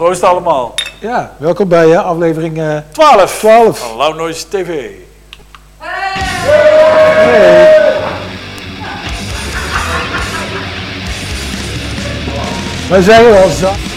Proost 0.00 0.22
allemaal. 0.22 0.74
Ja, 1.00 1.34
welkom 1.36 1.68
bij 1.68 1.92
eh, 1.92 2.04
aflevering 2.04 2.58
eh 2.58 2.76
12 2.92 3.38
12. 3.38 3.78
van 3.78 3.96
Loud 3.96 4.16
Noise 4.16 4.48
TV. 4.48 4.90
Wij 12.88 13.02
zeggen 13.02 13.30
wel 13.30 13.48
zo. 13.48 13.89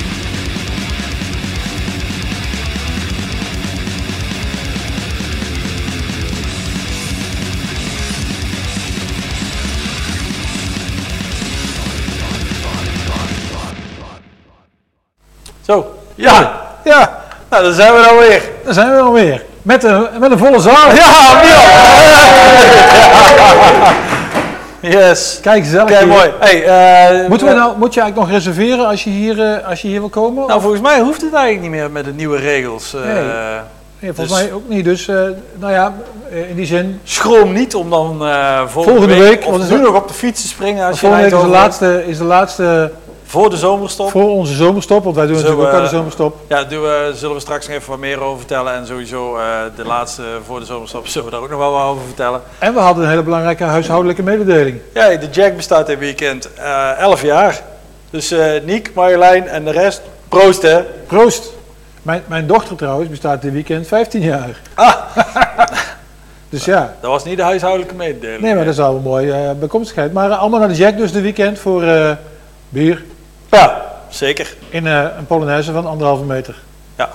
Zo, 15.66 15.96
ja. 16.16 16.62
Ja, 16.84 17.22
Nou, 17.50 17.64
daar 17.64 17.74
zijn 17.74 17.94
we 17.94 18.02
dan 18.02 18.18
weer. 18.18 18.42
daar 18.64 18.74
zijn 18.74 18.92
we 18.92 19.00
alweer. 19.00 19.44
Met 19.62 19.84
een, 19.84 20.08
met 20.20 20.32
een 20.32 20.38
volle 20.38 20.60
zaal. 20.60 20.94
Ja, 20.94 21.42
Miel. 21.42 21.62
Yes. 24.92 25.40
Kijk, 25.42 25.64
gezellig. 25.64 25.86
Kijk, 25.86 26.08
mooi. 26.08 26.32
Hey, 26.40 26.64
eh, 26.64 27.30
Moeten 27.30 27.48
we 27.48 27.54
eh, 27.54 27.60
nou, 27.60 27.78
moet 27.78 27.94
je 27.94 28.02
eigenlijk 28.02 28.30
nog 28.30 28.40
reserveren 28.40 28.88
als 28.88 29.04
je 29.04 29.10
hier, 29.10 29.42
eh, 29.42 29.68
als 29.68 29.82
je 29.82 29.88
hier 29.88 30.00
wil 30.00 30.10
komen? 30.10 30.48
Nou, 30.48 30.62
volgens 30.62 30.82
mij 30.82 31.00
hoeft 31.00 31.22
het 31.22 31.34
eigenlijk 31.34 31.62
niet 31.62 31.72
meer 31.72 31.92
met 31.92 32.06
de 32.06 32.14
nieuwe 32.14 32.38
regels. 32.38 32.92
Nee. 32.92 33.24
Nee, 34.00 34.14
volgens 34.14 34.38
dus- 34.38 34.48
mij 34.48 34.54
ook 34.54 34.68
niet. 34.68 34.86
Dus, 34.86 35.06
nou 35.54 35.72
ja, 35.72 35.94
in 36.50 36.56
die 36.56 36.66
zin. 36.66 37.00
Schroom 37.04 37.54
niet 37.54 37.76
om 37.76 37.90
dan 37.90 38.18
volgende, 38.18 38.70
Volgende 38.70 39.16
week, 39.16 39.46
of 39.48 39.70
nu 39.70 39.80
nog 39.80 39.96
op 39.96 40.08
de 40.08 40.14
fiets 40.14 40.42
te 40.42 40.48
springen 40.48 40.86
als 40.86 41.00
je 41.00 41.08
Volgende 41.08 41.30
week 41.30 41.40
is 41.40 41.46
de, 41.46 41.52
laatste, 41.52 42.04
is 42.08 42.18
de 42.18 42.24
laatste 42.24 42.92
voor 43.34 43.50
de 43.50 43.58
zomerstop. 43.58 44.10
voor 44.10 44.30
onze 44.30 44.54
zomerstop. 44.54 45.04
Want 45.04 45.16
wij 45.16 45.26
doen 45.26 45.36
natuurlijk 45.36 45.62
ook 45.62 45.74
aan 45.74 45.80
de 45.80 45.86
eh, 45.86 45.94
zomerstop. 45.94 46.38
Ja, 46.48 46.64
doen 46.64 46.82
we, 46.82 47.12
zullen 47.16 47.36
we 47.36 47.42
straks 47.42 47.68
nog 47.68 47.76
even 47.76 47.90
wat 47.90 48.00
meer 48.00 48.22
over 48.22 48.38
vertellen. 48.38 48.74
En 48.74 48.86
sowieso 48.88 49.38
eh, 49.38 49.44
de 49.76 49.86
laatste 49.86 50.24
voor 50.46 50.60
de 50.60 50.66
zomerstop 50.66 51.08
zullen 51.08 51.26
we 51.26 51.34
daar 51.34 51.42
ook 51.44 51.50
nog 51.50 51.60
wel 51.60 51.72
wat 51.72 51.84
over 51.84 52.04
vertellen. 52.06 52.42
En 52.60 52.74
we 52.74 52.80
hadden 52.80 53.04
een 53.04 53.10
hele 53.10 53.24
belangrijke 53.24 53.64
huishoudelijke 53.64 54.24
mededeling. 54.24 54.80
Ja, 54.94 55.16
de 55.16 55.30
Jack 55.32 55.56
bestaat 55.56 55.88
dit 55.88 56.00
weekend 56.00 56.54
eh 56.54 57.00
11 57.00 57.22
jaar. 57.22 57.62
Dus 58.10 58.32
eh 58.32 58.64
Niek, 58.64 58.92
Marjolein 58.94 59.48
en 59.48 59.64
de 59.64 59.72
rest, 59.72 60.02
proost 60.28 60.62
hè. 60.62 60.84
Proost! 61.08 61.54
Mijn, 62.02 62.24
mijn 62.28 62.48
dochter 62.48 62.76
trouwens 62.76 63.10
bestaat 63.10 63.42
dit 63.42 63.52
weekend 63.54 63.88
15 63.88 64.22
jaar. 64.22 64.62
Ah. 64.74 64.96
dus 66.50 66.66
ja, 66.66 66.96
Dat 67.02 67.12
was 67.12 67.24
niet 67.24 67.38
de 67.38 67.44
huishoudelijke 67.44 67.96
mededeling. 67.96 68.42
nee, 68.42 68.56
maar 68.56 68.64
dat 68.64 68.74
is 68.74 68.80
wel 68.80 68.96
een 68.96 69.02
mooie 69.02 69.34
eh, 69.34 69.52
bijkomstigheid. 69.60 70.14
Maar 70.14 70.32
eh, 70.32 70.40
allemaal 70.40 70.60
naar 70.60 70.70
de 70.70 70.76
Jack 70.76 70.98
dus 70.98 71.12
de 71.12 71.22
weekend 71.22 71.60
voor 71.60 71.84
eh, 71.84 72.12
bier 72.70 73.04
Ja, 73.54 73.82
zeker. 74.10 74.56
in 74.70 74.88
eh, 74.88 75.06
een 75.18 75.26
Polonaise 75.26 75.72
van 75.72 75.86
anderhalve 75.86 76.24
meter. 76.24 76.56
Ja. 76.98 77.10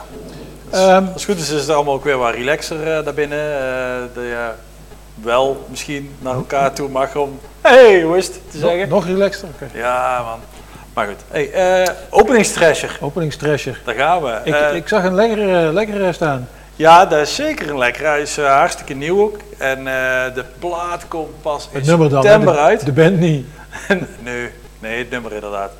Ehm, 0.70 1.04
Als 1.12 1.22
het 1.22 1.24
goed 1.24 1.38
is, 1.44 1.50
is 1.50 1.60
het 1.60 1.70
allemaal 1.70 1.94
ook 1.94 2.04
weer 2.04 2.16
wat 2.18 2.34
relaxer 2.34 2.96
eh 2.96 3.04
daarbinnen. 3.04 3.38
eh 3.38 4.14
dat 4.14 4.24
je 4.24 4.48
wel 5.22 5.64
misschien 5.68 6.14
naar 6.18 6.34
elkaar 6.34 6.72
toe 6.72 6.88
mag 6.88 7.16
om... 7.16 7.40
hey, 7.60 8.02
hoe 8.02 8.16
is 8.16 8.26
het 8.26 8.34
te 8.50 8.58
nog, 8.58 8.70
zeggen? 8.70 8.88
nog 8.88 9.06
relaxter. 9.06 9.48
Oké. 9.54 9.78
Ja, 9.78 10.22
man. 10.22 10.38
Maar 10.94 11.06
goed. 11.06 11.16
Hey, 11.28 11.50
eh 11.52 11.92
openingstrasher. 12.10 12.98
Openingstrasher. 13.00 13.80
Daar 13.84 13.94
gaan 13.94 14.22
we. 14.22 14.40
Ik, 14.44 14.72
ik 14.72 14.88
zag 14.88 15.04
een 15.04 15.14
lekkere, 15.14 15.72
lekkere 15.72 16.12
staan. 16.12 16.48
Ja, 16.76 17.06
dat 17.06 17.20
is 17.20 17.34
zeker 17.34 17.70
een 17.70 17.78
lekker. 17.78 18.06
Hij 18.06 18.20
is 18.20 18.36
hartstikke 18.36 18.94
nieuw 18.94 19.20
ook. 19.22 19.36
En 19.58 19.78
eh, 19.78 20.34
de 20.34 20.44
plaat 20.58 21.08
komt 21.08 21.42
pas 21.42 21.68
in 21.72 21.82
dan. 21.84 22.10
september 22.10 22.52
de, 22.52 22.58
uit. 22.58 22.84
De 22.84 22.92
band 22.92 23.18
niet. 23.18 23.46
nee, 24.24 24.50
nee, 24.78 24.98
het 24.98 25.10
nummer 25.10 25.32
inderdaad. 25.32 25.70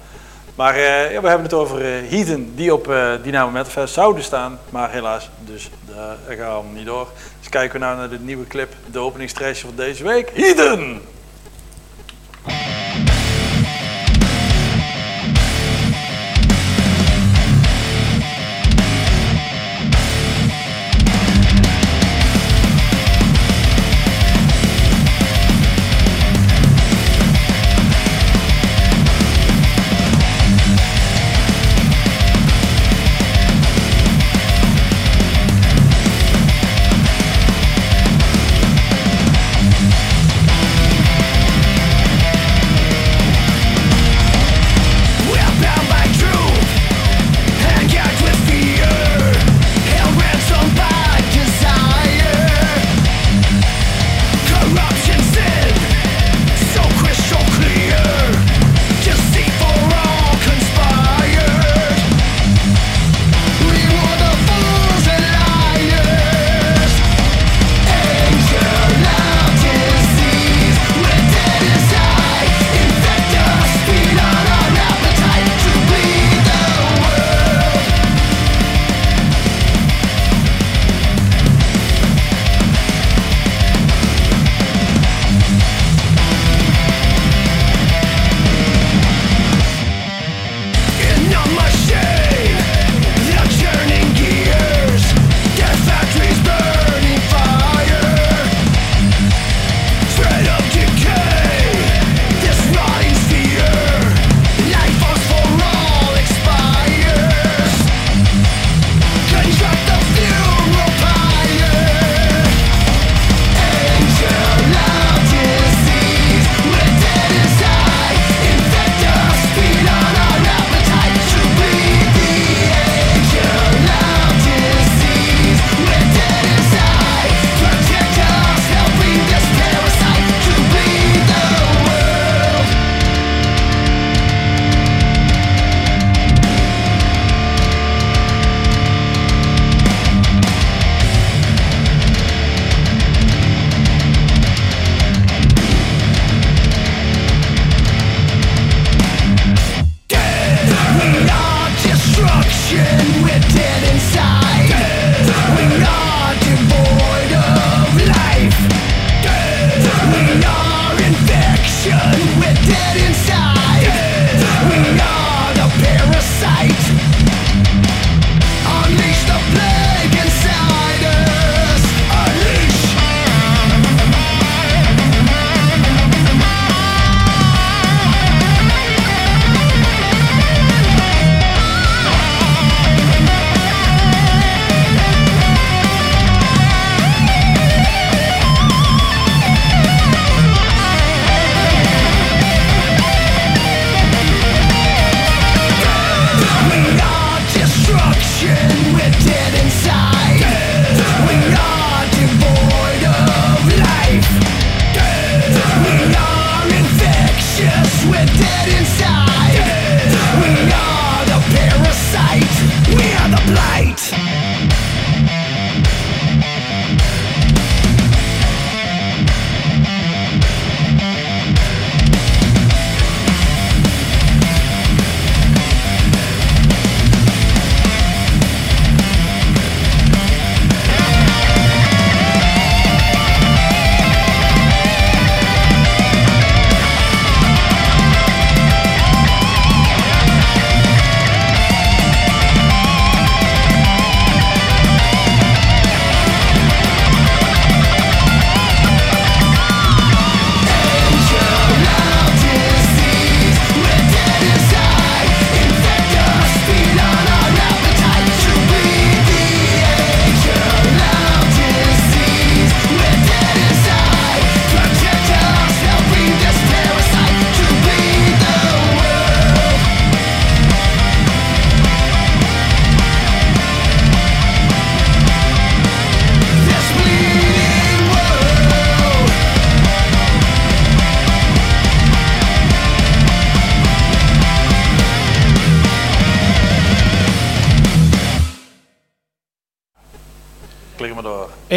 Maar 0.59 0.75
eh, 0.75 1.13
ja, 1.13 1.21
we 1.21 1.29
hebben 1.29 1.47
het 1.47 1.53
over 1.55 1.81
eh 1.81 2.11
Heathen, 2.11 2.53
die 2.55 2.73
op 2.73 2.91
eh 2.91 3.13
Dynamo 3.23 3.51
Metalfest 3.51 3.95
zouden 3.95 4.23
staan. 4.23 4.59
Maar 4.71 4.91
helaas, 4.91 5.31
dus 5.45 5.71
daar 5.95 6.37
gaan 6.37 6.63
we 6.73 6.79
niet 6.79 6.87
door. 6.87 7.09
Dus 7.39 7.49
kijken 7.49 7.81
we 7.81 7.87
nou 7.87 7.97
naar 7.97 8.09
de 8.09 8.19
nieuwe 8.19 8.47
clip, 8.47 8.73
de 8.91 8.99
openingstrasje 8.99 9.67
van 9.67 9.77
deze 9.77 10.05
week. 10.05 10.31
Heathen! 10.35 11.01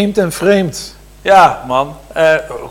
En 0.02 0.32
framed. 0.32 0.96
Ja, 1.22 1.64
man. 1.68 1.96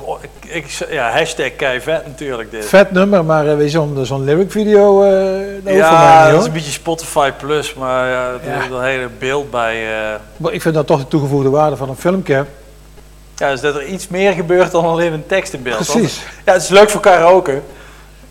Oh, 0.05 0.19
ik, 0.23 0.55
ik, 0.55 0.87
ja, 0.91 1.11
hashtag 1.11 1.57
keivet 1.57 2.07
natuurlijk 2.07 2.51
dit. 2.51 2.65
Vet 2.65 2.91
nummer, 2.91 3.25
maar 3.25 3.47
uh, 3.47 3.57
weet 3.57 3.65
je, 3.65 3.71
zo'n 3.71 3.99
zo'n 4.03 4.25
lyric 4.25 4.51
video 4.51 5.05
uh, 5.05 5.77
ja, 5.77 6.31
dat 6.31 6.41
is 6.41 6.47
een 6.47 6.53
beetje 6.53 6.71
Spotify 6.73 7.31
Plus, 7.31 7.75
maar 7.75 8.09
ja, 8.09 8.27
er 8.45 8.51
Ja. 8.51 8.63
is 8.63 8.71
een 8.71 8.83
hele 8.83 9.09
beeld 9.19 9.51
bij. 9.51 9.85
Maar 10.37 10.53
ik 10.53 10.63
vind 10.63 10.75
dat 10.75 10.87
toch 10.87 10.99
de 10.99 11.09
toegevoegde 11.09 11.51
waarde 11.51 11.77
van 11.77 11.89
een 11.89 11.97
filmpje. 11.97 12.45
ja, 13.37 13.51
dus 13.51 13.61
dat 13.61 13.75
er 13.75 13.85
iets 13.87 14.09
meer 14.09 14.33
gebeurt 14.33 14.71
dan 14.71 14.85
alleen 14.85 15.13
een 15.13 15.27
tekst 15.27 15.53
in 15.53 15.63
beeld. 15.63 15.77
Precies. 15.77 16.23
Ja, 16.45 16.53
het 16.53 16.63
is 16.63 16.69
leuk 16.69 16.91
voor 16.91 17.01
karaoke. 17.01 17.61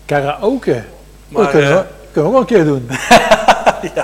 Karaoke. 0.04 0.82
Maar, 1.28 1.42
dat 1.42 1.50
kunnen 1.50 1.70
we, 1.76 1.84
kunnen 2.12 2.32
we 2.32 2.38
ook 2.38 2.48
wel 2.48 2.58
een 2.58 2.64
keer 2.64 2.64
doen. 2.64 2.90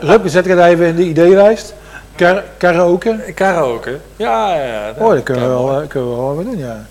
Rupke, 0.11 0.29
zet 0.29 0.45
ik 0.47 0.51
het 0.51 0.61
even 0.61 0.87
in 0.87 0.97
de 0.97 1.03
ideelijst. 1.05 1.75
Kar 2.17 2.45
karaoke. 2.57 3.33
Karaoke. 3.35 4.01
Ja, 4.17 4.55
ja, 4.57 4.65
ja. 4.65 4.95
Oh, 4.99 5.11
dat 5.13 5.23
kunnen 5.23 5.43
we 5.43 5.49
wel, 5.49 5.81
eh, 5.81 5.89
kunnen 5.89 6.11
we 6.11 6.17
wel 6.17 6.35
wat 6.37 6.45
doen, 6.45 6.59
ja. 6.59 6.87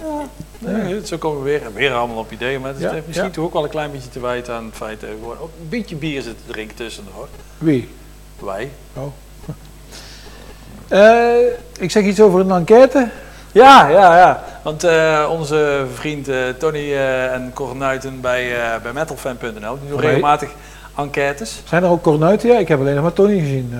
Nee, 0.60 1.06
zo 1.06 1.18
komen 1.18 1.44
we 1.44 1.50
weer, 1.50 1.62
weer 1.74 1.94
allemaal 1.94 2.18
op 2.18 2.31
ideeën. 2.31 2.62
Maar 2.62 2.69
het 2.72 2.80
Ja, 2.80 2.92
heeft 2.92 3.07
misschien 3.07 3.27
ja. 3.27 3.33
toch 3.36 3.45
ook 3.45 3.54
wel 3.54 3.63
een 3.63 3.69
klein 3.69 3.92
beetje 3.92 4.10
te 4.10 4.19
wijten 4.19 4.54
aan 4.54 4.66
het 4.66 4.75
feit 4.75 5.01
dat 5.01 5.10
we 5.10 5.16
gewoon 5.19 5.38
ook 5.39 5.50
een 5.62 5.69
beetje 5.69 5.95
bier 5.95 6.22
zitten 6.22 6.45
te 6.45 6.51
drinken 6.51 6.75
tussendoor. 6.75 7.27
Wie? 7.57 7.89
Wij. 8.39 8.72
Eh, 10.88 11.36
ik 11.80 11.92
zeg 11.92 12.04
iets 12.04 12.22
over 12.22 12.39
een 12.39 12.51
enquête. 12.51 13.10
Ja, 13.51 13.88
ja, 13.88 14.18
ja. 14.18 14.44
Want 14.63 14.83
eh, 14.83 15.27
onze 15.31 15.86
vriend 15.94 16.30
Tony 16.57 16.95
en 16.95 17.51
Cor 17.54 17.75
Nuiten 17.75 18.22
bij, 18.22 18.54
bij 18.83 18.94
metalfan.nl, 18.94 19.80
die 19.80 19.89
doen 19.89 20.00
regelmatig 20.00 20.50
enquêtes. 20.98 21.62
Zijn 21.68 21.84
er 21.84 21.90
ook 21.90 22.02
cornuiten? 22.04 22.50
Ja, 22.50 22.58
ik 22.58 22.68
heb 22.68 22.80
alleen 22.80 22.94
nog 22.94 23.04
maar 23.04 23.14
Tony 23.14 23.40
gezien. 23.40 23.74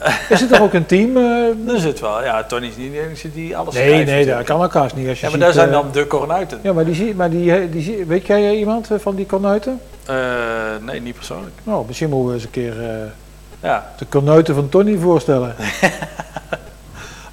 Eh, 0.00 0.12
is 0.30 0.40
het 0.40 0.52
er 0.52 0.62
ook 0.62 0.72
een 0.72 0.86
team? 0.86 1.16
eh? 1.16 1.22
Er 1.74 1.80
zit 1.80 2.00
wel, 2.00 2.22
ja, 2.24 2.44
Tony 2.44 2.66
is 2.66 2.76
niet 2.76 2.92
de 2.92 3.00
enige 3.06 3.32
die 3.32 3.56
alles 3.56 3.74
nee, 3.74 3.88
schrijft 3.88 4.06
nee, 4.10 4.26
dat 4.26 4.42
kan 4.44 4.62
elkaar 4.62 4.90
niet. 4.94 5.08
Als 5.08 5.20
je 5.20 5.26
Ja, 5.26 5.30
maar 5.30 5.30
ziet, 5.30 5.40
daar 5.40 5.52
zijn 5.52 5.68
eh, 5.68 5.72
dan 5.72 5.92
de 5.92 6.06
Cornuiten. 6.06 6.58
Ja, 6.62 6.72
maar 6.72 6.84
die 6.84 6.94
zie, 6.94 7.14
maar 7.14 7.30
die, 7.30 7.54
eh, 7.54 7.72
die 7.72 8.04
weet 8.06 8.26
jij 8.26 8.48
eh, 8.50 8.58
iemand 8.58 8.90
eh, 8.90 8.98
van 8.98 9.14
die 9.14 9.26
cornuiten? 9.26 9.80
Eh, 10.06 10.14
nee, 10.80 11.00
niet 11.00 11.14
persoonlijk. 11.14 11.54
Nou, 11.62 11.84
misschien 11.86 12.08
moeten 12.08 12.28
we 12.28 12.34
eens 12.34 12.44
een 12.44 12.50
keer 12.50 12.80
eh, 12.82 12.96
Ja. 13.62 13.92
de 13.98 14.06
cornuiten 14.08 14.54
van 14.54 14.68
Tony 14.68 14.96
voorstellen. 14.98 15.54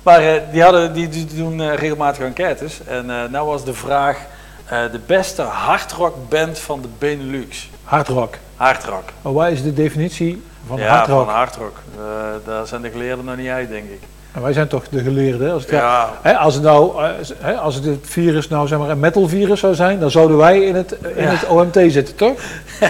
Maar 0.03 0.19
eh, 0.19 0.41
die, 0.51 0.61
hadden, 0.63 0.93
die, 0.93 1.09
die 1.09 1.25
doen 1.35 1.61
eh, 1.61 1.73
regelmatig 1.75 2.23
enquêtes. 2.25 2.79
En 2.87 3.09
eh 3.09 3.15
nou 3.31 3.47
was 3.47 3.65
de 3.65 3.73
vraag, 3.73 4.17
eh, 4.17 4.23
de 4.69 4.99
beste 5.05 5.41
hardrockband 5.41 6.59
van 6.59 6.81
de 6.81 6.87
Benelux. 6.97 7.69
Hardrock. 7.83 8.33
Hardrock. 8.55 9.03
Maar 9.21 9.33
wat 9.33 9.47
is 9.49 9.63
de 9.63 9.73
definitie 9.73 10.43
van 10.67 10.77
ja, 10.77 10.87
hardrock? 10.95 11.25
van 11.25 11.33
hardrock. 11.33 11.77
Eh, 11.97 12.03
daar 12.45 12.67
zijn 12.67 12.81
de 12.81 12.89
geleerden 12.89 13.25
nog 13.25 13.35
niet 13.37 13.47
uit, 13.49 13.69
denk 13.69 13.89
ik. 13.89 14.01
En 14.31 14.41
wij 14.41 14.53
zijn 14.53 14.67
toch 14.67 14.83
de 14.89 14.99
geleerden. 14.99 15.51
Als 15.53 15.61
het, 15.61 15.71
Ja, 15.71 16.09
hè, 16.21 16.37
als 16.37 16.53
het 16.53 16.63
nou, 16.63 17.03
eh, 17.03 17.09
hè, 17.37 17.53
als 17.57 17.75
het 17.75 17.85
virus 18.01 18.47
nou 18.47 18.67
zeg 18.67 18.79
maar 18.79 18.89
een 18.89 18.99
metal 18.99 19.27
virus 19.27 19.59
zou 19.59 19.75
zijn, 19.75 19.99
dan 19.99 20.11
zouden 20.11 20.37
wij 20.37 20.59
in 20.61 20.75
het, 20.75 20.91
in 21.15 21.23
Ja. 21.23 21.29
het 21.29 21.47
OMT 21.47 21.77
zitten, 21.87 22.15
toch? 22.15 22.39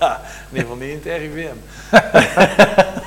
ja, 0.00 0.20
in 0.50 0.56
ieder 0.58 0.60
geval 0.70 0.76
niet 0.76 0.88
in 1.04 1.12
het 1.12 1.20
RIVM. 1.20 1.56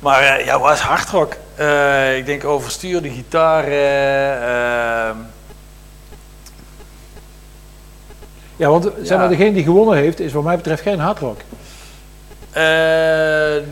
maar 0.00 0.20
eh, 0.22 0.44
ja, 0.44 0.58
wat 0.58 0.72
is 0.72 0.80
hardrock? 0.80 1.32
Eh, 1.54 2.16
ik 2.16 2.26
denk 2.26 2.44
overstuurde 2.44 3.10
gitaren. 3.10 4.42
ehm, 4.42 5.16
Ja, 8.58 8.68
want 8.68 8.88
zeg 9.02 9.18
maar, 9.18 9.28
degene 9.28 9.52
die 9.52 9.62
gewonnen 9.64 9.96
heeft, 9.96 10.20
is 10.20 10.32
wat 10.32 10.42
mij 10.44 10.56
betreft 10.56 10.82
geen 10.82 10.98
hardrock. 10.98 11.38
eh, 12.50 12.62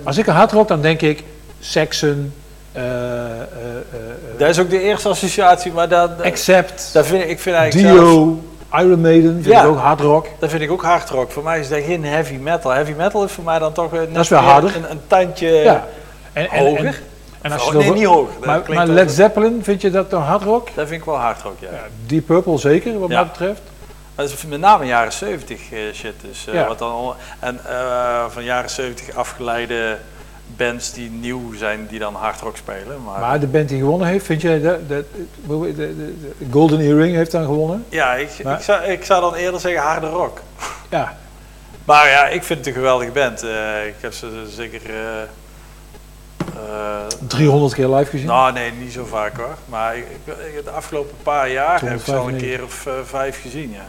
Als 0.04 0.18
ik 0.18 0.28
aan 0.28 0.36
hardrock, 0.36 0.68
dan 0.68 0.80
denk 0.80 1.00
ik 1.00 1.24
Saxon, 1.60 2.32
eh, 2.72 2.82
dat 4.38 4.48
is 4.48 4.58
ook 4.58 4.70
de 4.70 4.80
eerste 4.80 5.08
associatie, 5.08 5.72
maar 5.72 5.88
dat, 5.88 6.10
Accept, 6.22 6.90
dat 6.92 7.06
vind 7.06 7.22
ik, 7.22 7.28
ik 7.28 7.40
vind 7.40 7.56
eigenlijk 7.56 7.94
zelfs- 7.94 8.10
Dio, 8.10 8.40
Iron 8.74 9.00
Maiden, 9.00 9.32
vind 9.32 9.46
Ja. 9.54 9.62
ik 9.62 9.68
ook 9.68 9.78
hardrock. 9.78 10.26
Dat 10.38 10.50
vind 10.50 10.62
ik 10.62 10.70
ook 10.70 10.82
hardrock. 10.82 11.30
Voor 11.30 11.42
mij 11.42 11.60
is 11.60 11.68
dat 11.68 11.80
geen 11.86 12.04
heavy 12.04 12.34
metal. 12.34 12.70
Heavy 12.70 12.92
metal 12.96 13.24
is 13.24 13.32
voor 13.32 13.44
mij 13.44 13.58
dan 13.58 13.72
toch 13.72 13.92
net 13.92 14.14
Dat 14.14 14.22
is 14.24 14.28
wel 14.28 14.40
weer 14.40 14.50
harder. 14.50 14.76
Een, 14.76 14.90
een 14.90 15.00
tandje 15.06 15.48
Ja. 15.48 15.86
En, 16.32 16.50
en, 16.50 16.58
hoger. 16.66 16.84
En, 16.86 16.94
en 17.40 17.52
als 17.52 17.62
je 17.62 17.68
Oh, 17.68 17.74
nee, 17.74 17.82
over- 17.84 17.94
niet 17.98 18.04
hoger. 18.06 18.32
Maar, 18.74 18.86
Led 18.86 19.12
Zeppelin, 19.12 19.60
vind 19.62 19.80
je 19.80 19.90
dat 19.90 20.10
dan 20.10 20.22
hardrock? 20.22 20.68
Dat 20.74 20.88
vind 20.88 21.00
ik 21.00 21.06
wel 21.06 21.16
hardrock, 21.16 21.54
ja. 21.60 21.68
Ja, 21.72 21.82
Deep 22.06 22.26
Purple 22.26 22.58
zeker, 22.58 22.98
wat 22.98 23.08
mij 23.08 23.26
betreft. 23.26 23.60
Dat 24.16 24.30
is 24.30 24.44
met 24.46 24.60
name 24.60 24.84
jaren 24.84 25.12
70 25.12 25.60
eh, 25.72 25.78
shit. 25.94 26.14
Dus, 26.20 26.46
eh, 26.46 26.54
Ja. 26.54 26.66
wat 26.66 26.78
dan, 26.78 27.14
en 27.38 27.60
eh, 27.68 28.24
van 28.28 28.44
jaren 28.44 28.70
70 28.70 29.14
afgeleide 29.16 29.98
bands 30.56 30.92
die 30.92 31.10
nieuw 31.10 31.54
zijn, 31.54 31.86
die 31.86 31.98
dan 31.98 32.14
hardrock 32.14 32.56
spelen. 32.56 33.02
Maar, 33.04 33.20
Maar 33.20 33.40
de 33.40 33.46
band 33.46 33.68
die 33.68 33.78
gewonnen 33.78 34.08
heeft, 34.08 34.24
vind 34.26 34.40
jij 34.42 34.60
dat... 34.60 34.88
dat- 34.88 35.04
de, 35.46 35.72
de, 35.76 35.76
de- 35.76 36.18
de 36.38 36.46
Golden 36.50 36.80
Earring 36.80 37.16
heeft 37.16 37.30
dan 37.30 37.44
gewonnen? 37.44 37.84
ja, 37.88 38.14
ik, 38.14 38.30
Maar- 38.44 38.58
ik, 38.58 38.64
zou, 38.64 38.82
ik 38.84 39.04
zou 39.04 39.20
dan 39.20 39.34
eerder 39.34 39.60
zeggen 39.60 39.82
harde 39.82 40.08
rock. 40.08 40.40
Ja, 40.90 41.16
Maar 41.84 42.08
ja, 42.08 42.26
ik 42.26 42.42
vind 42.42 42.58
het 42.58 42.68
een 42.68 42.74
geweldige 42.74 43.10
band. 43.10 43.42
Ik 43.86 43.94
heb 44.00 44.12
ze 44.12 44.46
zeker... 44.48 44.80
eh, 44.90 45.22
eh, 46.54 47.06
300 47.26 47.74
keer 47.74 47.88
live 47.88 48.10
gezien. 48.10 48.26
Nou, 48.26 48.52
nee, 48.52 48.72
niet 48.72 48.92
zo 48.92 49.04
vaak 49.04 49.36
hoor. 49.36 49.54
Maar 49.68 49.96
ik, 49.96 50.06
de 50.64 50.70
afgelopen 50.70 51.16
paar 51.22 51.50
jaar 51.50 51.80
heb 51.80 51.98
ik 51.98 52.04
ze 52.04 52.14
al 52.16 52.28
een 52.28 52.36
295. 52.36 52.40
keer 52.48 52.64
of 52.64 53.08
vijf 53.08 53.40
gezien, 53.42 53.70
ja. 53.72 53.86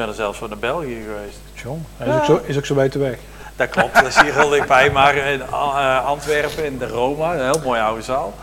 Ben 0.00 0.08
er 0.08 0.14
zelfs 0.14 0.38
wel 0.38 0.48
naar 0.48 0.58
België 0.58 1.02
geweest. 1.06 1.38
John, 1.54 1.86
hij 1.96 2.08
is, 2.08 2.14
ook 2.14 2.24
zo, 2.24 2.40
is 2.44 2.56
ook 2.56 2.66
zo 2.66 2.74
bij 2.74 2.88
te 2.88 2.98
weg. 2.98 3.18
Dat 3.56 3.68
klopt, 3.68 3.94
dat 3.94 4.06
is 4.06 4.20
hier 4.20 4.34
heel 4.34 4.48
dichtbij. 4.48 4.90
Maar 5.00 5.16
in 5.16 5.42
eh, 5.42 6.06
Antwerpen, 6.06 6.64
in 6.64 6.78
de 6.78 6.86
Roma, 6.86 7.34
een 7.34 7.40
heel 7.40 7.60
mooie 7.64 7.80
oude 7.80 8.02
zaal. 8.02 8.34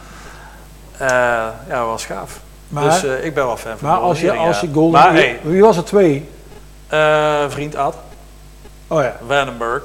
Eh, 0.97 1.07
ja, 1.67 1.85
was 1.85 2.05
gaaf. 2.05 2.39
Maar, 2.67 2.83
dus 2.83 3.03
eh, 3.03 3.25
ik 3.25 3.33
ben 3.33 3.45
wel 3.45 3.57
fan 3.57 3.77
van 3.77 3.89
maar 3.89 3.97
als 3.97 4.19
je, 4.19 4.31
als 4.31 4.59
je. 4.59 4.69
Golden 4.73 5.01
Maar 5.01 5.13
hey, 5.13 5.39
Wie 5.43 5.61
was 5.61 5.77
er 5.77 5.83
twee? 5.83 6.29
vriend 7.47 7.75
Ad, 7.75 7.95
Oh 8.87 9.01
ja. 9.01 9.17
Vandenberg. 9.27 9.83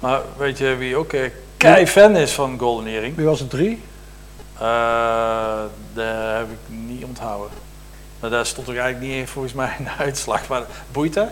Maar 0.00 0.20
weet 0.36 0.58
je 0.58 0.76
wie 0.76 0.96
ook 0.96 1.14
kei 1.56 1.86
fan 1.86 2.16
is 2.16 2.32
van 2.32 2.58
Golden 2.58 2.86
Earring? 2.86 3.16
Wie 3.16 3.26
was 3.26 3.40
er 3.40 3.48
drie? 3.48 3.82
Dat 5.94 6.04
heb 6.36 6.50
ik 6.50 6.76
niet 6.86 7.04
onthouden. 7.04 7.65
Maar 8.20 8.30
daar 8.30 8.46
stond 8.46 8.68
ook 8.68 8.74
eigenlijk 8.76 9.06
niet 9.06 9.16
in 9.20 9.26
volgens 9.26 9.54
mij 9.54 9.70
een 9.78 9.88
uitslag. 10.04 10.48
Maar 10.48 10.62
boeit 10.92 11.14
dat? 11.14 11.28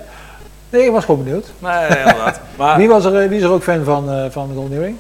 Nee, 0.70 0.84
ik 0.84 0.90
was 0.90 1.04
gewoon 1.04 1.24
benieuwd. 1.24 1.46
Nee, 1.58 1.88
inderdaad. 1.98 2.40
Maar 2.56 2.76
Wie, 2.76 2.88
was 2.88 3.04
er, 3.04 3.20
eh, 3.22 3.28
wie 3.28 3.38
is 3.38 3.44
er 3.44 3.50
ook 3.50 3.62
fan 3.62 3.84
van, 3.84 4.10
eh 4.10 4.24
van 4.30 4.50
Golden 4.54 4.76
Earring? 4.76 4.96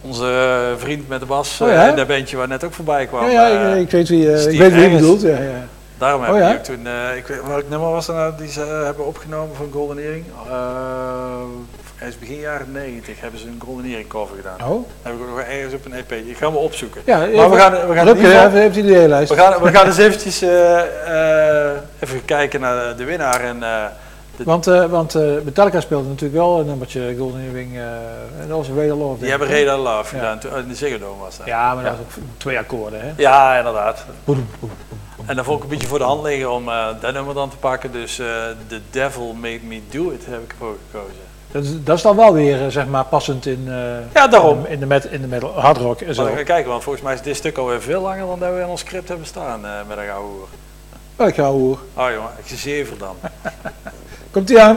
onze 0.00 0.24
eh, 0.24 0.80
vriend 0.82 1.08
met 1.08 1.20
de 1.20 1.26
bas 1.26 1.60
Oh 1.60 1.68
ja? 1.68 1.88
in 1.88 1.96
dat 1.96 2.06
bandje 2.06 2.36
waar 2.36 2.48
net 2.48 2.64
ook 2.64 2.72
voorbij 2.72 3.06
kwam. 3.06 3.30
ja, 3.30 3.46
ja, 3.46 3.68
ik, 3.74 3.80
ik 3.82 3.90
weet 3.90 4.08
wie, 4.08 4.32
ik 4.50 4.58
weet 4.58 4.72
wie 4.72 4.82
je 4.82 4.90
bedoelt. 4.90 5.20
Ja, 5.20 5.28
ja. 5.28 5.66
Daarom 5.98 6.20
Oh 6.20 6.26
hebben 6.26 6.46
ja? 6.48 6.52
we 6.54 6.60
toen, 6.60 6.86
eh, 6.86 7.16
ik 7.16 7.26
weet, 7.26 7.46
welk 7.46 7.68
nummer 7.68 7.90
was 7.90 8.06
dat 8.06 8.16
nou 8.16 8.32
die 8.38 8.50
ze 8.50 8.62
eh, 8.62 8.82
hebben 8.84 9.06
opgenomen 9.06 9.56
van 9.56 9.68
Golden 9.72 9.98
Earring? 9.98 10.24
Uh, 10.48 10.52
ergens 11.98 12.18
begin 12.18 12.38
jaren 12.38 12.72
90 12.72 13.20
hebben 13.20 13.40
ze 13.40 13.46
een 13.46 13.60
Golden 13.64 13.84
Earring 13.84 14.08
cover 14.08 14.36
gedaan. 14.36 14.68
Oh? 14.70 14.88
Heb 15.02 15.12
ik 15.12 15.18
nog 15.28 15.40
ergens 15.40 15.74
op 15.74 15.84
een 15.84 15.94
EP. 15.94 16.12
Ik 16.12 16.36
ga 16.36 16.46
hem 16.46 16.56
opzoeken. 16.56 17.02
Ja, 17.04 17.18
Maar 17.18 17.50
we 17.50 17.56
gaan, 17.56 17.72
we 17.88 17.94
gaan, 17.94 18.06
Rupke, 18.06 18.66
even- 18.66 19.08
lijst? 19.08 19.30
we 19.30 19.36
gaan, 19.36 19.62
we 19.62 19.70
gaan 19.72 19.86
eens 19.86 19.96
eventjes 19.98 20.40
even 22.00 22.24
kijken 22.24 22.60
naar 22.60 22.96
de 22.96 23.04
winnaar. 23.04 23.40
En, 23.40 23.58
Want, 24.44 24.64
want 24.64 25.14
Metallica 25.44 25.80
speelde 25.80 26.08
natuurlijk 26.08 26.40
wel 26.40 26.60
een 26.60 26.66
nummertje 26.66 27.14
Golden 27.18 27.40
Earring. 27.40 27.76
en 28.40 28.48
dat 28.48 28.56
was 28.56 28.68
Radar 28.68 28.96
Love. 28.96 29.20
die 29.20 29.30
hebben 29.30 29.48
Reda 29.48 29.76
Love 29.78 30.14
gedaan. 30.14 30.38
Toen, 30.38 30.56
in 30.56 30.68
de 30.68 30.74
Ziggo 30.74 30.98
Dome 30.98 31.20
was 31.22 31.36
dat. 31.36 31.46
Ja, 31.46 31.74
maar 31.74 31.84
dat 31.84 31.92
was 31.92 32.00
ook 32.00 32.22
twee 32.36 32.58
akkoorden. 32.58 33.00
Hè? 33.00 33.12
Ja, 33.16 33.56
inderdaad. 33.58 34.04
En 35.26 35.36
dan 35.36 35.44
vond 35.44 35.56
ik 35.58 35.62
een 35.64 35.70
beetje 35.70 35.86
voor 35.86 35.98
de 35.98 36.04
hand 36.04 36.22
liggen 36.22 36.50
om 36.52 36.68
eh, 36.68 36.86
dat 37.00 37.12
nummer 37.12 37.34
dan 37.34 37.50
te 37.50 37.56
pakken. 37.56 37.92
Dus 37.92 38.18
eh 38.18 38.26
The 38.68 38.80
Devil 38.90 39.32
Made 39.40 39.60
Me 39.62 39.80
Do 39.90 40.10
It 40.10 40.26
heb 40.26 40.42
ik 40.42 40.50
ervoor 40.50 40.76
gekozen. 40.90 41.14
Dat 41.52 41.64
is, 41.64 41.70
dat 41.84 41.96
is 41.96 42.02
dan 42.02 42.16
wel 42.16 42.32
weer 42.32 42.62
eh, 42.64 42.68
zeg 42.70 42.86
maar 42.86 43.04
passend 43.04 43.46
in, 43.46 43.64
Ja, 44.14 44.28
daarom. 44.28 44.58
in, 44.58 44.62
de, 44.64 44.68
in, 44.70 44.80
de 44.80 44.86
met, 44.86 45.04
in 45.04 45.20
de 45.20 45.26
metal, 45.26 45.60
hard 45.60 45.76
rock 45.76 46.00
en 46.00 46.06
Maar 46.06 46.14
zo. 46.14 46.20
dan 46.22 46.30
gaan 46.30 46.40
we 46.40 46.46
kijken, 46.46 46.70
want 46.70 46.82
volgens 46.82 47.04
mij 47.04 47.14
is 47.14 47.22
dit 47.22 47.36
stuk 47.36 47.56
alweer 47.58 47.82
veel 47.82 48.00
langer 48.00 48.26
dan 48.26 48.38
dat 48.38 48.52
we 48.54 48.60
in 48.60 48.66
ons 48.66 48.80
script 48.80 49.08
hebben 49.08 49.26
staan 49.26 49.60
met 49.60 49.98
een 49.98 50.04
gouden 50.06 50.30
hoer. 51.16 51.26
Ik 51.26 51.34
ga 51.34 51.42
hoor. 51.44 51.78
Oh 51.94 52.10
jongen, 52.14 52.30
ik 52.38 52.46
zie 52.46 52.56
zeven 52.58 52.98
dan. 52.98 53.16
Komt 54.32 54.50
ie 54.50 54.60
aan? 54.60 54.76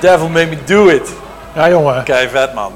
Devil 0.00 0.28
Made 0.28 0.46
Me 0.46 0.56
Do 0.64 0.88
It. 0.88 1.12
Ja, 1.54 1.68
jongen. 1.68 2.02
Kei 2.02 2.28
vet 2.28 2.54
man. 2.54 2.72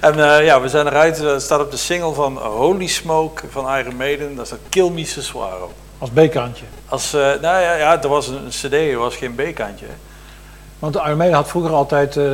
En 0.00 0.36
eh, 0.36 0.44
ja, 0.44 0.60
we 0.60 0.68
zijn 0.68 0.86
eruit. 0.86 1.20
Eh, 1.20 1.26
Het 1.32 1.42
staat 1.42 1.60
op 1.60 1.70
de 1.70 1.76
single 1.76 2.12
van 2.12 2.36
Holy 2.38 2.86
Smoke 2.86 3.42
van 3.50 3.76
Iron 3.76 3.96
Maiden. 3.96 4.36
Daar 4.36 4.46
staat 4.46 4.58
Kill 4.68 4.90
Me. 4.90 5.06
Als 5.98 6.10
B-kantje. 6.10 6.64
Als, 6.88 7.14
eh, 7.14 7.20
nou 7.20 7.60
ja, 7.62 7.74
ja, 7.74 8.02
er 8.02 8.08
was 8.08 8.26
een 8.28 8.48
cd, 8.48 8.72
er 8.72 8.98
was 8.98 9.16
geen 9.16 9.34
B-kantje. 9.34 9.86
Want 10.78 10.92
de 10.94 11.00
Iron 11.04 11.16
Maiden 11.16 11.36
had 11.36 11.48
vroeger 11.48 11.72
altijd 11.72 12.16
eh, 12.16 12.24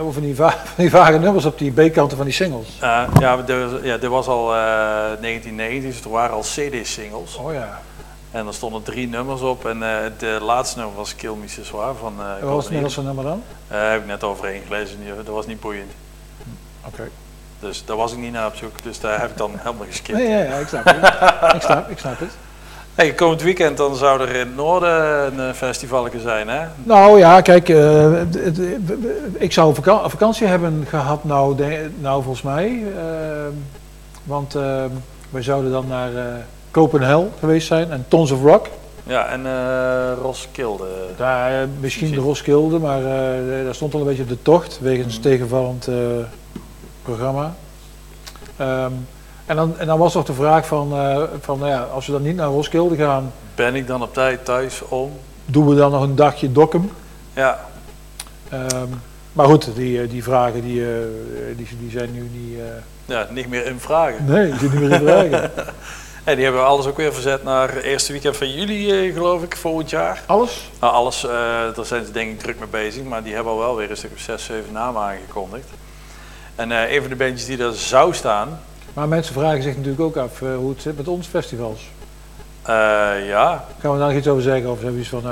over 0.00 0.20
die, 0.20 0.34
va 0.34 0.54
die 0.76 0.90
vage 0.90 1.18
nummers 1.18 1.44
op 1.44 1.58
die 1.58 1.72
B-kanten 1.72 2.16
van 2.16 2.26
die 2.26 2.34
singles. 2.34 2.66
Eh, 2.80 3.02
ja, 3.20 3.38
er, 3.46 3.84
ja, 3.86 3.96
dit 3.96 4.10
was 4.10 4.26
al 4.26 4.54
eh 4.54 4.60
1990, 5.20 5.90
dus 5.90 6.04
er 6.04 6.10
waren 6.10 6.34
al 6.36 6.40
CD-singles. 6.42 7.36
Oh 7.36 7.52
ja. 7.52 7.80
En 8.30 8.46
er 8.46 8.54
stonden 8.54 8.82
drie 8.82 9.08
nummers 9.08 9.40
op. 9.40 9.66
En 9.66 9.82
eh 9.82 10.10
de 10.18 10.38
laatste 10.40 10.78
nummer 10.78 10.96
was 10.96 11.16
Kill 11.16 11.34
Me 11.40 11.48
Suaro 11.62 11.96
van 12.00 12.14
eh 12.18 12.42
Wat 12.42 12.52
was 12.54 12.64
het 12.64 12.72
middelste 12.72 13.02
nummer 13.02 13.24
dan? 13.24 13.42
Eh, 13.82 13.90
heb 13.90 14.00
ik 14.00 14.06
net 14.06 14.24
overheen 14.24 14.62
gelezen, 14.66 14.98
dat 15.16 15.34
was 15.34 15.46
niet 15.46 15.60
boeiend. 15.60 15.92
Oké. 16.86 17.08
Dus 17.60 17.84
daar 17.84 17.96
was 17.96 18.12
ik 18.12 18.18
niet 18.18 18.32
naar 18.32 18.46
op 18.46 18.54
zoek. 18.54 18.82
Dus 18.82 19.00
daar 19.00 19.20
heb 19.20 19.30
ik 19.30 19.36
dan 19.36 19.50
helemaal 19.56 19.86
geskipt. 19.86 20.18
Nee, 20.18 20.28
ja, 20.28 20.38
ja, 20.38 20.54
ik 20.56 20.68
snap 20.68 20.84
het. 20.84 21.54
ik, 21.54 21.62
snap, 21.62 21.90
ik 21.90 21.98
snap 21.98 22.18
het. 22.18 22.30
Hey, 22.94 23.14
komend 23.14 23.42
weekend 23.42 23.76
dan 23.76 23.96
zou 23.96 24.20
er 24.20 24.28
in 24.30 24.38
het 24.38 24.56
noorden 24.56 25.26
een 25.38 25.48
eh, 25.48 25.54
festival 25.54 26.08
zijn, 26.22 26.48
hè? 26.48 26.66
Nou 26.82 27.18
ja, 27.18 27.40
kijk, 27.40 27.68
eh, 27.68 28.20
ik 29.32 29.52
zou 29.52 29.74
vaka- 29.74 30.08
vakantie 30.08 30.46
hebben 30.46 30.86
gehad, 30.88 31.24
nou, 31.24 31.56
nou 31.98 32.22
volgens 32.22 32.42
mij. 32.42 32.82
eh, 32.96 33.02
want 34.24 34.54
eh, 34.54 34.84
wij 35.30 35.42
zouden 35.42 35.70
dan 35.70 35.86
naar 35.88 36.10
Copenhagen 36.70 37.32
geweest 37.38 37.66
zijn 37.66 37.90
en 37.90 38.04
Tons 38.08 38.30
of 38.30 38.42
Rock. 38.42 38.66
Ja, 39.06 39.26
en 39.26 39.46
eh 39.46 40.12
Roskilde. 40.22 40.84
Daar, 41.16 41.62
eh, 41.62 41.68
misschien 41.80 42.10
de. 42.10 42.16
Roskilde, 42.20 42.78
maar 42.78 42.98
eh, 42.98 43.64
daar 43.64 43.74
stond 43.74 43.94
al 43.94 44.00
een 44.00 44.06
beetje 44.06 44.22
op 44.22 44.28
de 44.28 44.42
tocht 44.42 44.78
wegens 44.82 45.14
Mhm. 45.14 45.22
tegenvallend 45.22 45.88
programma. 47.02 47.54
Ehm, 48.56 48.90
en, 49.46 49.56
dan, 49.56 49.78
en 49.78 49.86
dan 49.86 49.98
was 49.98 50.14
nog 50.14 50.24
de 50.24 50.32
vraag 50.32 50.66
van, 50.66 50.88
van 51.40 51.58
nou 51.58 51.70
ja, 51.70 51.80
als 51.80 52.06
we 52.06 52.12
dan 52.12 52.22
niet 52.22 52.36
naar 52.36 52.46
Roskilde 52.46 52.96
gaan, 52.96 53.32
Ben 53.54 53.74
ik 53.74 53.86
dan 53.86 54.02
op 54.02 54.14
tijd 54.14 54.44
thuis 54.44 54.82
om? 54.88 55.12
doen 55.44 55.66
we 55.68 55.74
dan 55.74 55.90
nog 55.90 56.02
een 56.02 56.14
dagje 56.16 56.52
Dokkum? 56.52 56.90
Ja, 57.32 57.58
Ehm, 58.48 58.86
maar 59.32 59.46
goed, 59.46 59.74
die, 59.74 60.06
die 60.06 60.22
vragen 60.22 60.60
die, 60.62 60.84
die, 61.56 61.68
die 61.80 61.90
zijn 61.90 62.12
nu 62.12 62.20
niet... 62.32 62.58
ja, 63.04 63.26
niet 63.30 63.48
meer 63.48 63.66
in 63.66 63.80
vragen. 63.80 64.24
nee, 64.24 64.50
die 64.50 64.58
zijn 64.58 64.70
niet 64.70 64.80
meer 64.80 65.00
in 65.00 65.06
vragen. 65.06 65.50
En 66.26 66.34
die 66.34 66.44
hebben 66.44 66.62
we 66.62 66.68
alles 66.68 66.86
ook 66.86 66.96
weer 66.96 67.12
verzet 67.12 67.42
naar 67.44 67.74
het 67.74 67.82
eerste 67.82 68.12
weekend 68.12 68.36
van 68.36 68.50
juli, 68.52 68.90
eh, 69.06 69.14
geloof 69.14 69.42
ik, 69.42 69.56
volgend 69.56 69.90
jaar. 69.90 70.22
Alles? 70.26 70.70
Nou, 70.80 70.92
alles, 70.92 71.24
eh, 71.24 71.30
daar 71.74 71.84
zijn 71.84 72.04
ze 72.04 72.12
denk 72.12 72.30
ik 72.30 72.38
druk 72.38 72.58
mee 72.58 72.68
bezig, 72.68 73.02
maar 73.02 73.22
die 73.22 73.34
hebben 73.34 73.52
al 73.52 73.58
wel 73.58 73.76
weer 73.76 73.90
een 73.90 73.96
stuk 73.96 74.10
of 74.14 74.20
zes, 74.20 74.44
zeven 74.44 74.72
namen 74.72 75.02
aangekondigd. 75.02 75.68
En 76.54 76.72
eh, 76.72 76.92
een 76.94 77.00
van 77.00 77.10
de 77.10 77.16
bandjes 77.16 77.44
die 77.46 77.56
daar 77.56 77.72
zou 77.72 78.14
staan, 78.14 78.60
Maar 78.94 79.08
mensen 79.08 79.34
vragen 79.34 79.62
zich 79.62 79.74
natuurlijk 79.76 80.02
ook 80.02 80.16
af 80.16 80.38
hoe 80.38 80.70
het 80.70 80.82
zit 80.82 80.96
met 80.96 81.08
ons 81.08 81.26
festivals. 81.26 81.80
eh, 82.62 82.74
ja, 83.28 83.64
Gaan 83.80 83.92
we 83.92 83.98
daar 83.98 84.08
nog 84.08 84.16
iets 84.16 84.28
over 84.28 84.42
zeggen? 84.42 84.70
Of 84.70 84.76
hebben 84.76 84.94
we 84.94 85.00
iets 85.00 85.08
van, 85.08 85.22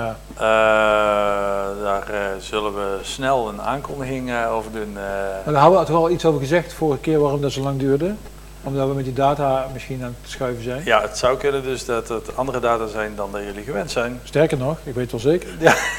daar 1.82 2.04
zullen 2.38 2.74
we 2.74 2.98
snel 3.02 3.48
een 3.48 3.60
aankondiging 3.62 4.46
over 4.46 4.72
doen. 4.72 4.92
Maar 4.92 5.52
daar 5.52 5.62
hadden 5.62 5.80
we 5.80 5.86
toch 5.86 5.96
al 5.96 6.10
iets 6.10 6.24
over 6.24 6.40
gezegd 6.40 6.72
vorige 6.72 7.00
keer 7.00 7.18
waarom 7.20 7.40
dat 7.40 7.52
zo 7.52 7.60
lang 7.62 7.78
duurde. 7.78 8.14
Omdat 8.64 8.88
we 8.88 8.94
met 8.94 9.04
die 9.04 9.12
data 9.12 9.66
misschien 9.72 10.00
aan 10.02 10.16
het 10.22 10.30
schuiven 10.30 10.64
zijn. 10.64 10.80
ja, 10.84 11.00
het 11.00 11.18
zou 11.18 11.36
kunnen 11.36 11.62
dus 11.62 11.84
dat 11.84 12.08
het 12.08 12.36
andere 12.36 12.60
data 12.60 12.86
zijn 12.86 13.12
dan 13.16 13.28
dat 13.32 13.40
jullie 13.46 13.64
gewend 13.64 13.90
zijn. 13.90 14.20
Sterker 14.24 14.58
nog, 14.58 14.76
ik 14.84 14.94
weet 14.94 15.10
wel 15.10 15.20
zeker. 15.20 15.48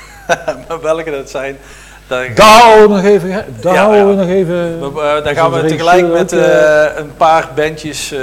maar 0.67 0.81
welke 0.81 1.11
dat 1.11 1.29
zijn, 1.29 1.57
daar, 2.07 2.35
Daar 2.35 2.47
houden 2.61 2.89
we 2.89 2.95
nog 2.95 3.03
even. 3.03 3.45
Daar 3.61 3.73
Ja, 3.73 3.95
ja. 3.95 4.03
nog 4.03 4.27
even. 4.27 4.79
we- 4.93 5.21
Dus 5.23 5.37
gaan 5.37 5.51
we 5.51 5.65
tegelijk 5.65 6.07
met 6.11 6.31
eh, 6.33 6.85
eh, 6.85 6.97
een 6.97 7.15
paar 7.17 7.49
bandjes 7.55 8.11
eh 8.11 8.19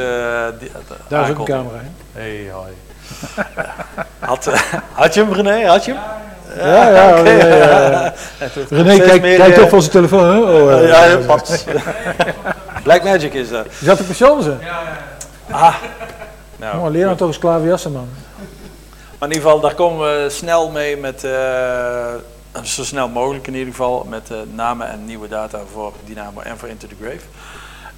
die, 0.59 0.71
daar 1.09 1.25
is 1.25 1.31
ook 1.31 1.39
een 1.39 1.45
camera 1.45 1.77
in. 1.79 1.95
Hey, 2.13 2.51
hoi. 2.53 2.73
Had, 4.19 4.51
had 4.93 5.15
je 5.15 5.25
hem, 5.25 5.33
René? 5.33 5.67
Had 5.67 5.85
je 5.85 5.93
hem? 5.93 6.01
Ja, 6.67 6.89
ja. 6.89 7.19
oké. 7.19 7.31
ja, 7.31 7.47
ja, 7.47 7.91
ja. 7.91 8.13
René 8.83 8.99
kijkt 8.99 9.25
eh, 9.25 9.55
toch 9.59 9.69
van 9.69 9.81
zijn 9.81 9.93
telefoon. 9.93 10.25
Hè? 10.35 10.39
Oh, 10.41 10.87
Ja, 10.87 11.05
ja, 11.05 11.17
paps. 11.17 11.65
Black 12.83 13.03
Magic 13.05 13.35
is 13.35 13.49
dat. 13.49 13.67
Je 13.79 13.85
zat 13.85 14.01
op 14.01 14.07
pensioen, 14.07 14.59
Ah. 15.51 15.75
Nou, 16.57 16.79
Oh, 16.87 16.91
leer 16.91 17.05
nou 17.05 17.17
toch 17.17 17.29
eens 17.29 17.39
klaverjassen, 17.39 17.93
man. 17.93 18.09
Maar 19.19 19.29
in 19.29 19.35
ieder 19.35 19.43
geval, 19.51 19.61
daar 19.61 19.75
komen 19.75 20.23
we 20.23 20.31
snel 20.31 20.71
mee 20.71 20.97
met, 20.97 21.25
eh, 21.25 22.15
zo 22.63 22.85
snel 22.85 23.09
mogelijk 23.09 23.47
in 23.47 23.55
ieder 23.55 23.71
geval, 23.71 24.07
met 24.09 24.31
eh, 24.31 24.37
namen 24.55 24.89
en 24.89 25.05
nieuwe 25.05 25.29
data 25.29 25.59
voor 25.73 25.93
Dynamo 26.05 26.41
en 26.41 26.59
voor 26.59 26.69
Into 26.69 26.87
the 26.87 26.95
Grave. 27.01 27.21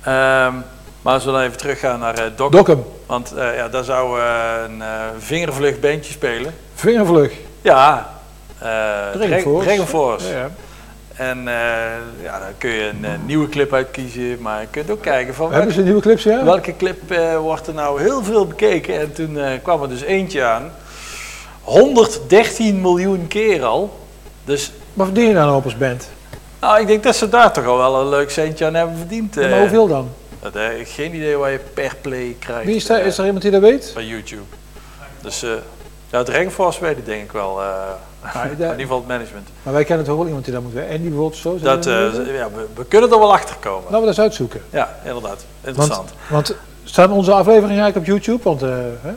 Ehm, 0.01 0.55
maar 1.03 1.15
als 1.15 1.25
we 1.25 1.31
dan 1.31 1.41
even 1.41 1.57
teruggaan 1.59 1.99
naar 1.99 2.15
eh 2.15 2.25
Doc, 2.37 2.51
Dokkum, 2.51 2.85
want 3.07 3.33
eh, 3.35 3.57
ja, 3.57 3.69
daar 3.69 3.85
zou 3.85 4.21
een 4.21 4.83
eh 4.83 4.89
vingervlug 5.19 5.81
bandje 5.81 6.13
spelen. 6.13 6.55
vingervlug. 6.75 7.33
Ja, 7.63 8.11
eh 8.59 8.69
Dragon 9.13 9.41
Force. 9.41 9.67
Dragon 9.69 9.87
Force. 9.87 10.27
Ja, 10.29 10.39
ja. 10.39 10.51
En 11.17 11.39
eh, 11.39 12.23
ja, 12.23 12.39
daar 12.39 12.53
kun 12.59 12.71
je 12.71 12.89
een 12.89 13.05
eh, 13.05 13.11
nieuwe 13.27 13.49
clip 13.49 13.73
uitkiezen, 13.73 14.41
maar 14.41 14.61
je 14.61 14.67
kunt 14.71 14.91
ook 14.91 15.03
kijken 15.03 15.35
van 15.35 15.53
Hebben 15.53 15.75
ze 15.75 15.83
nieuwe 15.83 16.01
clips, 16.01 16.23
ja? 16.23 16.45
welke 16.45 16.77
clip 16.77 17.11
eh, 17.11 17.39
wordt 17.39 17.67
er 17.67 17.75
nou 17.75 18.01
heel 18.03 18.25
veel 18.25 18.47
bekeken. 18.47 19.01
En 19.01 19.13
toen 19.13 19.39
kwam 19.63 19.83
er 19.83 19.89
dus 19.89 20.03
eentje 20.03 20.45
aan. 20.45 20.73
113 21.61 22.81
miljoen 22.81 23.29
keer 23.29 23.65
al. 23.65 23.99
Dus 24.45 24.73
Wat 24.93 25.07
verdien 25.07 25.29
je 25.29 25.35
dan 25.35 25.45
nou 25.45 25.57
op 25.57 25.65
als 25.65 25.77
band? 25.77 26.09
nou, 26.61 26.81
ik 26.81 26.87
denk 26.87 27.03
dat 27.03 27.17
ze 27.17 27.29
daar 27.29 27.53
toch 27.53 27.67
al 27.67 27.77
wel 27.77 28.01
een 28.01 28.09
leuk 28.09 28.31
centje 28.31 28.67
aan 28.67 28.75
hebben 28.75 28.97
verdiend. 28.97 29.35
Ja, 29.35 29.49
maar 29.49 29.61
hoeveel 29.61 29.89
dan? 29.89 30.09
Dat 30.41 30.55
geen 30.85 31.15
idee 31.15 31.37
waar 31.37 31.51
je 31.51 31.61
per 31.75 31.97
play 32.01 32.37
krijgt. 32.39 32.65
Wie 32.65 32.75
is, 32.75 32.87
daar, 32.87 33.01
is 33.01 33.19
er 33.19 33.25
iemand 33.25 33.43
die 33.43 33.51
dat 33.51 33.61
weet? 33.61 33.91
Bij 33.95 34.05
YouTube. 34.05 34.43
Dus 35.23 35.41
ja, 36.11 36.19
het 36.19 36.29
weet 36.79 36.99
ik 36.99 37.07
denk 37.07 37.23
ik 37.23 37.33
wel. 37.33 37.61
Maar, 38.35 38.45
in 38.45 38.51
ieder 38.51 38.79
geval 38.79 38.99
het 38.99 39.07
management. 39.07 39.49
maar 39.63 39.73
wij 39.73 39.85
kennen 39.85 40.07
toch 40.07 40.17
wel 40.17 40.27
iemand 40.27 40.45
die 40.45 40.55
dat 40.55 40.63
moet 40.63 40.73
weten. 40.73 40.91
En 40.91 41.01
die 41.01 41.09
bijvoorbeeld 41.09 41.41
zo. 41.41 41.59
Dat, 41.59 41.87
eh, 41.87 41.95
ja, 42.37 42.49
we, 42.55 42.67
we 42.75 42.85
kunnen 42.85 43.11
er 43.11 43.19
wel 43.19 43.33
achter 43.33 43.57
komen. 43.61 43.83
Laten 43.83 44.01
we 44.01 44.07
dat 44.07 44.07
eens 44.07 44.21
uitzoeken. 44.21 44.61
Ja, 44.71 44.97
inderdaad. 45.05 45.45
Want, 45.61 45.77
Interessant. 45.77 46.13
want 46.31 46.55
staan 46.85 47.13
onze 47.13 47.33
afleveringen 47.33 47.83
eigenlijk 47.83 47.97
op 47.97 48.05
YouTube? 48.07 48.43
Want 48.43 48.63
eh, 48.63 48.69
hè? 49.01 49.13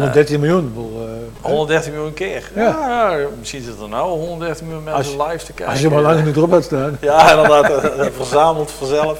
113 0.00 0.40
miljoen. 0.40 0.64
ik 0.66 0.74
bedoel, 0.74 1.00
eh, 1.42 1.50
113 1.50 1.92
miljoen 1.92 2.14
keer. 2.14 2.50
Ja. 2.54 2.62
Ja. 2.62 3.26
misschien 3.38 3.62
zit 3.62 3.80
er 3.80 3.88
nou 3.88 4.08
113 4.18 4.66
miljoen 4.66 4.84
mensen 4.84 5.22
live 5.22 5.44
te 5.44 5.52
kijken. 5.52 5.66
als 5.66 5.80
je 5.80 5.90
maar 5.90 6.02
lang 6.02 6.18
genoeg 6.18 6.36
erop 6.36 6.50
laat 6.50 6.64
staan. 6.64 6.98
Ja, 7.00 7.30
inderdaad, 7.30 7.84
eh, 7.84 8.06
verzameld 8.16 8.70
vanzelf. 8.78 9.18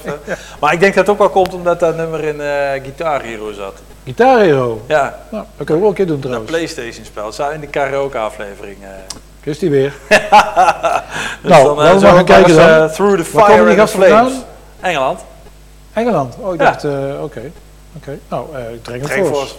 Maar 0.60 0.72
ik 0.72 0.80
denk 0.80 0.94
dat 0.94 1.06
het 1.06 1.12
ook 1.14 1.18
wel 1.18 1.28
komt 1.42 1.54
omdat 1.54 1.80
dat 1.80 1.96
nummer 1.96 2.24
in 2.24 2.40
eh 2.40 2.46
Guitar 2.82 3.22
Hero 3.22 3.52
zat. 3.52 3.74
Guitar 4.04 4.40
Hero. 4.40 4.80
Ja, 4.86 5.18
Nou, 5.30 5.44
dat 5.56 5.66
kunnen 5.66 5.74
we 5.74 5.80
wel 5.80 5.88
een 5.88 5.94
keer 5.94 6.06
doen 6.06 6.14
een 6.16 6.20
trouwens. 6.22 6.50
Playstation 6.50 7.04
spel. 7.04 7.26
Het 7.26 7.34
zou 7.34 7.54
in 7.54 7.60
de 7.60 7.66
karaoke 7.66 8.18
aflevering. 8.18 8.76
eh 8.82 8.88
Is 9.50 9.58
die 9.58 9.70
weer. 9.70 9.92
dus 10.08 10.18
Nou, 11.50 11.64
dan, 11.64 11.76
laten 11.76 11.98
we 12.00 12.06
eh, 12.06 12.12
gaan 12.12 12.16
we 12.16 12.24
kijken 12.24 12.56
dan. 12.56 12.68
eh, 12.68 12.84
Through 12.84 13.22
the 13.22 13.30
Waar 13.36 13.44
Fire 13.46 13.60
and 13.60 13.68
the 13.70 13.76
gasten 13.76 14.02
Flames. 14.02 14.32
vandaan? 14.32 14.42
Engeland. 14.80 15.20
Engeland. 15.92 16.34
Oh, 16.40 16.54
ik 16.54 16.60
Ja. 16.60 16.66
dacht, 16.66 16.84
eh, 16.84 17.22
oké. 17.22 17.50
Oké. 17.96 18.18
Nou, 18.28 18.46
eh 18.54 18.60
Dragon 18.82 19.08
Force. 19.08 19.24
Force. 19.34 19.54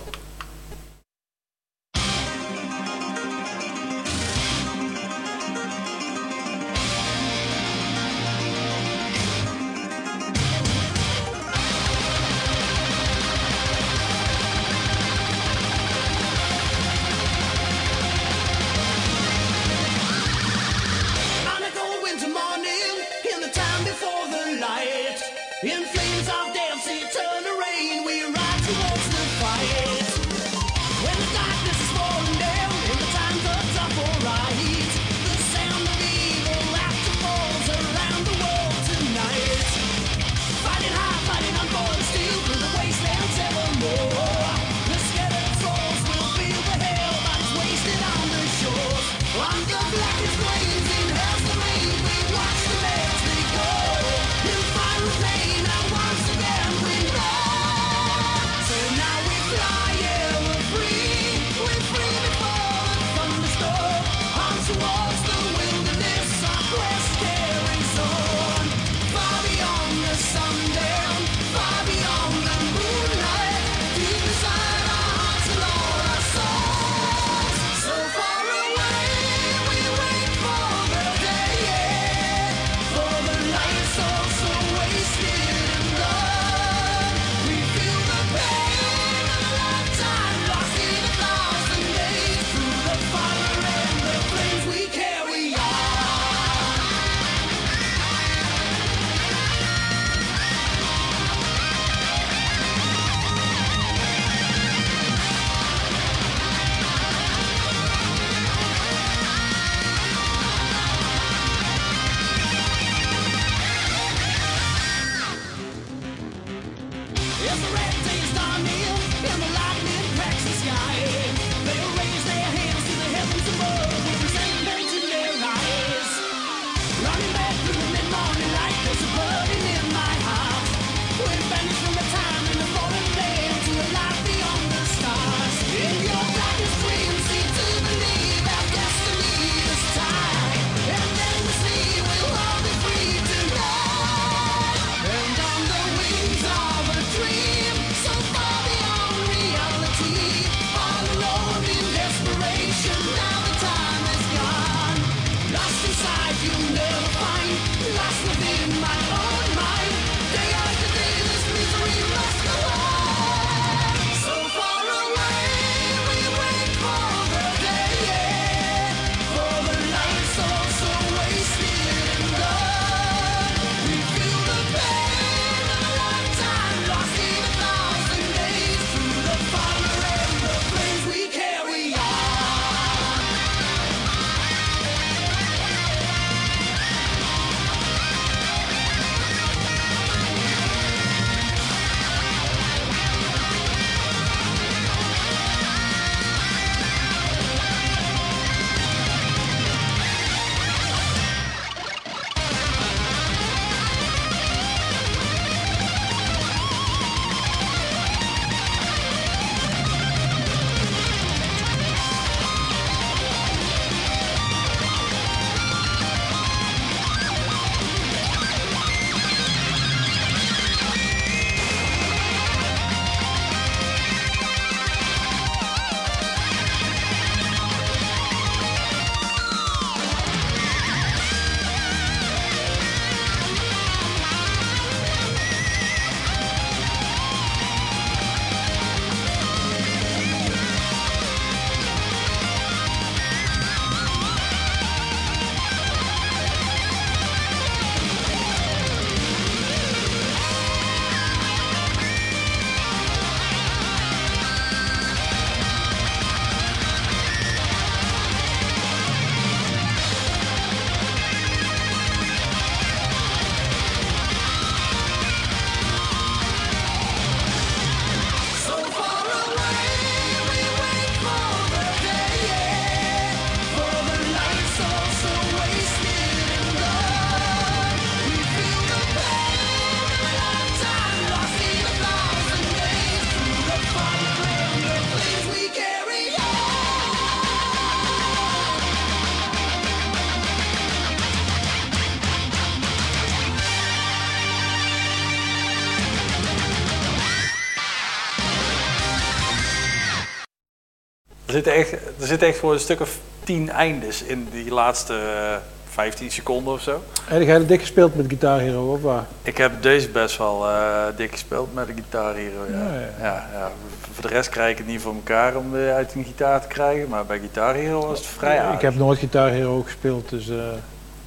Zitten 301.55 301.73
echt, 301.73 301.91
er 301.91 302.27
zitten 302.27 302.47
echt 302.47 302.59
gewoon 302.59 302.73
een 302.73 302.79
stuk 302.81 303.01
of 303.01 303.17
tien 303.43 303.69
eindes 303.69 304.23
in 304.23 304.47
die 304.51 304.71
laatste 304.71 305.13
eh, 305.13 305.55
15 305.89 306.31
seconden 306.31 306.73
of 306.73 306.81
zo. 306.81 307.03
Heb 307.23 307.41
jij 307.41 307.65
dik 307.65 307.79
gespeeld 307.79 308.15
met 308.15 308.25
Guitar 308.27 308.59
Hero 308.59 308.93
of 308.93 309.01
waar? 309.01 309.25
Ik 309.41 309.57
heb 309.57 309.81
deze 309.81 310.09
best 310.09 310.37
wel 310.37 310.69
eh, 310.69 311.05
dik 311.15 311.31
gespeeld 311.31 311.73
met 311.73 311.87
de 311.87 311.93
Guitar 311.93 312.35
Hero. 312.35 312.65
Ja. 312.69 312.93
Ja, 312.93 312.99
ja. 313.19 313.47
Ja. 313.53 313.71
Voor 314.13 314.21
de 314.29 314.35
rest 314.35 314.49
krijg 314.49 314.71
ik 314.71 314.77
het 314.77 314.87
niet 314.87 315.01
voor 315.01 315.13
elkaar 315.13 315.55
om 315.55 315.71
weer 315.71 315.93
uit 315.93 316.13
een 316.15 316.23
gitaar 316.23 316.61
te 316.61 316.67
krijgen. 316.67 317.09
Maar 317.09 317.25
bij 317.25 317.39
Guitar 317.39 317.73
Hero 317.73 318.07
was 318.07 318.17
het 318.17 318.27
vrij 318.27 318.59
aardig. 318.59 318.75
Ik 318.75 318.81
heb 318.81 318.95
nooit 318.95 319.19
Guitar 319.19 319.49
Hero 319.49 319.81
gespeeld, 319.81 320.29
dus... 320.29 320.49
eh, 320.49 320.57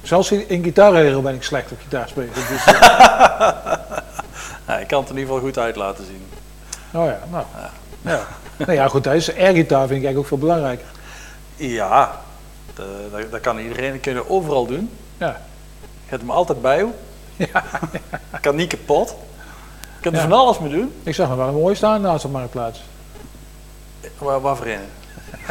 zelfs 0.01 0.31
in, 0.31 0.61
Guitar 0.61 0.95
Hero 0.95 1.21
ben 1.21 1.35
ik 1.35 1.43
slecht 1.43 1.71
op 1.71 1.77
gitaar 1.81 2.07
spelen. 2.07 2.33
Dus, 2.33 2.65
eh, 4.65 4.79
ik 4.81 4.87
kan 4.87 5.01
het 5.01 5.09
in 5.09 5.17
ieder 5.17 5.33
geval 5.33 5.39
goed 5.39 5.57
uit 5.57 5.75
laten 5.75 6.05
zien. 6.05 6.23
oh 6.93 7.05
ja, 7.05 7.19
nou. 7.31 7.45
Ja. 8.01 8.27
Nou 8.57 8.71
ja, 8.71 8.87
goed, 8.87 9.05
is 9.05 9.35
airgitaar 9.35 9.87
vind 9.87 9.99
ik 9.99 10.05
eigenlijk 10.05 10.17
ook 10.17 10.27
veel 10.27 10.37
belangrijker. 10.37 10.85
Ja, 11.55 12.21
de- 12.75 13.07
dat, 13.11 13.31
dat 13.31 13.41
kan 13.41 13.59
iedereen. 13.59 13.91
Dat 13.91 14.01
kun 14.01 14.13
je 14.13 14.29
overal 14.29 14.65
doen. 14.65 14.89
Ja. 15.17 15.27
Je 16.03 16.09
hebt 16.09 16.21
hem 16.21 16.31
altijd 16.31 16.61
bij 16.61 16.77
je. 16.77 17.47
Kan 18.41 18.55
niet 18.55 18.69
kapot. 18.69 19.09
Je 19.09 20.01
kunt 20.01 20.15
er 20.15 20.21
Ja. 20.21 20.27
van 20.27 20.37
alles 20.37 20.59
mee 20.59 20.71
doen. 20.71 20.93
Ik 21.03 21.15
zag 21.15 21.29
me 21.29 21.35
wel 21.35 21.47
een 21.47 21.53
mooi 21.53 21.75
staan 21.75 22.01
naast 22.01 22.25
op 22.25 22.31
marktplaats. 22.31 22.81
Waar, 24.17 24.41
waarvoor 24.41 24.67
in? 24.67 24.79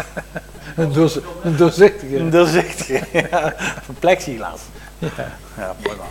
Een, 0.77 0.93
doorz- 0.93 1.19
een 1.43 1.57
doorzichtige. 1.57 2.17
Een 2.19 2.31
doorzichtige. 2.31 3.07
ja, 3.31 3.55
van 3.83 3.95
plexiglas. 3.99 4.61
Ja. 4.99 5.09
Ja, 5.57 5.75
mooi 5.85 5.97
man. 5.97 6.07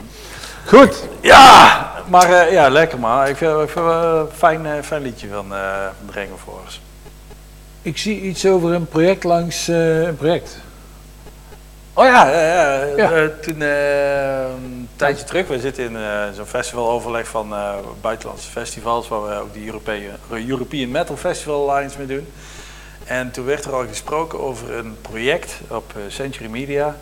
Goed. 0.67 1.03
Ja, 1.21 1.91
maar 2.07 2.31
eh, 2.31 2.51
ja, 2.51 2.69
lekker 2.69 2.99
man. 2.99 3.27
Ik 3.27 3.35
vind, 3.37 3.73
wel 3.73 3.93
een 3.93 4.27
fijn, 4.35 4.65
eh, 4.65 4.81
fijn 4.83 5.01
liedje 5.01 5.27
van 5.27 5.53
uh, 5.53 5.85
Dragon 6.11 6.37
Force. 6.43 6.79
Ik 7.81 7.97
zie 7.97 8.21
iets 8.21 8.45
over 8.45 8.73
een 8.73 8.87
project 8.87 9.23
langs 9.23 9.67
eh, 9.67 10.01
een 10.01 10.15
project. 10.15 10.57
Oh 11.93 12.05
ja, 12.05 12.29
ja. 12.29 13.11
Eh, 13.11 13.25
toen 13.41 13.61
eh, 13.61 14.39
een 14.41 14.89
tijdje 14.95 15.23
terug, 15.25 15.47
we 15.47 15.59
zitten 15.59 15.83
in 15.83 15.95
eh, 15.95 16.23
zo'n 16.35 16.45
festivaloverleg 16.45 17.27
van 17.27 17.53
eh, 17.53 17.73
buitenlandse 18.01 18.49
festivals, 18.51 19.07
waar 19.07 19.23
we 19.27 19.35
ook 19.35 19.53
de 19.53 19.65
European, 19.65 20.01
European 20.47 20.91
Metal 20.91 21.17
Festival 21.17 21.69
Alliance 21.71 21.97
mee 21.97 22.07
doen. 22.07 22.27
En 23.05 23.31
toen 23.31 23.45
werd 23.45 23.65
er 23.65 23.73
al 23.73 23.85
gesproken 23.87 24.39
over 24.39 24.73
een 24.73 24.97
project 25.01 25.53
op 25.67 25.91
eh, 25.95 26.01
Century 26.07 26.49
Media. 26.49 26.95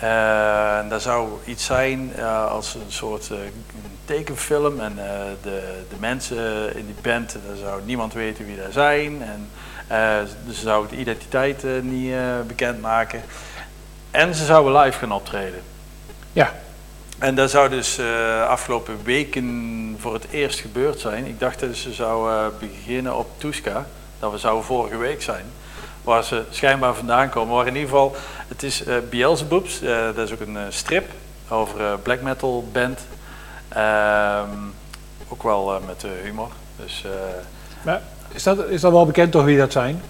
Eh, 0.00 0.78
en 0.78 0.88
daar 0.88 1.00
zou 1.00 1.28
iets 1.44 1.64
zijn 1.64 2.12
eh, 2.16 2.50
als 2.50 2.74
een 2.74 2.92
soort 2.92 3.30
eh, 3.30 3.38
tekenfilm. 4.04 4.80
En 4.80 4.94
de, 5.42 5.82
de 5.88 5.96
mensen 5.98 6.76
in 6.76 6.86
die 6.86 6.94
band, 7.02 7.36
daar 7.46 7.56
zou 7.56 7.82
niemand 7.84 8.12
weten 8.12 8.46
wie 8.46 8.56
daar 8.56 8.72
zijn. 8.72 9.22
En 9.22 9.48
ze 10.46 10.60
zouden 10.60 10.90
de 10.90 10.96
identiteit 10.96 11.64
niet 11.82 12.12
eh, 12.12 12.40
bekendmaken. 12.46 13.22
En 14.10 14.34
ze 14.34 14.44
zouden 14.44 14.82
live 14.82 14.98
gaan 14.98 15.12
optreden. 15.12 15.62
Ja. 16.32 16.52
En 17.18 17.34
dat 17.34 17.50
zou 17.50 17.68
dus 17.68 17.98
eh, 17.98 18.46
afgelopen 18.48 18.98
weken 19.04 19.96
voor 20.00 20.14
het 20.14 20.26
eerst 20.30 20.60
gebeurd 20.60 21.00
zijn. 21.00 21.26
Ik 21.26 21.40
dacht 21.40 21.60
dat 21.60 21.76
ze 21.76 21.92
zouden 21.92 22.52
beginnen 22.58 23.16
op 23.16 23.28
Tuska. 23.36 23.86
Dat 24.18 24.30
we 24.30 24.38
zouden 24.38 24.64
vorige 24.64 24.96
week 24.96 25.22
zijn. 25.22 25.44
Waar 26.04 26.24
ze 26.24 26.42
schijnbaar 26.50 26.94
vandaan 26.94 27.28
komen. 27.28 27.54
Maar 27.56 27.66
in 27.66 27.74
ieder 27.74 27.88
geval, 27.88 28.16
het 28.48 28.62
is 28.62 28.84
eh 28.84 28.94
Beelzebubs. 29.10 29.82
eh, 29.82 29.96
dat 30.14 30.26
is 30.28 30.32
ook 30.32 30.40
een 30.40 30.56
eh, 30.56 30.62
strip 30.68 31.10
over 31.48 31.80
eh, 31.80 31.92
black 32.02 32.20
metal 32.20 32.68
band. 32.72 33.00
Ehm, 33.68 34.48
ook 35.28 35.42
wel 35.42 35.80
met 35.86 36.04
humor. 36.22 36.48
Dus, 36.76 37.04
Maar 37.82 38.02
is, 38.32 38.42
dat, 38.42 38.68
is 38.68 38.80
dat 38.80 38.92
wel 38.92 39.06
bekend 39.06 39.32
toch 39.32 39.44
wie 39.44 39.58
dat 39.58 39.72
zijn? 39.72 40.02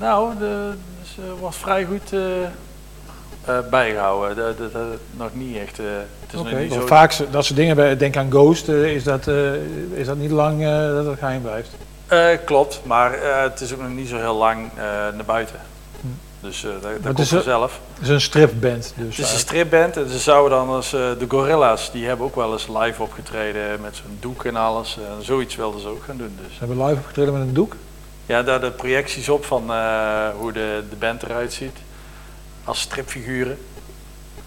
nou, 0.00 0.38
de, 0.38 0.70
ze 1.14 1.20
was 1.40 1.56
vrij 1.56 1.84
goed 1.84 2.12
eh, 2.12 2.42
eh, 3.44 3.58
bijgehouden. 3.70 4.36
Dat, 4.36 4.58
dat, 4.58 4.72
dat- 4.72 4.98
nog 5.10 5.28
niet 5.32 5.56
echt. 5.56 5.76
het 5.76 6.32
is 6.32 6.34
nog 6.34 6.52
niet 6.58 6.72
zo. 6.72 6.86
Vaak 6.86 7.14
dat 7.30 7.44
soort 7.44 7.58
dingen, 7.58 7.76
bij- 7.76 7.96
denk 7.96 8.16
aan 8.16 8.30
Ghost, 8.30 8.68
is, 8.68 9.04
dat, 9.04 9.26
is 9.94 10.06
dat 10.06 10.16
niet 10.16 10.30
lang 10.30 10.62
dat 10.94 11.06
het 11.06 11.18
geheim 11.18 11.42
blijft? 11.42 11.70
Eh, 12.12 12.38
klopt, 12.44 12.80
maar 12.84 13.14
eh, 13.14 13.42
het 13.42 13.60
is 13.60 13.72
ook 13.72 13.80
nog 13.80 13.90
niet 13.90 14.08
zo 14.08 14.16
heel 14.16 14.34
lang 14.34 14.70
eh, 14.74 14.82
naar 14.84 15.24
buiten. 15.26 15.60
Dus 16.40 16.60
dat, 16.60 16.92
het 17.02 17.14
komt 17.14 17.28
vanzelf. 17.28 17.80
Het 17.94 18.02
is 18.02 18.08
een 18.08 18.20
stripband. 18.20 18.92
Dus, 18.96 19.16
Het 19.16 19.26
is 19.26 19.32
een 19.32 19.38
stripband 19.38 19.96
en 19.96 20.08
ze 20.08 20.18
zouden 20.18 20.58
dan 20.58 20.68
als 20.68 20.90
de 20.90 21.24
Gorilla's, 21.28 21.92
die 21.92 22.06
hebben 22.06 22.26
ook 22.26 22.34
wel 22.34 22.52
eens 22.52 22.68
live 22.68 23.02
opgetreden 23.02 23.80
met 23.80 23.96
zo'n 23.96 24.16
doek 24.20 24.44
en 24.44 24.56
alles. 24.56 24.98
Eh, 24.98 25.04
zoiets 25.20 25.56
wilden 25.56 25.80
ze 25.80 25.88
ook 25.88 26.02
gaan 26.04 26.16
doen. 26.16 26.38
Dus. 26.42 26.52
ze 26.52 26.58
hebben 26.64 26.84
live 26.86 26.98
opgetreden 26.98 27.32
met 27.32 27.42
een 27.42 27.54
doek. 27.54 27.76
Ja, 28.26 28.42
daar 28.42 28.60
de 28.60 28.70
projecties 28.70 29.28
op 29.28 29.44
van 29.44 29.62
hoe 30.38 30.52
de, 30.52 30.82
de 30.90 30.96
band 30.96 31.22
eruit 31.22 31.52
ziet. 31.52 31.76
Als 32.64 32.80
stripfiguren. 32.80 33.58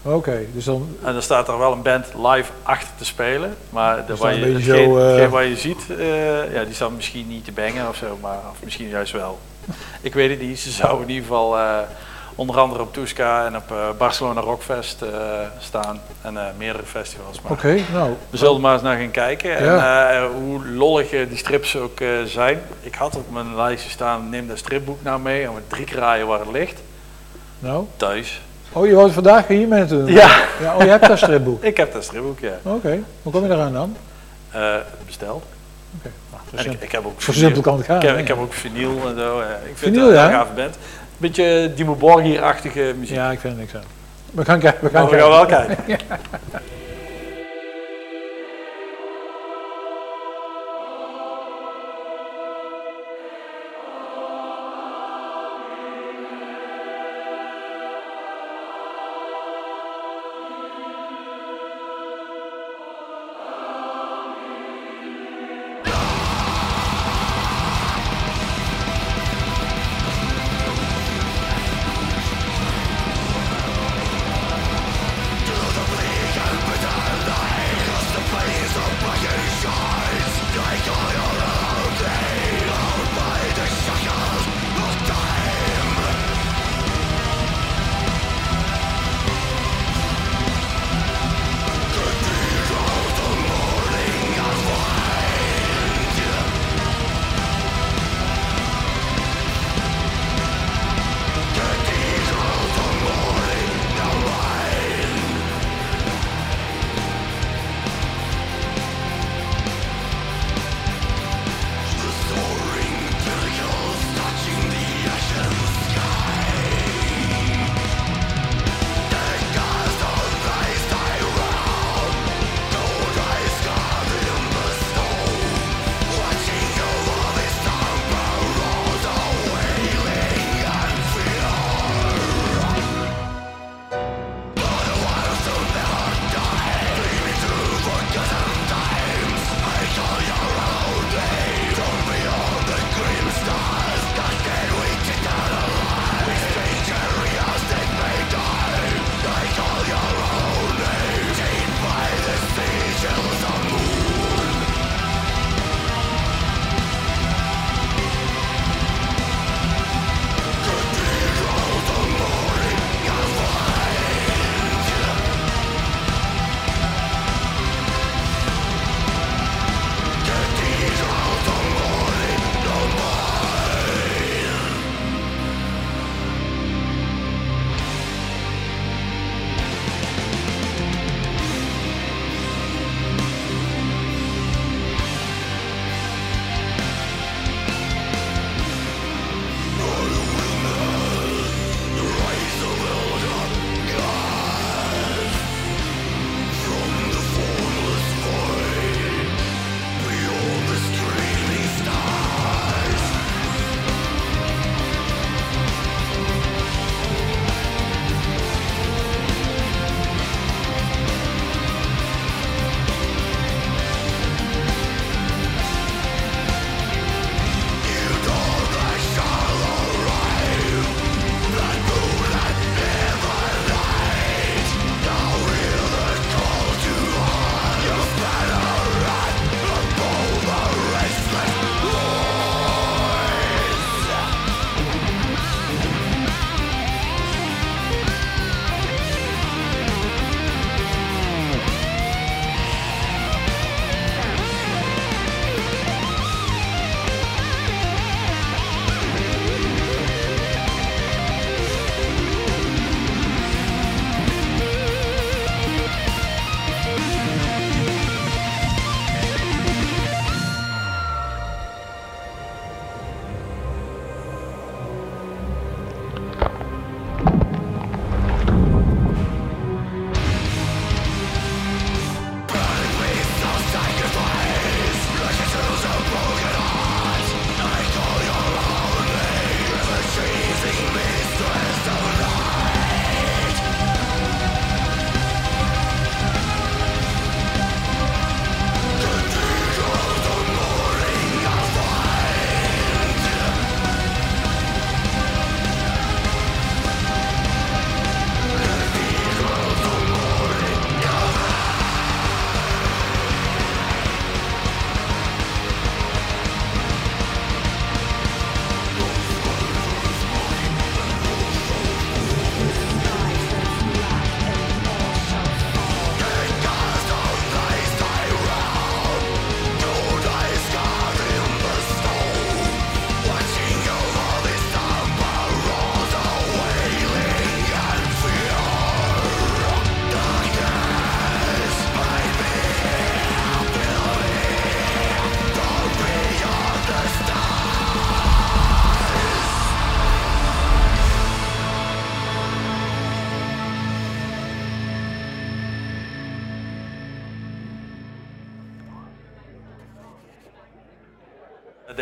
Oké, 0.06 0.46
dus 0.52 0.64
dan 0.64 0.96
En 1.02 1.12
dan 1.12 1.22
staat 1.22 1.48
er 1.48 1.58
wel 1.58 1.72
een 1.72 1.82
band 1.82 2.06
live 2.14 2.52
achter 2.62 2.88
te 2.98 3.04
spelen. 3.04 3.56
Maar 3.70 4.06
Dus 4.06 4.18
waar 4.18 4.34
je, 4.34 4.44
hetgeen, 4.44 4.90
zo, 4.90 4.96
hetgeen 4.98 5.30
waar 5.30 5.44
je 5.44 5.56
ziet, 5.56 5.86
eh, 5.98 6.52
ja, 6.52 6.64
die 6.64 6.74
staan 6.74 6.94
misschien 6.94 7.28
niet 7.28 7.44
te 7.44 7.52
bangen 7.52 7.88
of 7.88 7.96
zo, 7.96 8.18
maar 8.20 8.38
of 8.50 8.64
misschien 8.64 8.88
juist 8.88 9.12
wel. 9.12 9.38
Ik 10.00 10.14
weet 10.14 10.30
het 10.30 10.40
niet. 10.40 10.60
Ze 10.60 10.70
zouden 10.70 11.02
in 11.02 11.08
ieder 11.08 11.26
geval 11.26 11.58
eh, 11.58 11.78
onder 12.34 12.58
andere 12.58 12.82
op 12.82 12.92
Tuska 12.92 13.46
en 13.46 13.56
op 13.56 13.74
Barcelona 13.98 14.40
Rockfest 14.40 15.04
staan. 15.58 16.00
En 16.22 16.38
meerdere 16.56 16.84
festivals. 16.84 17.40
Oké, 17.42 17.80
nou. 17.92 18.12
we 18.30 18.36
zullen 18.36 18.60
maar 18.60 18.72
eens 18.72 18.82
naar 18.82 18.98
gaan 18.98 19.10
kijken. 19.10 19.64
Ja. 19.64 20.28
hoe 20.28 20.66
lollig 20.66 21.10
die 21.10 21.36
strips 21.36 21.76
ook 21.76 21.98
zijn. 22.24 22.60
Ik 22.80 22.94
had 22.94 23.16
op 23.16 23.30
mijn 23.30 23.56
lijstje 23.56 23.90
staan, 23.90 24.28
neem 24.28 24.48
dat 24.48 24.58
stripboek 24.58 25.02
nou 25.02 25.20
mee. 25.20 25.44
En 25.44 25.54
we 25.54 25.60
drie 25.66 25.84
keer 25.84 25.96
raaien 25.96 26.26
waar 26.26 26.40
het 26.40 26.52
ligt. 26.52 26.80
Nou. 27.58 27.86
Thuis. 27.96 28.40
Oh, 28.72 28.86
je 28.86 28.96
het 28.96 29.12
vandaag 29.12 29.46
hier 29.46 29.68
met 29.68 29.88
doen? 29.88 30.06
Ja. 30.06 30.42
ja. 30.60 30.74
Oh, 30.76 30.82
je 30.82 30.88
hebt 30.88 31.06
dat 31.06 31.18
stripboek. 31.18 31.62
Ik 31.70 31.76
heb 31.76 31.92
dat 31.92 32.04
stripboek, 32.04 32.38
ja. 32.38 32.52
Oké, 32.62 33.02
hoe 33.22 33.32
kom 33.32 33.44
je 33.44 33.52
eraan 33.52 33.72
dan? 33.72 33.96
Eh, 34.50 34.74
besteld. 35.06 35.44
Oké, 35.98 36.10
nou, 36.30 36.64
zo 36.64 36.70
En 36.70 36.76
ik, 36.80 36.92
heb 36.92 37.06
ook 37.06 37.22
zo 37.22 37.32
simpel 37.32 37.60
kan 37.62 37.76
het 37.76 37.86
gaan. 37.86 37.96
Ik 37.96 38.02
heb, 38.02 38.18
ik 38.18 38.28
heb 38.28 38.38
ook 38.38 38.52
vinyl 38.52 39.08
en 39.08 39.16
zo. 39.16 39.40
ik 39.40 39.46
vind 39.64 39.78
Vinyl, 39.78 40.00
het 40.06 40.16
een 40.16 40.22
ja? 40.22 40.30
gave 40.30 40.52
band. 40.52 40.76
Beetje 41.16 41.72
Dimo 41.74 41.94
Borgir-achtige 41.94 42.94
muziek. 42.98 43.16
Ja, 43.16 43.30
ik 43.30 43.40
vind 43.40 43.52
er 43.54 43.58
niks 43.60 43.74
aan. 43.74 43.82
We 44.30 44.44
gaan 44.44 44.58
kijken. 44.58 44.84
We 44.84 44.90
gaan, 44.90 45.02
Maar 45.02 45.10
we 45.10 45.16
kijken. 45.16 45.36
gaan 45.36 45.48
wel 45.48 45.66
kijken. 45.86 46.06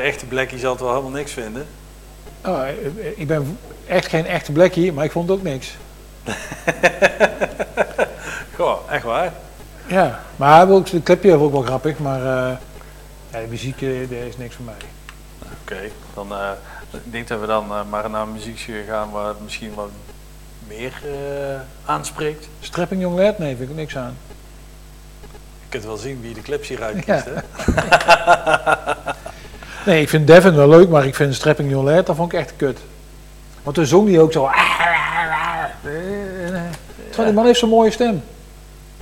echte 0.04 0.26
blackie 0.26 0.58
zal 0.58 0.70
het 0.70 0.80
wel 0.80 0.90
helemaal 0.90 1.10
niks 1.10 1.32
vinden. 1.32 1.66
Oh, 2.44 2.62
ik 3.16 3.26
ben 3.26 3.58
echt 3.86 4.08
geen 4.08 4.26
echte 4.26 4.52
blackie, 4.52 4.92
maar 4.92 5.04
ik 5.04 5.10
vond 5.10 5.28
het 5.28 5.38
ook 5.38 5.44
niks. 5.44 5.76
Goh, 8.56 8.78
echt 8.90 9.04
waar. 9.04 9.32
Ja, 9.86 10.20
maar 10.36 10.66
de 10.66 11.02
clipje 11.02 11.30
was 11.30 11.40
ook 11.40 11.52
wel 11.52 11.62
grappig, 11.62 11.98
maar 11.98 12.20
eh, 12.20 12.56
ja, 13.30 13.40
de 13.40 13.46
muziek 13.48 13.82
eh, 13.82 14.26
is 14.26 14.36
niks 14.36 14.54
voor 14.54 14.64
mij. 14.64 14.74
Oké, 15.62 15.90
dan 16.14 16.32
eh, 16.32 16.50
ik 16.90 17.12
denk 17.12 17.28
dat 17.28 17.40
we 17.40 17.46
dan 17.46 17.66
maar 17.66 18.10
naar 18.10 18.22
een 18.22 18.32
muziek 18.32 18.70
gaan 18.88 19.10
waar 19.10 19.28
het 19.28 19.40
misschien 19.40 19.74
wat 19.74 19.90
meer 20.66 20.92
aanspreekt. 21.84 22.48
Strapping 22.60 23.00
Young 23.00 23.18
Lad? 23.18 23.38
Nee, 23.38 23.56
vind 23.56 23.70
ik 23.70 23.76
niks 23.76 23.96
aan. 23.96 24.16
Je 25.62 25.68
kunt 25.68 25.84
wel 25.84 25.96
zien 25.96 26.20
wie 26.20 26.34
de 26.34 26.42
clips 26.42 26.68
hier 26.68 26.82
uitkiest. 26.82 27.24
Ja. 27.24 27.24
Hè? 27.24 28.82
Nee, 29.86 30.00
ik 30.00 30.08
vind 30.08 30.26
Devin 30.26 30.54
wel 30.56 30.68
leuk, 30.68 30.88
maar 30.88 31.06
ik 31.06 31.14
vind 31.14 31.34
Strapping 31.34 31.72
Lad, 31.72 32.06
dat 32.06 32.16
vond 32.16 32.32
ik 32.32 32.38
echt 32.38 32.52
kut. 32.56 32.78
Want 33.62 33.76
toen 33.76 33.86
zong 33.86 34.08
hij 34.08 34.20
ook 34.20 34.32
zo... 34.32 34.50
Terwijl 37.06 37.28
die 37.28 37.32
man 37.32 37.44
heeft 37.44 37.58
zo'n 37.58 37.68
mooie 37.68 37.90
stem. 37.90 38.22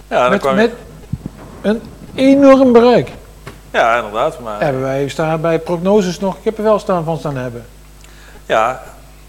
Ja, 0.09 0.29
Met, 0.29 0.41
kwam 0.41 0.55
met 0.55 0.73
een 1.61 1.83
enorm 2.15 2.73
bereik. 2.73 3.11
ja, 3.71 3.97
inderdaad. 3.97 4.41
Maar, 4.41 4.61
Hebben 4.61 4.83
wij 4.83 5.09
staan 5.09 5.41
bij 5.41 5.59
prognoses 5.59 6.21
nog, 6.21 6.37
ik 6.37 6.45
heb 6.45 6.57
er 6.59 6.65
wel 6.65 6.79
staan 6.79 7.05
van 7.05 7.19
staan 7.19 7.37
hebben. 7.37 7.67
Ja, 8.47 8.83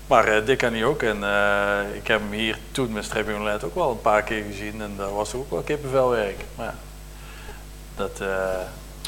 maar 0.07 0.27
eh 0.27 0.45
Dick 0.45 0.57
kan 0.57 0.73
hij 0.73 0.83
ook. 0.85 1.01
En 1.03 1.23
eh, 1.23 1.95
ik 1.95 2.07
heb 2.07 2.19
hem 2.19 2.31
hier 2.39 2.57
toen 2.71 2.91
met 2.91 3.03
Strapping 3.03 3.37
Roulette 3.37 3.65
ook 3.65 3.75
wel 3.75 3.89
een 3.91 4.01
paar 4.01 4.21
keer 4.21 4.43
gezien. 4.51 4.81
En 4.81 4.93
daar 4.97 5.13
was 5.13 5.33
ook 5.33 5.49
wel 5.51 5.61
kippenvelwerk. 5.61 6.45
Maar 6.55 6.65
ja, 6.65 6.73
dat, 7.95 8.19
eh, 8.19 8.27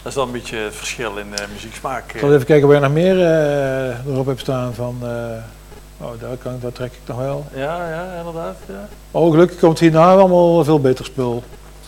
dat 0.05 0.13
is 0.13 0.19
dan 0.19 0.27
een 0.27 0.33
beetje 0.33 0.57
het 0.57 0.75
verschil 0.75 1.17
in 1.17 1.35
eh 1.35 1.45
muzieksmaak. 1.53 2.13
Ik 2.13 2.19
zal 2.19 2.33
even 2.33 2.45
kijken 2.45 2.67
waar 2.67 2.75
je 2.75 2.83
nog 2.83 2.91
meer 2.91 3.19
eh, 3.21 4.07
erop 4.07 4.25
hebt 4.25 4.39
staan 4.39 4.73
van... 4.73 4.97
eh, 5.01 6.05
oh, 6.05 6.11
daar, 6.21 6.37
kan, 6.37 6.57
daar 6.61 6.71
trek 6.71 6.91
ik 6.91 6.99
nog 7.05 7.17
wel. 7.17 7.45
Ja, 7.53 7.89
ja, 7.89 8.05
inderdaad. 8.17 8.55
Ja. 8.67 8.87
Oh, 9.11 9.31
gelukkig 9.31 9.59
komt 9.59 9.79
hierna 9.79 10.11
allemaal 10.11 10.63
veel 10.63 10.79
beter 10.79 11.05
spul. 11.05 11.43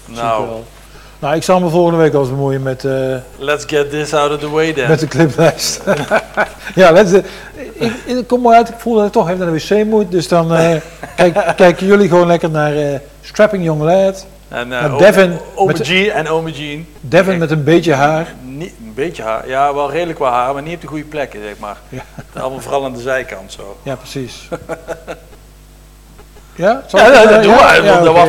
Nou. 0.05 0.47
Nou, 1.19 1.35
ik 1.35 1.43
zal 1.43 1.59
me 1.59 1.69
volgende 1.69 1.97
week 1.97 2.13
al 2.13 2.19
eens 2.19 2.29
bemoeien 2.29 2.61
met, 2.61 2.85
eh, 2.85 3.15
let's 3.37 3.65
get 3.67 3.89
this 3.89 4.13
out 4.13 4.31
of 4.31 4.39
the 4.39 4.49
way 4.49 4.73
then. 4.73 4.87
met 4.87 4.99
de 4.99 5.07
cliplijst. 5.07 5.81
ja, 6.75 6.91
let's, 6.91 7.11
eh, 7.11 7.23
ik, 7.73 7.93
ik, 8.05 8.27
kom 8.27 8.41
maar 8.41 8.55
uit, 8.55 8.69
ik 8.69 8.75
voel 8.77 8.95
dat 8.95 9.05
ik 9.05 9.11
toch 9.11 9.27
even 9.29 9.39
naar 9.39 9.53
de 9.53 9.67
wc 9.67 9.85
moet. 9.85 10.11
Dus 10.11 10.27
dan 10.27 10.53
eh, 10.55 10.75
kijk, 11.15 11.53
kijken 11.55 11.87
jullie 11.87 12.09
gewoon 12.09 12.27
lekker 12.27 12.49
naar 12.49 12.75
eh, 12.75 12.99
Strapping 13.21 13.63
Young 13.63 13.81
Lad. 13.81 14.25
En 14.47 14.71
uh, 14.71 14.81
Maar 14.89 14.97
Devin 14.97 15.39
Ome 15.55 15.73
met- 15.73 15.87
G 15.87 16.07
en 16.07 16.27
Ome 16.29 16.51
Jean. 16.51 16.85
Devin 17.01 17.37
met 17.37 17.51
een 17.51 17.63
beetje 17.63 17.93
haar. 17.93 18.33
Niet, 18.43 18.73
een 18.85 18.93
beetje 18.95 19.23
haar. 19.23 19.47
Ja, 19.47 19.73
wel 19.73 19.91
redelijk 19.91 20.19
wel 20.19 20.31
haar, 20.31 20.53
maar 20.53 20.61
niet 20.63 20.75
op 20.75 20.81
de 20.81 20.87
goede 20.87 21.03
plekken, 21.03 21.39
zeg 21.43 21.57
maar. 21.59 21.77
Ja. 21.89 22.01
Allemaal 22.41 22.59
vooral 22.61 22.85
aan 22.85 22.93
de 22.93 23.01
zijkant 23.01 23.51
zo. 23.51 23.77
Ja, 23.83 23.95
precies. 23.95 24.47
Ja? 26.55 26.83
Dat- 26.91 27.43
doen 27.43 27.55
we. 27.55 28.01
Dat 28.03 28.13
was 28.13 28.27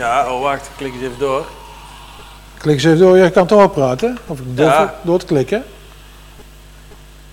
Ja, 0.00 0.32
oh 0.32 0.40
wacht, 0.42 0.70
klik 0.76 0.92
eens 0.92 1.02
even 1.02 1.18
door. 1.18 1.46
Klik 2.58 2.74
eens 2.74 2.84
even 2.84 2.98
door. 2.98 3.16
Je 3.18 3.30
kan 3.30 3.46
toch 3.46 3.58
wel 3.58 3.68
praten? 3.68 4.18
Of 4.26 4.38
Ja. 4.54 4.82
ook 4.82 4.90
door 5.02 5.18
te 5.18 5.26
klikken. 5.26 5.64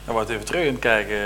Dan 0.05 0.13
wordt 0.13 0.29
even 0.29 0.45
terug 0.45 0.61
aan 0.61 0.71
het 0.71 0.79
kijken. 0.79 1.17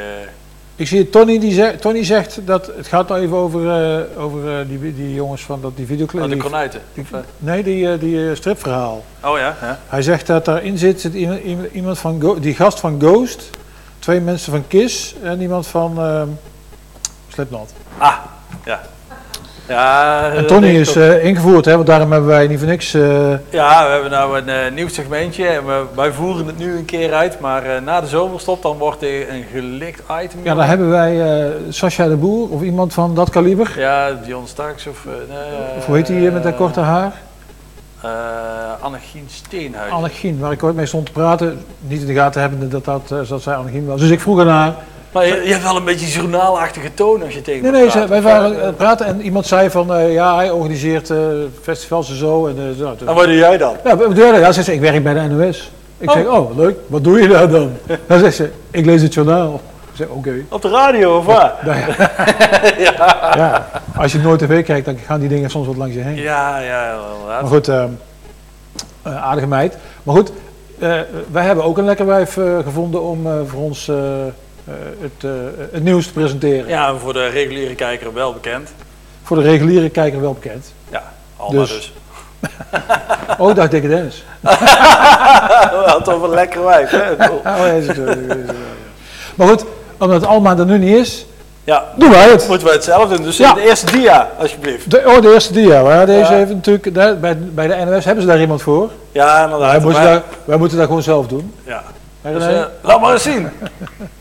Ik 0.76 0.88
zie 0.88 1.10
Tony, 1.10 1.39
die 1.39 1.54
zegt, 1.54 1.82
Tony 1.82 2.04
zegt 2.06 2.39
dat 2.48 2.66
het 2.78 2.88
gaat 2.88 3.08
nou 3.08 3.22
even 3.22 3.38
over, 3.38 3.60
eh, 3.70 4.22
over 4.24 4.60
eh, 4.60 4.68
die, 4.68 4.96
die 4.96 5.14
jongens 5.14 5.42
van 5.42 5.62
dat, 5.62 5.78
die 5.78 5.86
videoclip. 5.86 6.24
Oh, 6.24 6.30
de 6.30 6.38
eh, 6.94 7.18
nee, 7.38 7.64
die, 7.64 7.92
eh, 7.92 8.00
die 8.00 8.36
stripverhaal. 8.36 9.04
Oh 9.24 9.38
ja, 9.38 9.56
ja. 9.62 9.80
Hij 9.88 10.02
zegt 10.02 10.28
dat 10.28 10.46
daarin 10.46 10.78
zit, 10.78 11.02
zit 11.02 11.14
iemand, 11.14 11.39
iemand 11.74 12.00
van 12.00 12.22
Go- 12.22 12.39
die 12.39 12.56
gast 12.56 12.80
van 12.80 13.00
Ghost, 13.00 13.50
twee 14.00 14.20
mensen 14.20 14.52
van 14.52 14.68
Kiss 14.68 15.16
en 15.24 15.42
iemand 15.42 15.68
van 15.68 16.00
ehm 16.00 16.28
Slipknot. 17.28 17.74
Ah, 17.98 18.16
ja. 18.66 18.82
Ja, 19.68 20.30
En 20.32 20.47
Tony 20.47 20.68
is 20.68 20.95
eh, 20.95 21.26
ingevoerd, 21.26 21.66
hè, 21.66 21.76
want 21.76 21.88
daarom 21.88 22.12
hebben 22.12 22.30
wij 22.30 22.47
niet 22.47 22.59
voor 22.59 22.68
niks. 22.68 22.93
eh, 22.93 23.32
Ja, 23.49 23.86
we 23.86 23.91
hebben 23.91 24.12
nou 24.12 24.38
een 24.38 24.49
eh, 24.49 24.72
nieuw 24.72 24.88
segmentje 24.88 25.47
en 25.47 25.66
we, 25.66 25.84
wij 25.95 26.12
voeren 26.12 26.45
het 26.45 26.57
nu 26.57 26.78
een 26.78 26.86
keer 26.86 27.14
uit, 27.14 27.39
maar 27.39 27.64
na 27.84 28.01
de 28.01 28.07
zomerstop 28.07 28.62
dan 28.62 28.78
wordt 28.78 29.01
er 29.03 29.30
een 29.30 29.45
gelikt 29.53 30.01
item. 30.24 30.39
ja, 30.43 30.55
daar 30.55 30.68
hebben 30.68 30.89
wij 30.89 31.22
Sascha 31.70 32.07
de 32.07 32.16
Boer 32.16 32.49
of 32.49 32.62
iemand 32.62 32.93
van 32.93 33.16
dat 33.16 33.30
kaliber. 33.30 33.74
Ja, 33.78 34.09
John 34.26 34.45
Starks 34.47 34.88
of... 34.88 35.05
Of 35.78 35.86
hoe 35.86 35.95
heet 35.95 36.07
die 36.07 36.28
eh, 36.28 36.34
met 36.34 36.43
dat 36.43 36.55
korte 36.55 36.80
haar? 36.80 37.12
Annegien 38.80 39.26
Steenhuis. 39.30 39.91
Annegien, 39.91 40.39
waar 40.39 40.51
ik 40.51 40.64
ooit 40.64 40.76
mee 40.76 40.86
stond 40.86 41.05
te 41.05 41.12
praten. 41.12 41.64
Niet 41.80 42.01
in 42.01 42.07
de 42.07 42.14
gaten 42.14 42.41
hebbende 42.41 42.68
dat, 42.68 42.86
dat, 42.86 43.28
dat 43.28 43.41
zij 43.41 43.55
Annegien 43.55 43.86
was. 43.86 43.99
Dus 43.99 44.09
ik 44.09 44.20
vroeg 44.22 44.43
haar. 44.45 44.74
Maar 45.12 45.28
je, 45.28 45.41
je 45.43 45.51
hebt 45.51 45.64
wel 45.64 45.76
een 45.76 45.84
beetje 45.86 46.07
journaalachtige 46.07 46.93
toon 46.93 47.24
als 47.24 47.34
je 47.34 47.41
tegen 47.41 47.62
Nee, 47.62 47.72
nee, 47.72 47.82
praat. 47.89 48.03
ze- 48.03 48.07
wij 48.09 48.22
waren 48.22 48.59
aan 48.59 48.66
het 48.66 48.78
praten 48.78 49.05
en 49.05 49.22
iemand 49.22 49.45
zei 49.45 49.70
van 49.70 49.93
eh, 49.93 50.14
ja, 50.14 50.36
hij 50.36 50.49
organiseert 50.51 51.09
eh, 51.09 51.18
festivals 51.62 52.09
en 52.09 52.16
zo. 52.16 52.47
En, 52.47 52.55
eh, 52.57 52.78
zo. 52.78 52.95
En 53.05 53.14
wat 53.16 53.26
doe 53.26 53.36
jij 53.36 53.57
dan? 53.57 53.76
Ja, 53.84 53.97
wat 53.97 54.07
doe 54.16 54.24
jij 54.24 54.32
dan? 54.32 54.39
Ja, 54.39 54.51
ze 54.51 54.64
zei, 54.64 54.76
ik 54.76 54.82
werk 54.82 55.03
bij 55.03 55.14
de 55.14 55.22
NOS. 55.22 55.72
Ik 55.97 56.09
Oh. 56.09 56.16
zeg, 56.16 56.26
oh, 56.28 56.57
leuk. 56.57 56.78
Wat 56.88 57.03
doe 57.03 57.22
je 57.22 57.28
daar 57.28 57.49
dan? 57.49 57.72
Dan 58.07 58.20
zegt 58.20 58.36
ze, 58.36 58.49
ik 58.72 58.86
lees 58.86 59.01
het 59.01 59.14
journaal. 59.14 59.53
Ik 59.91 59.97
zeg, 59.97 60.07
oké. 60.07 60.34
Op 60.49 60.62
de 60.62 60.70
radio 60.70 61.18
of 61.18 61.26
wat? 61.26 61.62
Nou 61.64 61.78
ja. 62.88 62.93
ja, 63.36 63.68
als 63.95 64.12
je 64.12 64.18
nooit 64.20 64.39
tv 64.39 64.64
kijkt, 64.66 64.86
dan 64.86 64.97
gaan 65.05 65.20
die 65.20 65.30
dingen 65.30 65.49
soms 65.49 65.68
wat 65.68 65.76
langs 65.76 65.95
je 65.95 66.01
heen. 66.01 66.16
Ja, 66.16 66.59
ja, 66.59 66.84
inderdaad. 66.91 67.41
Maar 67.41 67.51
goed, 67.51 67.68
ehm, 67.68 67.89
eh, 69.01 69.24
aardige 69.24 69.47
meid. 69.47 69.78
Maar 70.03 70.16
goed, 70.16 70.32
wij 71.32 71.43
hebben 71.43 71.64
ook 71.64 71.78
een 71.78 71.86
lekker 71.86 72.05
wijf 72.05 72.34
gevonden 72.64 73.01
om 73.01 73.28
voor 73.47 73.62
ons 73.62 73.91
het, 75.02 75.24
eh, 75.24 75.30
het 75.72 75.84
nieuws 75.84 76.06
te 76.06 76.14
presenteren. 76.14 76.68
Ja, 76.68 76.96
voor 76.96 77.14
de 77.14 77.28
reguliere 77.28 77.76
kijker 77.76 78.14
wel 78.14 78.34
bekend. 78.34 78.70
Voor 79.24 79.38
de 79.38 79.44
reguliere 79.44 79.90
kijker 79.90 80.22
wel 80.22 80.34
bekend. 80.34 80.74
Ja, 80.92 81.04
Alma 81.38 81.60
dus. 81.60 81.70
Dus. 81.70 81.94
Oh, 83.38 83.56
dag 83.56 83.68
dikke 83.70 83.88
Dennis. 83.88 84.24
Wel 85.86 86.02
toch 86.02 86.24
een 86.24 86.30
lekker 86.30 86.64
wijf, 86.64 86.90
hè? 86.90 87.12
Oh, 87.30 87.44
ja, 87.44 87.56
is 87.66 87.88
het 87.88 87.96
zo, 87.96 88.04
is 88.04 88.16
het 88.28 88.48
zo. 88.48 88.54
Maar 89.36 89.48
goed, 89.48 89.66
omdat 89.98 90.26
Alma 90.26 90.58
er 90.58 90.66
nu 90.66 90.78
niet 90.78 90.96
is, 90.98 91.26
Ja, 91.64 91.86
doen 91.96 92.10
wij 92.12 92.30
het. 92.30 92.48
moeten 92.48 92.68
we 92.68 92.74
het 92.74 92.84
zelf 92.84 93.10
doen. 93.10 93.24
Dus 93.24 93.38
Ja. 93.38 93.54
de 93.54 93.62
eerste 93.62 93.92
dia, 93.92 94.30
alsjeblieft. 94.40 94.92
De, 94.92 95.04
oh, 95.06 95.22
de 95.22 95.34
eerste 95.34 95.54
dia. 95.54 95.82
Maar 95.84 96.06
deze 96.06 96.20
Ja. 96.32 96.38
heeft 96.38 96.54
natuurlijk, 96.54 96.94
bij, 97.22 97.38
bij 97.38 97.68
de 97.68 97.86
NOS 97.86 98.06
hebben 98.06 98.24
ze 98.24 98.30
daar 98.30 98.40
iemand 98.42 98.62
voor. 98.62 98.90
Ja, 99.12 99.44
inderdaad. 99.44 99.72
Wij 99.72 99.80
moeten, 99.80 100.02
Maar- 100.04 100.12
daar, 100.12 100.22
wij 100.46 100.58
moeten 100.58 100.78
dat 100.78 100.88
gewoon 100.88 101.04
zelf 101.04 101.28
doen. 101.28 101.54
ja. 101.64 101.84
Dus, 102.22 102.46
eh, 102.48 102.62
laat 102.82 103.02
maar 103.02 103.14
eens 103.14 103.24
zien. 103.24 103.48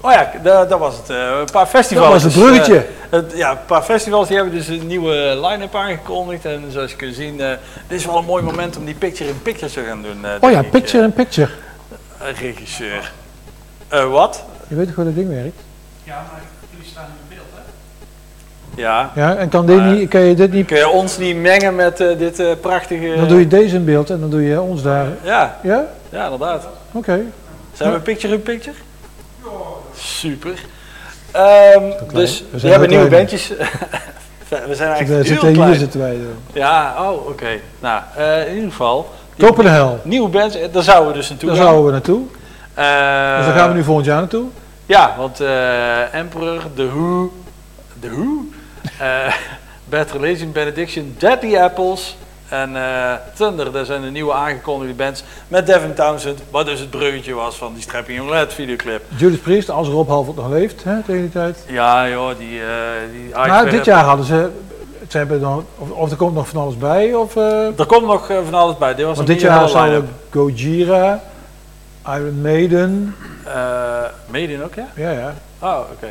Oh 0.00 0.12
ja, 0.12 0.30
da- 0.42 0.64
dat 0.64 0.78
was 0.78 0.96
het. 0.96 1.10
eh, 1.10 1.16
een 1.38 1.48
paar 1.52 1.66
festivals. 1.66 2.04
dat 2.04 2.14
was 2.14 2.22
het 2.22 2.32
Dus, 2.32 2.42
bruggetje. 2.42 2.76
eh, 2.76 2.82
het- 3.10 3.32
ja, 3.36 3.50
een 3.50 3.64
paar 3.66 3.82
festivals 3.82 4.26
die 4.28 4.36
hebben 4.36 4.54
dus 4.54 4.68
een 4.68 4.86
nieuwe 4.86 5.38
line-up 5.42 5.74
aangekondigd. 5.74 6.44
En 6.44 6.64
zoals 6.68 6.90
je 6.90 6.96
kunt 6.96 7.14
zien, 7.14 7.40
eh, 7.40 7.48
dit 7.86 7.98
is 7.98 8.06
wel 8.06 8.16
een 8.18 8.24
mooi 8.24 8.42
moment 8.42 8.76
om 8.76 8.84
die 8.84 8.94
picture-in-picture 8.94 9.72
te 9.72 9.82
gaan 9.82 10.02
doen. 10.02 10.24
eh, 10.24 10.30
oh 10.40 10.50
ja, 10.50 10.62
picture 10.62 11.04
in 11.04 11.12
picture. 11.12 11.48
eh, 12.18 12.40
regisseur. 12.40 13.12
Eh, 13.88 14.10
wat? 14.10 14.44
Je 14.68 14.74
weet 14.74 14.86
toch 14.86 14.94
hoe 14.94 15.04
dat 15.04 15.14
ding 15.14 15.28
werkt? 15.28 15.60
Ja. 18.76 19.10
Ja, 19.14 19.36
en 19.36 19.48
kan, 19.48 19.66
dit 19.66 19.76
Maar- 19.76 19.92
niet, 19.92 20.08
kan 20.08 20.20
je 20.20 20.34
dit 20.34 20.52
niet... 20.52 20.66
Kun 20.66 20.76
je 20.76 20.88
ons 20.88 21.18
niet 21.18 21.36
mengen 21.36 21.74
met 21.74 22.00
eh, 22.00 22.18
dit 22.18 22.38
eh, 22.40 22.46
prachtige... 22.60 23.14
Dan 23.16 23.28
doe 23.28 23.38
je 23.38 23.46
deze 23.46 23.76
in 23.76 23.84
beeld 23.84 24.10
en 24.10 24.20
dan 24.20 24.30
doe 24.30 24.42
je 24.42 24.60
ons 24.60 24.82
daar. 24.82 25.06
Ja, 25.22 25.58
Ja? 25.62 25.84
ja, 26.10 26.24
inderdaad. 26.24 26.66
Oké. 26.92 27.20
Zijn 27.72 27.92
we 27.92 27.98
picture-in-picture? 28.00 28.76
Super. 29.98 30.52
Ehm, 31.30 31.82
dus 32.12 32.44
we 32.50 32.68
hebben 32.68 32.88
nieuwe 32.88 33.06
klein. 33.06 33.22
bandjes. 33.26 33.48
we 33.48 33.56
zijn 34.48 34.68
We 34.68 34.74
eigenlijk 34.84 35.08
heel 35.08 35.24
zitten 35.24 35.46
hier 35.48 35.56
klein. 35.56 35.74
zitten 35.78 36.00
wij. 36.00 36.16
Ja, 36.52 36.94
oh, 37.10 37.26
oké. 37.26 37.48
Nou, 37.80 38.02
eh, 38.16 38.48
in 38.48 38.54
ieder 38.54 38.70
geval. 38.70 39.10
Kopen 39.38 39.64
de 39.64 39.70
hel. 39.70 40.00
Nieuwe 40.04 40.28
bands, 40.28 40.56
eh, 40.56 40.72
daar 40.72 40.82
zouden 40.82 41.12
we 41.12 41.18
dus 41.18 41.28
naartoe 41.28 41.48
Daar 41.48 41.56
gaan. 41.58 41.66
zouden 41.66 41.86
we 41.86 41.92
naartoe. 41.92 42.20
Eh, 42.74 43.36
Dus 43.36 43.46
daar 43.46 43.54
gaan 43.58 43.68
we 43.68 43.74
nu 43.74 43.82
volgend 43.84 44.06
jaar 44.06 44.18
naartoe. 44.20 44.44
Ja, 44.86 45.14
want 45.18 45.40
Emperor, 46.12 46.62
The 46.74 46.86
Who, 46.88 47.32
The 48.00 48.08
Who, 48.10 48.44
Bad 49.90 50.10
Religion, 50.12 50.52
Benediction, 50.52 51.14
Deadly 51.18 51.56
Apples 51.56 52.16
en 52.48 52.76
eh, 52.76 53.12
Thunder. 53.34 53.72
Dat 53.72 53.86
zijn 53.86 54.02
de 54.02 54.10
nieuwe 54.10 54.32
aangekondigde 54.32 54.94
bands 54.94 55.22
met 55.48 55.66
Devin 55.66 55.94
Townsend. 55.94 56.40
Wat 56.50 56.66
dus 56.66 56.80
het 56.80 56.90
bruggetje 56.90 57.34
was 57.34 57.56
van 57.56 57.72
die 57.72 57.82
Strapping 57.82 58.18
Young 58.18 58.30
Lad 58.30 58.52
videoclip. 58.52 59.02
Judas 59.16 59.38
Priest, 59.38 59.70
als 59.70 59.88
Rob 59.88 60.08
Halford 60.08 60.36
nog 60.36 60.48
leeft, 60.48 60.84
hè, 60.84 61.02
tegen 61.02 61.20
die 61.20 61.30
tijd. 61.30 61.64
Ja 61.66 62.08
joh, 62.08 62.28
die... 62.38 62.60
eh 62.60 62.66
die 63.12 63.34
Maar 63.34 63.46
iceberg- 63.48 63.70
dit 63.70 63.84
jaar 63.84 64.04
hadden 64.04 64.26
ze, 64.26 64.50
ze 65.08 65.18
hebben 65.18 65.40
nog, 65.40 65.62
of, 65.78 65.90
of 65.90 66.10
er 66.10 66.16
komt 66.16 66.34
nog 66.34 66.48
van 66.48 66.60
alles 66.62 66.76
bij, 66.78 67.14
of... 67.14 67.36
eh, 67.36 67.78
Er 67.78 67.86
komt 67.86 68.06
nog 68.06 68.26
van 68.44 68.54
alles 68.54 68.78
bij. 68.78 68.94
Dit 68.94 69.06
was 69.06 69.16
want 69.16 69.28
dit 69.28 69.40
jaar 69.40 69.68
zouden 69.68 70.08
Gojira, 70.30 71.22
Iron 72.06 72.40
Maiden, 72.40 73.16
Medin 74.26 74.62
ook, 74.64 74.74
ja? 74.74 74.86
ja 74.96 75.10
ja. 75.10 75.34
Oh, 75.58 75.78
oké. 75.92 76.08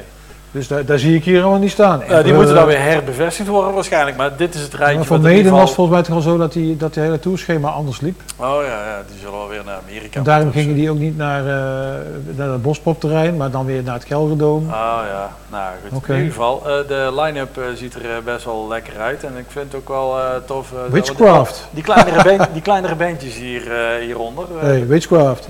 Dus 0.58 0.68
daar, 0.68 0.86
daar 0.86 0.99
zie 0.99 1.16
ik 1.16 1.24
hier 1.24 1.41
allemaal 1.41 1.60
niet 1.60 1.72
staan. 1.72 2.01
Ja, 2.08 2.22
die 2.22 2.32
Eh, 2.32 2.38
moeten 2.38 2.55
dan 2.55 2.66
weer 2.66 2.82
herbevestigd 2.82 3.49
worden 3.49 3.74
waarschijnlijk, 3.74 4.18
maar 4.18 4.38
dit 4.38 4.55
is 4.55 4.62
het 4.62 4.74
rijtje. 4.74 4.95
Maar 4.95 5.05
voor 5.05 5.20
Maiden 5.20 5.51
was 5.51 5.74
volgens 5.74 5.95
mij 5.95 6.05
toch 6.05 6.16
al 6.16 6.22
zo 6.22 6.38
dat 6.38 6.53
die, 6.53 6.78
dat 6.78 6.93
die 6.93 7.03
hele 7.03 7.20
tourschema 7.20 7.70
anders 7.70 7.99
liep. 8.01 8.22
Oh 8.36 8.58
ja, 8.62 8.86
ja, 8.86 9.01
die 9.10 9.20
zullen 9.20 9.38
wel 9.38 9.47
weer 9.47 9.62
naar 9.66 9.80
Amerika. 9.88 10.18
En 10.18 10.24
daarom 10.24 10.51
gingen 10.51 10.76
die 10.76 10.89
ook 10.89 10.97
niet 10.97 11.18
naar, 11.18 11.39
eh, 11.39 12.05
naar 12.36 12.49
het 12.49 12.62
Bospopterrein, 12.62 13.38
maar 13.38 13.51
dan 13.51 13.66
weer 13.66 13.84
naar 13.84 13.93
het 13.93 14.05
Gelderdoom. 14.05 14.64
Oh 14.68 14.99
ja, 15.10 15.30
nou 15.51 15.72
goed. 15.91 16.08
In 16.10 16.16
ieder 16.16 16.32
geval, 16.32 16.62
eh, 16.66 16.88
de 16.88 17.12
line-up 17.22 17.58
eh, 17.58 17.64
ziet 17.76 17.93
er 17.95 18.01
eh, 18.01 18.10
best 18.26 18.45
wel 18.45 18.66
lekker 18.70 18.99
uit 18.99 19.24
en 19.24 19.34
ik 19.38 19.45
vind 19.47 19.72
het 19.72 19.82
ook 19.82 19.88
wel 19.88 20.18
eh, 20.20 20.26
tof. 20.45 20.72
eh, 20.72 20.91
Witchcraft. 20.91 21.55
Die, 21.55 21.84
die, 21.84 21.93
kleinere 21.93 22.24
band, 22.24 22.49
die 22.53 22.62
kleinere 22.62 22.95
bandjes 22.95 23.36
hier, 23.36 23.72
eh, 23.72 24.05
hieronder. 24.05 24.45
eh, 24.55 24.62
Hey, 24.62 24.88
Witchcraft. 24.88 25.47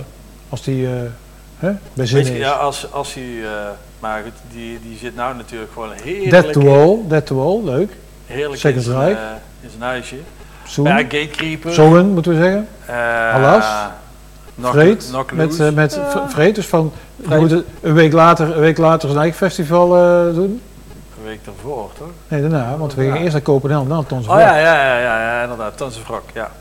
Als 0.50 0.62
die 0.64 0.86
eh, 0.88 0.92
hè, 1.60 1.72
bij 1.94 2.06
zin 2.06 2.20
is. 2.20 2.30
ja, 2.30 2.52
als, 2.52 2.88
als 2.92 3.16
eh, 3.16 3.22
maar 4.00 4.22
goed, 4.24 4.34
die, 4.58 4.80
die 4.84 4.98
zit 4.98 5.16
nou 5.16 5.36
natuurlijk 5.36 5.72
gewoon 5.74 5.90
heerlijk, 6.04 6.30
Dead 6.30 6.54
to 6.54 6.62
Wall, 6.62 6.98
Dead 7.08 7.26
to 7.26 7.36
Wall, 7.36 7.64
leuk. 7.76 7.92
heerlijk 8.26 8.60
Second 8.60 8.86
in 8.86 8.92
zijn, 8.92 9.18
in 9.62 9.70
zijn 9.70 9.82
huisje. 9.82 10.16
Zoen. 10.66 10.86
Ja, 10.88 10.98
Gatekeeper. 10.98 11.74
Zoen, 11.74 12.10
moeten 12.10 12.32
we 12.32 12.38
zeggen. 12.44 12.68
eh, 12.86 13.34
Alas. 13.36 13.66
Knock- 14.56 14.72
Vreed. 14.72 15.06
Knock 15.10 15.32
Met, 15.32 15.60
eh, 15.60 15.70
met 15.70 15.94
Ja. 16.14 16.30
Vreed. 16.30 16.56
Dus 16.56 16.66
van, 16.66 16.92
we 17.16 17.36
moeten 17.40 17.66
een 17.82 17.94
week 17.94 18.14
later, 18.14 18.56
een 18.56 18.60
week 18.62 18.78
later 18.78 19.08
zijn 19.10 19.22
eigen 19.22 19.38
festival 19.38 19.96
eh, 19.96 20.36
doen. 20.36 20.62
Een 21.18 21.24
week 21.26 21.46
daarvoor, 21.46 21.90
toch? 21.98 22.08
Nee, 22.28 22.42
daarna. 22.42 22.78
Want 22.78 22.94
we 22.94 23.02
Ja. 23.02 23.08
gingen 23.08 23.22
eerst 23.22 23.34
naar 23.34 23.42
Kopenhagen, 23.44 23.88
dan 23.88 23.98
naar 23.98 24.06
Tons 24.08 24.28
Oh 24.28 24.40
ja, 24.40 24.58
ja, 24.58 24.74
ja, 24.76 25.00
ja, 25.00 25.20
ja 25.36 25.42
inderdaad. 25.42 25.78
Tons 25.78 25.98
of 26.02 26.08
Rock, 26.08 26.24
ja. 26.34 26.52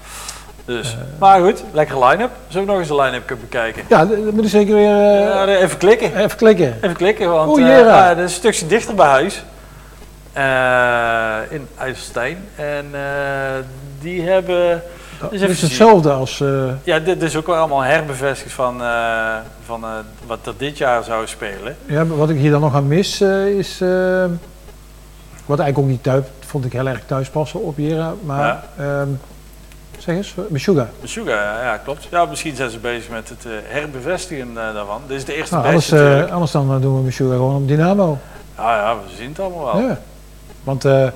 Dus, 0.66 0.92
Eh. 0.92 0.98
maar 1.18 1.40
goed, 1.40 1.64
lekkere 1.72 2.06
line-up. 2.06 2.30
Zullen 2.48 2.66
we 2.66 2.72
nog 2.72 2.80
eens 2.80 2.88
de 2.90 2.96
line-up 3.02 3.26
kunnen 3.26 3.44
bekijken? 3.50 3.82
Ja, 3.88 4.06
d- 4.06 4.08
dan 4.08 4.34
moet 4.34 4.42
je 4.42 4.48
zeker 4.48 4.74
weer 4.74 4.96
eh, 4.96 5.20
Ja, 5.20 5.46
even 5.46 5.78
klikken. 5.78 6.16
even 6.16 6.36
klikken. 6.36 6.74
Even 6.80 6.96
klikken, 6.96 7.30
want 7.30 7.50
Oeh, 7.50 7.62
eh, 7.62 7.76
Jera. 7.78 8.08
dat 8.08 8.16
is 8.16 8.22
een 8.22 8.38
stukje 8.38 8.66
dichter 8.66 8.94
bij 8.94 9.06
huis. 9.06 9.44
In 11.50 11.68
IJsselstein. 11.78 12.38
En 12.56 12.86
die 14.00 14.22
hebben... 14.22 14.82
Dat 15.20 15.30
Dus 15.30 15.40
is 15.42 15.62
hetzelfde 15.62 16.10
als... 16.12 16.42
Ja, 16.84 16.98
dit 16.98 17.22
is 17.22 17.36
ook 17.36 17.46
wel 17.46 17.56
allemaal 17.56 17.80
herbevestigd 17.80 18.52
van, 18.52 18.82
van 19.64 19.84
wat 20.26 20.46
er 20.46 20.52
dit 20.56 20.78
jaar 20.78 21.04
zou 21.04 21.26
spelen. 21.26 21.76
ja, 21.86 22.04
maar 22.04 22.16
wat 22.16 22.30
ik 22.30 22.36
hier 22.38 22.50
dan 22.50 22.60
nog 22.60 22.74
aan 22.74 22.86
mis 22.88 23.20
is... 23.20 23.78
wat 25.46 25.58
eigenlijk 25.58 25.78
ook 25.78 25.86
niet 25.86 26.02
thuis... 26.02 26.24
Vond 26.46 26.64
ik 26.64 26.72
heel 26.72 26.86
erg 26.86 27.00
thuis 27.06 27.28
passen 27.28 27.62
op 27.62 27.78
Jera. 27.78 28.12
Maar... 28.24 28.64
ehm, 28.78 29.08
zeg 30.06 30.16
eens, 30.16 30.34
Meshuggah. 30.48 30.86
Meshuggah, 31.00 31.34
ja, 31.34 31.62
ja, 31.62 31.76
klopt. 31.76 32.06
Ja, 32.10 32.24
misschien 32.24 32.56
zijn 32.56 32.70
ze 32.70 32.78
bezig 32.78 33.10
met 33.10 33.28
het 33.28 33.44
eh, 33.44 33.52
herbevestigen 33.64 34.48
eh, 34.48 34.74
daarvan. 34.74 35.02
Dit 35.06 35.16
is 35.16 35.24
de 35.24 35.34
eerste 35.34 35.54
Nou, 35.54 35.66
anders, 35.66 35.90
eh, 35.90 36.32
anders 36.32 36.52
dan 36.52 36.80
doen 36.80 36.96
we 36.96 37.02
Meshuggah 37.02 37.36
gewoon 37.36 37.56
op 37.56 37.68
Dynamo. 37.68 38.18
Ja, 38.56 38.76
ja, 38.76 38.94
we 38.94 39.16
zien 39.16 39.28
het 39.28 39.40
allemaal 39.40 39.64
wel. 39.64 39.88
Ja. 39.88 39.98
Want 40.64 40.84
eh 40.84 41.08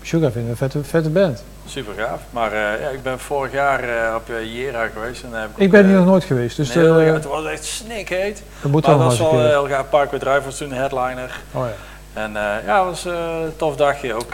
Meshuggah 0.00 0.32
vinden 0.32 0.44
we 0.44 0.50
een 0.50 0.70
vette, 0.70 0.84
vette 0.84 1.10
band. 1.10 1.44
Super 1.66 1.94
gaaf. 1.94 2.20
Maar 2.30 2.54
ja, 2.54 2.88
ik 2.88 3.02
ben 3.02 3.18
vorig 3.18 3.52
jaar 3.52 3.82
eh, 3.82 4.14
op 4.14 4.28
uh, 4.30 4.54
Jera 4.54 4.86
geweest. 4.86 5.22
En 5.22 5.32
heb 5.32 5.50
Ik 5.56 5.64
ook, 5.64 5.70
ben 5.70 5.86
hier 5.86 5.96
nog 5.96 6.06
nooit 6.06 6.24
geweest, 6.24 6.56
dus 6.56 6.74
nee, 6.74 6.86
het 6.86 7.24
was 7.24 7.44
echt 7.44 7.64
snikheet. 7.64 8.42
dat 8.62 8.70
moet 8.70 8.86
Maar 8.86 8.96
was 8.96 9.16
keer. 9.16 9.46
heel 9.48 9.66
gaaf. 9.66 9.88
Parkway 9.88 10.18
Drive 10.18 10.40
was 10.44 10.56
toen 10.56 10.72
headliner. 10.72 11.40
Oh, 11.52 11.64
ja. 11.66 12.20
En 12.20 12.32
ja, 12.66 12.86
het 12.86 13.02
was 13.02 13.04
een 13.04 13.56
tof 13.56 13.76
dagje. 13.76 14.14
Ook 14.14 14.32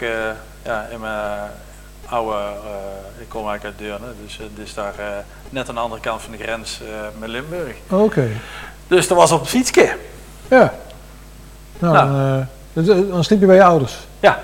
ja, 0.63 0.87
in 0.91 0.99
mijn 0.99 1.49
oude, 2.11 2.35
eh, 2.35 3.21
ik 3.21 3.29
kom 3.29 3.47
eigenlijk 3.49 3.63
uit 3.65 3.77
Deurne, 3.87 4.13
dus 4.23 4.37
het 4.37 4.67
is 4.67 4.73
daar 4.73 4.93
eh, 4.97 5.05
net 5.49 5.69
aan 5.69 5.75
de 5.75 5.81
andere 5.81 6.01
kant 6.01 6.21
van 6.21 6.31
de 6.31 6.43
grens 6.43 6.79
eh, 6.81 6.87
met 7.19 7.29
Limburg. 7.29 7.73
Oké. 7.89 8.27
Dus 8.87 9.07
dat 9.07 9.17
was 9.17 9.31
op 9.31 9.39
het 9.39 9.49
fietsje. 9.49 9.89
Ja. 10.47 10.73
Nou, 11.79 11.93
Nou. 11.93 12.43
Dan, 12.73 12.85
eh, 12.89 13.09
dan, 13.09 13.23
sliep 13.23 13.39
je 13.39 13.45
bij 13.45 13.55
je 13.55 13.63
ouders. 13.63 13.97
Ja, 14.19 14.39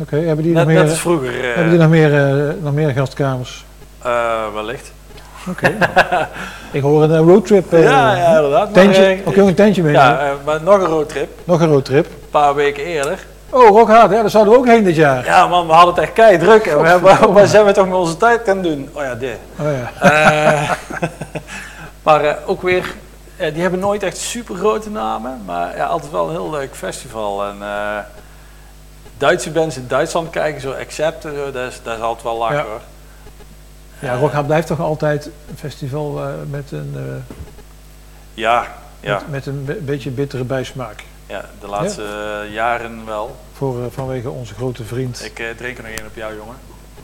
Oké, 0.00 0.16
hebben 0.16 0.44
die 0.44 0.52
net, 0.54 0.64
nog 0.66 0.74
meer, 0.74 0.84
net 0.84 0.98
vroeger. 0.98 1.38
eh, 1.40 1.54
hebben 1.54 1.70
die 1.70 1.78
nog 1.80 1.88
meer, 1.88 2.14
eh, 2.48 2.54
nog 2.62 2.72
meer 2.72 2.90
gastkamers? 2.90 3.64
eh, 4.02 4.52
wellicht. 4.54 4.92
Oké. 5.50 5.76
ik 6.72 6.82
hoor 6.82 7.02
een 7.02 7.10
eh, 7.12 7.18
roadtrip. 7.18 7.72
eh, 7.72 7.82
ja, 7.82 8.16
ja, 8.16 8.34
inderdaad. 8.36 8.74
Tentje, 8.74 9.04
eh, 9.06 9.28
ook 9.28 9.36
een 9.36 9.54
tentje 9.54 9.82
mee. 9.82 9.92
ja, 9.92 10.20
eh, 10.20 10.30
maar 10.44 10.62
nog 10.62 10.74
een 10.80 10.86
roadtrip, 10.86 11.30
Nog 11.44 11.60
een 11.60 11.68
roadtrip. 11.68 12.06
een 12.06 12.30
paar 12.30 12.54
weken 12.54 12.84
eerder. 12.84 13.26
Oh, 13.56 13.68
Rockhard, 13.68 14.10
ja, 14.10 14.20
daar 14.20 14.30
zouden 14.30 14.52
we 14.52 14.58
ook 14.58 14.66
heen 14.66 14.84
dit 14.84 14.96
jaar. 14.96 15.24
Ja 15.24 15.46
man, 15.46 15.66
we 15.66 15.72
hadden 15.72 15.94
het 15.94 16.02
echt 16.02 16.12
kei 16.12 16.38
druk. 16.38 16.66
En 16.66 16.80
we 16.82 16.88
hebben, 16.94 17.32
wat 17.32 17.48
zijn 17.48 17.64
we 17.64 17.72
toch 17.72 17.86
met 17.86 17.94
onze 17.96 18.16
tijd 18.16 18.40
gaan 18.44 18.62
doen? 18.62 18.88
Oh 18.92 19.02
ja, 19.02 19.14
dit. 19.14 19.38
Oh 19.58 19.66
ja. 19.66 20.10
Eh, 20.10 20.70
maar 22.02 22.24
eh, 22.24 22.34
ook 22.46 22.62
weer, 22.62 22.94
eh, 23.36 23.52
die 23.52 23.62
hebben 23.62 23.80
nooit 23.80 24.02
echt 24.02 24.16
super 24.16 24.54
grote 24.56 24.90
namen, 24.90 25.40
maar 25.44 25.76
ja, 25.76 25.86
altijd 25.86 26.12
wel 26.12 26.24
een 26.24 26.30
heel 26.30 26.50
leuk 26.50 26.74
festival. 26.74 27.44
En 27.44 27.56
Duitse 29.18 29.50
bands 29.50 29.76
in 29.76 29.84
Duitsland 29.88 30.30
kijken, 30.30 30.60
zo 30.60 30.72
Accept 30.72 31.24
en 31.24 31.34
zo, 31.34 31.50
dat 31.52 31.70
is, 31.72 31.80
dat 31.82 31.96
is 31.96 32.02
altijd 32.02 32.22
wel 32.24 32.36
lachen 32.36 32.56
Ja. 32.56 32.62
hoor. 32.62 32.80
Ja, 33.98 34.14
Rockhard 34.16 34.46
blijft 34.46 34.66
toch 34.66 34.80
altijd 34.80 35.24
een 35.50 35.56
festival 35.58 36.20
met 36.50 36.70
een, 36.72 37.24
Ja, 38.34 38.66
ja, 39.00 39.14
met, 39.14 39.30
met 39.30 39.46
een 39.46 39.64
be- 39.64 39.78
beetje 39.82 40.10
bittere 40.10 40.44
bijsmaak. 40.44 41.04
ja, 41.26 41.44
de 41.60 41.66
laatste 41.66 42.04
jaren 42.50 43.02
wel. 43.06 43.36
Voor, 43.56 43.82
eh, 43.82 43.86
vanwege 43.90 44.30
onze 44.30 44.54
grote 44.54 44.84
vriend. 44.84 45.24
Ik 45.24 45.38
eh, 45.38 45.46
drink 45.56 45.76
er 45.76 45.82
nog 45.82 45.92
één 45.92 46.06
op 46.06 46.14
jou 46.14 46.36
jongen. 46.36 46.56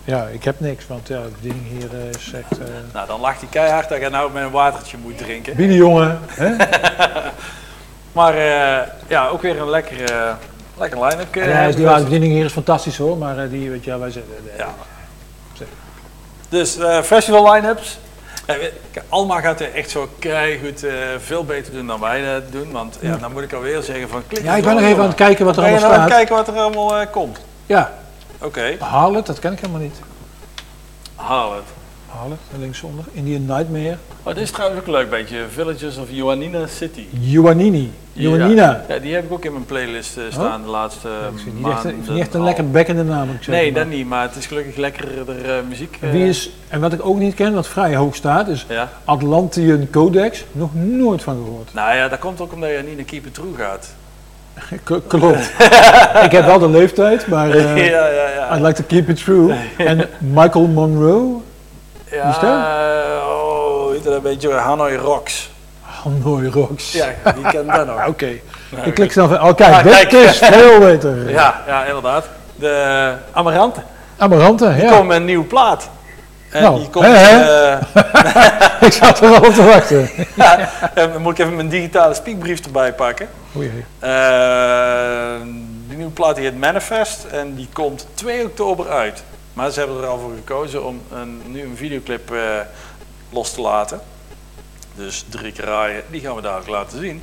Ja, 0.04 0.26
ik 0.26 0.44
heb 0.44 0.60
niks, 0.60 0.86
want 0.86 1.08
ja, 1.08 1.22
de 1.22 1.30
bediening 1.40 1.68
hier 1.68 1.90
is 2.16 2.32
echt... 2.32 2.58
eh 2.60 2.66
Nou, 2.92 3.06
dan 3.06 3.20
lacht 3.20 3.40
hij 3.40 3.48
keihard 3.48 3.88
dat 3.88 4.00
je 4.00 4.08
nou 4.08 4.32
met 4.32 4.42
een 4.42 4.50
watertje 4.50 4.96
moet 5.02 5.18
drinken. 5.18 5.56
Binnen 5.56 5.76
jongen, 5.76 6.20
hè? 6.26 6.56
Maar 8.12 8.36
ja, 9.06 9.28
ook 9.28 9.42
weer 9.42 9.60
een 9.60 9.70
lekker, 9.70 10.10
eh 10.10 10.32
lekker 10.78 11.04
line-up. 11.04 11.34
Ja, 11.34 11.70
die 11.70 11.86
we. 11.86 11.94
de 11.94 12.02
bediening 12.02 12.32
hier 12.32 12.44
is 12.44 12.52
fantastisch 12.52 12.96
hoor, 12.96 13.18
maar 13.18 13.48
die, 13.48 13.70
weet 13.70 13.84
je, 13.84 13.98
wij 13.98 14.10
zijn... 14.10 14.24
Ja. 14.56 14.74
Dus 16.48 16.78
festival 17.02 17.52
line-ups. 17.52 17.98
Eh, 18.60 19.02
Alma 19.08 19.40
gaat 19.40 19.60
er 19.60 19.74
echt 19.74 19.90
zo 19.90 20.08
goed 20.62 20.84
eh 20.84 20.92
veel 21.18 21.44
beter 21.44 21.72
doen 21.72 21.86
dan 21.86 22.00
wij 22.00 22.24
dat 22.34 22.52
doen. 22.52 22.70
Want 22.72 22.98
ja, 23.00 23.16
dan 23.16 23.32
moet 23.32 23.42
ik 23.42 23.52
alweer 23.52 23.82
zeggen 23.82 24.08
van 24.08 24.22
klik 24.28 24.42
Ja, 24.42 24.54
ik 24.54 24.64
ben 24.64 24.74
nog 24.74 24.84
even 24.84 24.98
aan 25.02 25.06
het 25.06 25.14
kijken 25.14 25.44
wat 25.44 25.56
er 25.56 25.62
Ben 25.62 25.70
je 25.70 25.76
allemaal 25.76 25.98
nou 25.98 26.02
aan 26.02 26.08
staat. 26.08 26.18
het 26.20 26.28
kijken 26.28 26.46
wat 26.54 26.56
er 26.56 26.62
allemaal 26.62 27.00
eh, 27.00 27.10
komt? 27.12 27.38
Ja, 27.66 27.92
Oké, 28.38 28.76
Harlet, 28.78 29.26
dat 29.26 29.38
ken 29.38 29.52
ik 29.52 29.60
helemaal 29.60 29.80
niet. 29.80 29.96
haal 31.14 31.54
het. 31.54 31.64
Harlet, 32.18 32.38
linksonder. 32.58 33.04
Indian 33.12 33.44
Nightmare. 33.46 33.96
Oh, 34.22 34.34
dit 34.34 34.42
is 34.42 34.50
trouwens 34.50 34.80
ook 34.80 34.86
een 34.86 34.92
leuk 34.92 35.10
beetje. 35.10 35.36
Villages 35.52 35.96
of 35.98 36.10
Ioannina 36.10 36.66
City. 36.66 37.04
Ioannini. 37.24 37.92
Ioannina. 38.12 38.84
Ja, 38.88 38.98
die 38.98 39.14
heb 39.14 39.24
ik 39.24 39.32
ook 39.32 39.44
in 39.44 39.52
mijn 39.52 39.64
playlist 39.64 40.16
eh, 40.16 40.22
staan 40.30 40.62
de 40.62 40.68
laatste 40.68 41.08
Ik 41.08 41.40
vind 41.42 41.54
niet 41.56 41.66
echt, 41.66 41.74
maanden 41.84 42.04
niet 42.08 42.20
echt 42.20 42.34
een 42.34 42.42
lekker 42.42 42.70
bekkende 42.70 43.02
naam. 43.04 43.28
ik 43.40 43.46
Nee, 43.46 43.72
maar- 43.72 43.82
dat 43.82 43.92
niet, 43.92 44.06
maar 44.08 44.22
het 44.22 44.36
is 44.36 44.46
gelukkig 44.46 44.76
lekkerder 44.76 45.44
eh, 45.44 45.54
muziek. 45.68 45.96
Eh. 46.00 46.10
Wie 46.10 46.26
is, 46.28 46.50
en 46.68 46.80
wat 46.80 46.92
ik 46.92 47.06
ook 47.06 47.18
niet 47.18 47.34
ken, 47.34 47.54
wat 47.54 47.68
vrij 47.68 47.96
hoog 47.96 48.14
staat, 48.14 48.48
is 48.48 48.66
Ja. 48.68 48.88
Atlantean 49.04 49.90
Codex. 49.90 50.44
Nog 50.52 50.70
nooit 50.74 51.22
van 51.22 51.34
gehoord. 51.44 51.74
Nou 51.74 51.96
ja, 51.96 52.08
dat 52.08 52.18
komt 52.18 52.40
ook 52.40 52.52
omdat 52.52 52.70
je 52.70 52.82
niet 52.86 52.96
naar 52.96 53.04
Keep 53.04 53.26
It 53.26 53.34
True 53.34 53.54
gaat. 53.56 53.94
Klopt. 55.08 55.50
ik 56.26 56.32
heb 56.32 56.44
wel 56.44 56.58
de 56.58 56.68
leeftijd, 56.68 57.26
maar 57.26 57.48
ja, 57.58 57.74
ja, 57.76 58.06
ja. 58.28 58.56
I'd 58.56 58.62
like 58.62 58.72
to 58.82 58.84
keep 58.86 59.08
it 59.08 59.24
true. 59.24 59.54
En 59.78 60.08
Michael 60.18 60.66
Monroe, 60.66 61.40
Ja, 62.12 62.36
oh, 63.26 64.04
dat 64.04 64.14
een 64.14 64.22
beetje? 64.22 64.52
Hanoi 64.52 64.96
Rocks. 64.96 65.50
Hanoi 65.82 66.48
Rocks. 66.50 66.92
Ja, 66.92 67.06
wie 67.34 67.50
kent 67.50 67.72
dat 67.72 67.86
nog? 67.86 68.06
Oké. 68.12 68.30
Nou, 68.70 68.86
Ik 68.86 68.94
klik 68.94 69.12
snel 69.12 69.28
van, 69.28 69.42
oh 69.42 69.54
kijk, 69.54 69.72
Ah, 69.74 69.82
dit 69.82 69.92
kijk. 70.06 70.12
is 70.12 70.38
veel 70.38 70.78
beter. 70.78 71.30
Ja, 71.30 71.62
ja, 71.66 71.84
inderdaad. 71.84 72.28
De 72.54 73.14
Amaranten. 73.32 73.82
Amarante, 74.16 74.72
Die 74.74 74.82
ja. 74.82 74.90
komen 74.90 75.06
met 75.06 75.16
een 75.16 75.24
nieuwe 75.24 75.44
plaat. 75.44 75.88
En 76.50 76.62
Nou, 76.62 76.78
die 76.78 76.90
komt, 76.90 77.04
hè, 77.06 77.12
hè? 77.12 77.70
eh, 77.72 77.78
ik 78.86 78.92
zat 78.92 79.20
er 79.20 79.28
al 79.28 79.46
op 79.46 79.54
te 79.54 79.62
wachten. 79.64 80.10
ja, 80.34 80.58
en 80.94 81.12
dan 81.12 81.22
moet 81.22 81.32
ik 81.32 81.38
even 81.38 81.56
mijn 81.56 81.68
digitale 81.68 82.14
speakbrief 82.14 82.60
erbij 82.64 82.92
pakken. 82.92 83.28
O 83.56 83.60
jee. 83.62 83.84
Eh, 83.98 85.40
die 85.88 85.96
nieuwe 85.96 86.12
plaat 86.12 86.34
die 86.34 86.44
heet 86.44 86.58
Manifest 86.58 87.24
en 87.32 87.54
die 87.54 87.68
komt 87.72 88.06
2 88.14 88.44
oktober 88.44 88.88
uit. 88.90 89.22
Maar 89.52 89.70
ze 89.70 89.78
hebben 89.78 89.98
er 89.98 90.06
al 90.06 90.18
voor 90.18 90.34
gekozen 90.34 90.84
om 90.84 91.00
een, 91.10 91.42
nu 91.46 91.62
een 91.62 91.76
videoclip 91.76 92.30
eh, 92.30 92.60
los 93.30 93.52
te 93.52 93.60
laten. 93.60 94.00
Dus 94.94 95.24
drie 95.28 95.52
keer 95.52 95.64
raaien, 95.64 96.02
die 96.10 96.20
gaan 96.20 96.34
we 96.34 96.42
dadelijk 96.42 96.70
laten 96.70 96.98
zien. 96.98 97.22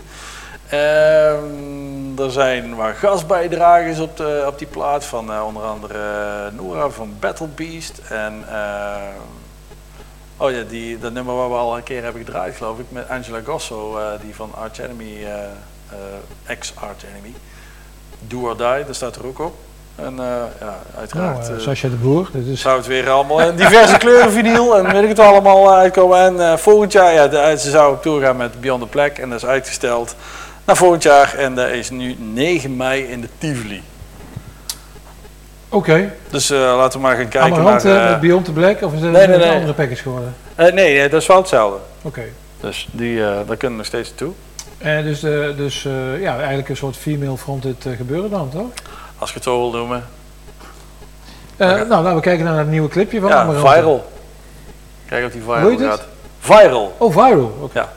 Ehm, 0.70 2.20
er 2.20 2.32
zijn 2.32 2.76
wat 2.76 2.96
gastbijdragers 2.96 4.00
op, 4.00 4.24
op 4.48 4.58
die 4.58 4.68
plaat 4.68 5.06
van 5.06 5.32
eh, 5.32 5.46
onder 5.46 5.64
andere 5.64 6.00
eh, 6.48 6.58
Noora 6.58 6.90
van 6.90 7.16
Battle 7.20 7.48
Beast. 7.48 8.02
En 8.10 8.44
oh 10.38 10.52
ja, 10.52 10.64
die, 10.64 11.00
dat 11.00 11.14
nummer 11.14 11.36
waar 11.36 11.50
we 11.50 11.56
al 11.56 11.78
een 11.78 11.84
keer 11.84 12.04
hebben 12.04 12.26
gedraaid 12.26 12.56
geloof 12.56 12.80
ik, 12.80 12.86
met 12.90 13.10
Angela 13.10 13.42
Gosso, 13.46 14.00
die 14.22 14.36
van 14.36 14.54
Arch 14.56 14.80
Enemy, 14.80 15.28
ex-Arch 16.46 17.04
Enemy. 17.04 17.34
Do 18.20 18.40
or 18.40 18.58
Die, 18.58 18.86
daar 18.86 18.96
staat 18.96 19.16
er 19.16 19.26
ook 19.26 19.40
op. 19.40 19.56
En 20.06 20.20
eh, 20.20 20.26
ja, 20.60 20.80
uiteraard 20.98 21.38
Nou, 21.38 21.50
eh, 21.50 21.56
eh, 21.56 21.62
Sascha 21.62 21.90
de 21.90 21.96
Boer. 21.96 22.30
Is 22.52 22.62
zou 22.62 22.78
het 22.78 22.88
weer 22.88 23.10
allemaal 23.10 23.42
in 23.42 23.56
diverse 23.56 23.98
kleuren 23.98 24.32
vinyl 24.32 24.78
en 24.78 24.92
weet 24.92 25.04
ik 25.04 25.10
het 25.10 25.20
allemaal 25.20 25.74
uitkomen. 25.74 26.40
En 26.40 26.60
volgend 26.60 26.92
jaar, 26.92 27.14
ja, 27.14 27.28
de, 27.28 27.56
ze 27.60 27.70
zou 27.70 27.94
op 27.94 28.02
tour 28.02 28.22
gaan 28.22 28.38
met 28.38 28.62
Beyond 28.62 28.82
the 28.82 28.88
Black 28.88 29.18
en 29.18 29.30
dat 29.30 29.38
is 29.44 29.48
uitgesteld 29.48 30.16
naar 30.66 30.76
volgend 30.76 31.04
jaar. 31.04 31.36
En 31.38 31.56
dat 31.56 31.70
is 31.70 31.90
nu 31.90 32.16
9 32.20 32.76
mei 32.76 33.04
in 33.04 33.22
de 33.22 33.28
Tivoli. 33.38 33.82
Oké. 35.70 36.14
Dus 36.30 36.50
laten 36.50 37.00
we 37.00 37.06
maar 37.06 37.16
gaan 37.16 37.28
kijken 37.28 37.58
Amarante 37.58 37.88
naar... 37.88 38.06
eh, 38.06 38.12
met 38.12 38.20
Beyond 38.20 38.46
the 38.46 38.52
Black 38.52 38.82
of 38.82 38.94
is 38.94 39.02
het 39.02 39.12
nee, 39.12 39.24
een 39.24 39.40
nee, 39.40 39.52
andere 39.52 39.74
package 39.74 40.02
geworden? 40.02 40.36
nee, 40.56 41.10
dat 41.10 41.22
is 41.22 41.28
wel 41.28 41.38
hetzelfde. 41.38 41.78
Oké. 42.02 42.24
Dus 42.60 42.88
die, 42.92 43.18
daar 43.20 43.58
kunnen 43.58 43.70
we 43.70 43.76
nog 43.76 43.86
steeds 43.86 44.12
toe. 44.16 44.32
Dus, 45.04 45.20
dus 45.58 45.88
ja, 46.20 46.38
eigenlijk 46.38 46.70
een 46.70 46.78
soort 46.78 46.98
female 46.98 47.38
fronted 47.38 47.86
gebeuren 47.98 48.30
dan, 48.30 48.50
toch? 48.50 48.70
Als 49.20 49.30
je 49.30 49.36
het 49.36 49.44
zo 49.44 49.60
wil 49.60 49.80
noemen. 49.80 50.06
Eh. 51.58 51.68
Nou, 51.68 51.88
laten 51.90 52.16
we 52.16 52.22
kijken 52.22 52.46
naar 52.46 52.58
het 52.58 52.68
nieuwe 52.68 52.90
clipje 52.90 53.20
van 53.20 53.30
Ja, 53.30 53.42
Amarante. 53.42 53.70
viral. 53.72 54.12
Kijk 55.06 55.26
of 55.26 55.32
die 55.32 55.42
viral 55.42 55.70
het? 55.72 55.82
gaat. 55.82 56.02
Viral. 56.40 56.96
Oh, 56.98 57.12
viral. 57.12 57.58
Oké. 57.62 57.80
Ja. 57.80 57.90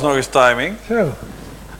Was 0.00 0.08
nog 0.08 0.16
eens 0.16 0.26
timing. 0.26 0.74
Zo. 0.88 1.12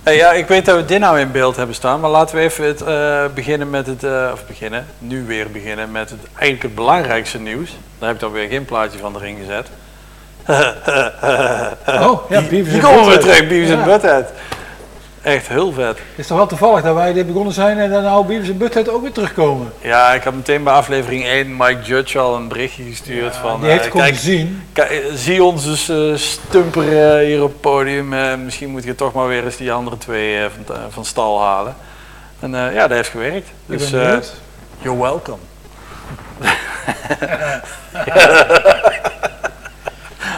Hey, 0.02 0.16
ja, 0.16 0.32
ik 0.32 0.46
weet 0.48 0.64
dat 0.64 0.76
we 0.76 0.84
dit 0.84 1.00
nou 1.00 1.20
in 1.20 1.30
beeld 1.32 1.56
hebben 1.56 1.74
staan, 1.74 2.00
maar 2.00 2.10
laten 2.10 2.36
we 2.36 2.42
even 2.42 2.64
het, 2.64 2.82
eh, 2.82 3.24
beginnen 3.34 3.70
met 3.70 3.86
het, 3.86 4.04
eh, 4.04 4.30
of 4.32 4.46
beginnen, 4.46 4.86
nu 4.98 5.24
weer 5.26 5.50
beginnen 5.50 5.92
met 5.92 6.10
het 6.10 6.18
eigenlijk 6.32 6.62
het 6.62 6.74
belangrijkste 6.74 7.38
nieuws. 7.38 7.70
Daar 7.98 8.08
heb 8.08 8.14
ik 8.16 8.20
dan 8.20 8.32
weer 8.32 8.48
geen 8.48 8.64
plaatje 8.64 8.98
van 8.98 9.16
erin 9.16 9.36
gezet. 9.36 9.66
Oh, 11.86 12.30
ja, 12.30 12.40
Beavis 12.40 12.64
Die 12.64 12.72
en 12.72 12.80
komen 12.80 13.04
we 13.04 13.10
Butthead. 13.10 13.20
terug, 13.36 13.48
Beavis 13.48 13.68
Ja. 13.68 13.84
Butthead. 13.84 14.28
Echt 15.26 15.48
heel 15.48 15.72
vet. 15.72 15.86
Het 15.98 16.04
is 16.16 16.26
toch 16.26 16.36
wel 16.36 16.46
toevallig 16.46 16.82
dat 16.82 16.94
wij 16.94 17.12
dit 17.12 17.26
begonnen 17.26 17.52
zijn 17.52 17.78
en 17.78 17.90
dan 17.90 18.02
nou 18.02 18.26
Beavis 18.26 18.48
en 18.48 18.58
Butthead 18.58 18.88
ook 18.88 19.02
weer 19.02 19.12
terugkomen. 19.12 19.72
Ja, 19.80 20.12
ik 20.14 20.22
had 20.22 20.34
meteen 20.34 20.62
bij 20.64 20.72
aflevering 20.72 21.24
1 21.24 21.56
Mike 21.56 21.82
Judge 21.82 22.18
al 22.18 22.34
een 22.36 22.48
berichtje 22.48 22.82
gestuurd 22.82 23.34
Ja, 23.34 23.40
van... 23.40 23.60
die 23.60 23.70
heeft 23.70 23.84
eh, 23.86 23.90
kijk, 23.92 24.14
gezien. 24.14 24.62
kijk, 24.72 24.90
eh, 24.90 24.98
zie 25.14 25.44
ons 25.44 25.64
dus 25.64 25.88
eh, 25.88 26.14
stumperen 26.14 27.26
hier 27.26 27.42
op 27.42 27.48
het 27.48 27.60
podium. 27.60 28.08
misschien 28.44 28.70
moet 28.70 28.84
je 28.84 28.94
toch 28.94 29.12
maar 29.12 29.28
weer 29.28 29.44
eens 29.44 29.56
die 29.56 29.72
andere 29.72 29.98
twee 29.98 30.38
van, 30.66 30.76
van 30.90 31.04
stal 31.04 31.42
halen. 31.42 31.76
En 32.40 32.54
eh, 32.54 32.74
ja, 32.74 32.80
dat 32.86 32.96
heeft 32.96 33.08
gewerkt. 33.08 33.48
Ik 33.66 33.78
Dus 33.78 33.92
eh, 33.92 34.18
you're 34.78 35.00
welcome. 35.00 35.38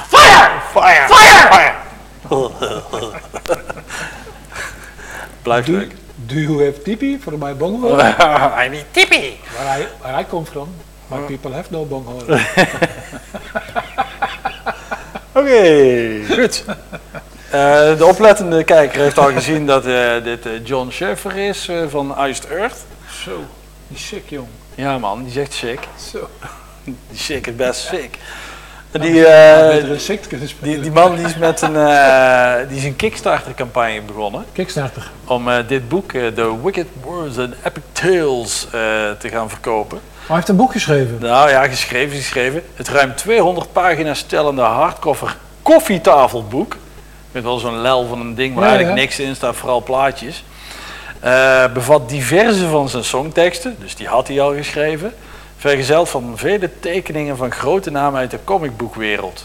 Fire! 0.08 0.60
Fire! 0.72 1.06
Fire! 1.08 1.74
Blijft 5.42 5.66
Do, 5.66 5.72
leuk. 5.72 5.92
do 6.26 6.34
you 6.34 6.64
have 6.64 6.82
tipi 6.82 7.18
voor 7.20 7.38
my 7.38 7.54
bungalow? 7.56 8.00
I 8.64 8.68
need 8.68 8.84
tippie. 8.90 9.38
Waar 9.56 9.80
I, 9.80 9.86
where 10.00 10.20
I 10.20 10.24
come 10.24 10.46
from, 10.46 10.68
my 11.06 11.18
people 11.18 11.52
have 11.52 11.70
no 11.70 11.84
bungalow. 11.84 12.28
Oké, 15.32 16.20
goed. 16.30 16.64
Eh, 17.50 17.96
de 17.98 18.04
oplettende 18.04 18.64
kijker 18.64 19.00
heeft 19.00 19.18
al 19.18 19.32
gezien 19.32 19.66
dat 19.66 19.86
eh, 19.86 20.22
dit 20.24 20.46
eh, 20.46 20.52
John 20.64 20.90
Schaeffer 20.90 21.36
is 21.36 21.70
van 21.88 22.26
Iced 22.26 22.46
Earth. 22.46 22.76
Zo, 23.24 23.40
die 23.88 23.98
sick 23.98 24.30
jong. 24.30 24.48
Ja 24.74 24.98
man, 24.98 25.22
die 25.22 25.32
zegt 25.32 25.52
sick. 25.52 25.78
Zo. 26.10 26.28
Die 26.84 26.96
sick 27.14 27.46
is 27.46 27.56
best 27.56 27.80
sick. 27.80 28.18
Die, 28.90 29.26
eh, 29.26 29.98
die, 30.60 30.80
die 30.80 30.90
man 30.90 31.16
die 31.16 31.26
is 31.26 31.36
met 31.36 31.62
een, 31.62 31.76
eh, 31.76 32.68
die 32.68 32.76
is 32.76 32.84
een 32.84 32.96
Kickstarter 32.96 33.54
campagne 33.54 34.00
begonnen. 34.00 34.44
Kickstarter. 34.52 35.10
Om 35.24 35.48
eh, 35.48 35.56
dit 35.66 35.88
boek, 35.88 36.10
The 36.10 36.62
Wicked 36.62 36.86
Words 37.02 37.38
and 37.38 37.54
Epic 37.64 37.82
Tales, 37.92 38.66
te 39.18 39.28
gaan 39.28 39.48
verkopen. 39.48 39.98
Maar 40.02 40.26
hij 40.26 40.36
heeft 40.36 40.48
een 40.48 40.56
boek 40.56 40.72
geschreven. 40.72 41.16
Nou 41.20 41.50
ja, 41.50 41.68
geschreven, 41.68 42.16
geschreven. 42.16 42.62
Het 42.74 42.88
ruim 42.88 43.14
200 43.14 43.72
pagina's 43.72 44.18
stellende 44.18 44.62
hardcover 44.62 45.36
koffietafelboek. 45.62 46.76
Met 47.32 47.42
wel 47.42 47.58
zo'n 47.58 47.80
lel 47.80 48.06
van 48.06 48.20
een 48.20 48.34
ding 48.34 48.54
waar 48.54 48.64
Ja, 48.64 48.68
eigenlijk 48.68 48.98
ja. 48.98 49.04
niks 49.04 49.18
in 49.20 49.34
staat, 49.34 49.56
vooral 49.56 49.82
plaatjes. 49.82 50.44
Bevat 51.74 52.08
diverse 52.08 52.68
van 52.68 52.88
zijn 52.88 53.04
songteksten, 53.04 53.76
dus 53.80 53.94
die 53.94 54.06
had 54.06 54.28
hij 54.28 54.40
al 54.40 54.54
geschreven. 54.54 55.14
Vergezeld 55.58 56.08
van 56.08 56.32
vele 56.36 56.70
tekeningen 56.80 57.36
van 57.36 57.50
grote 57.50 57.90
namen 57.90 58.20
uit 58.20 58.30
de 58.30 58.38
comicboekwereld. 58.44 59.44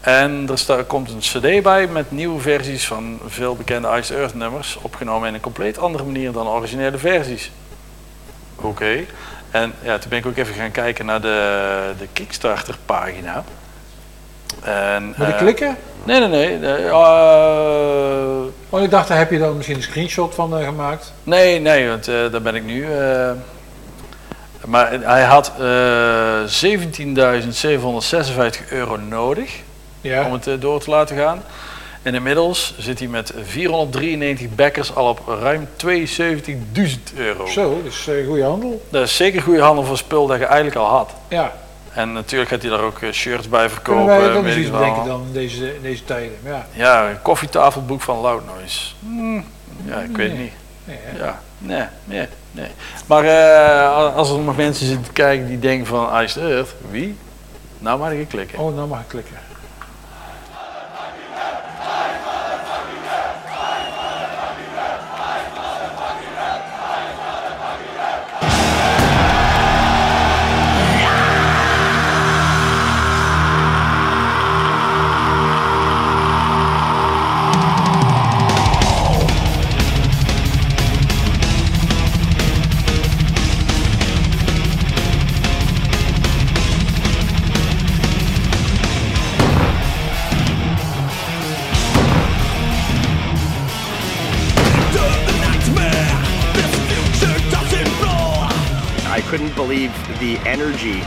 En 0.00 0.48
er 0.68 0.84
komt 0.84 1.10
een 1.10 1.18
cd 1.18 1.62
bij 1.62 1.86
met 1.86 2.10
nieuwe 2.10 2.40
versies 2.40 2.86
van 2.86 3.18
veel 3.26 3.56
bekende 3.56 3.88
Ice 3.98 4.14
Earth 4.14 4.34
nummers, 4.34 4.78
opgenomen 4.82 5.28
in 5.28 5.34
een 5.34 5.40
compleet 5.40 5.78
andere 5.78 6.04
manier 6.04 6.32
dan 6.32 6.48
originele 6.48 6.98
versies. 6.98 7.50
Oké. 8.56 9.04
En 9.50 9.72
ja, 9.82 9.98
toen 9.98 10.10
ben 10.10 10.18
ik 10.18 10.26
ook 10.26 10.36
even 10.36 10.54
gaan 10.54 10.70
kijken 10.70 11.06
naar 11.06 11.20
de, 11.20 11.92
de 11.98 12.06
Kickstarter 12.12 12.76
pagina. 12.86 13.44
En, 14.62 15.14
Moet 15.16 15.28
ik 15.28 15.34
eh, 15.34 15.38
klikken? 15.38 15.76
Nee, 16.04 16.20
nee, 16.20 16.28
nee. 16.28 16.58
nee, 16.58 16.94
Oh, 18.70 18.82
ik 18.82 18.90
dacht, 18.90 19.08
daar 19.08 19.18
heb 19.18 19.30
je 19.30 19.38
dan 19.38 19.56
misschien 19.56 19.76
een 19.76 19.82
screenshot 19.82 20.34
van 20.34 20.58
eh, 20.58 20.64
gemaakt. 20.64 21.12
nee, 21.22 21.60
nee, 21.60 21.88
want 21.88 22.04
daar 22.04 22.42
ben 22.42 22.54
ik 22.54 22.64
nu. 22.64 22.86
Eh, 24.74 25.00
maar 25.00 25.02
hij 25.02 25.22
had 25.24 25.52
eh 25.58 26.44
17.756 26.44 28.70
euro 28.70 28.96
nodig 28.96 29.60
Ja. 30.00 30.24
om 30.26 30.32
het 30.32 30.46
eh, 30.46 30.54
door 30.58 30.80
te 30.80 30.90
laten 30.90 31.16
gaan. 31.16 31.42
En 32.02 32.14
inmiddels 32.14 32.74
zit 32.78 32.98
hij 32.98 33.08
met 33.08 33.32
493 33.42 34.48
backers 34.54 34.94
al 34.94 35.08
op 35.08 35.20
ruim 35.40 35.68
72.000 35.76 37.14
euro. 37.16 37.46
Zo, 37.46 37.80
dus 37.84 38.08
eh 38.08 38.26
goede 38.26 38.44
handel. 38.44 38.82
Dat 38.88 39.02
is 39.02 39.16
zeker 39.16 39.42
goede 39.42 39.60
handel 39.60 39.84
voor 39.84 39.96
spul 39.96 40.26
dat 40.26 40.38
je 40.38 40.44
eigenlijk 40.44 40.76
al 40.76 40.86
had. 40.88 41.10
Ja, 41.28 41.52
En 41.92 42.12
natuurlijk 42.12 42.50
gaat 42.50 42.62
hij 42.62 42.70
daar 42.70 42.80
ook 42.80 43.00
eh, 43.02 43.10
shirts 43.12 43.48
bij 43.48 43.58
kunnen 43.58 43.74
verkopen. 43.74 44.06
wij 44.06 44.32
ook 44.36 44.44
nog 44.44 44.54
iets 44.56 44.70
bedenken 44.70 45.04
dan 45.04 45.22
in 45.26 45.32
deze, 45.32 45.74
in 45.74 45.82
deze 45.82 46.04
tijden. 46.04 46.36
Ja, 46.44 46.66
Ja, 46.72 47.08
een 47.10 47.22
koffietafelboek 47.22 48.00
van 48.00 48.18
Loud 48.20 48.42
Noise. 48.56 48.80
Hmm, 49.00 49.44
ja, 49.86 49.98
ik 50.00 50.16
weet 50.16 50.28
het 50.28 50.36
Nee. 50.36 50.44
niet. 50.44 50.52
Nee, 50.90 50.98
hè. 51.02 51.24
Ja, 51.24 51.40
nee, 51.58 51.86
nee, 52.04 52.26
nee. 52.50 52.70
Maar 53.06 53.24
eh, 53.24 54.16
als 54.16 54.30
er 54.30 54.38
nog 54.38 54.56
mensen 54.56 54.86
zitten 54.86 55.04
te 55.04 55.12
kijken 55.12 55.46
die 55.46 55.58
denken 55.58 55.86
van 55.86 56.20
Iced 56.22 56.42
Earth, 56.42 56.74
wie? 56.90 57.16
Nou 57.78 57.98
maar 57.98 58.12
even 58.12 58.26
klikken. 58.26 58.58
Oh, 58.58 58.74
nou 58.74 58.88
mag 58.88 59.00
ik 59.00 59.08
klikken. 59.08 59.36
Believe 99.70 99.92
the 100.18 100.48
energy 100.48 100.98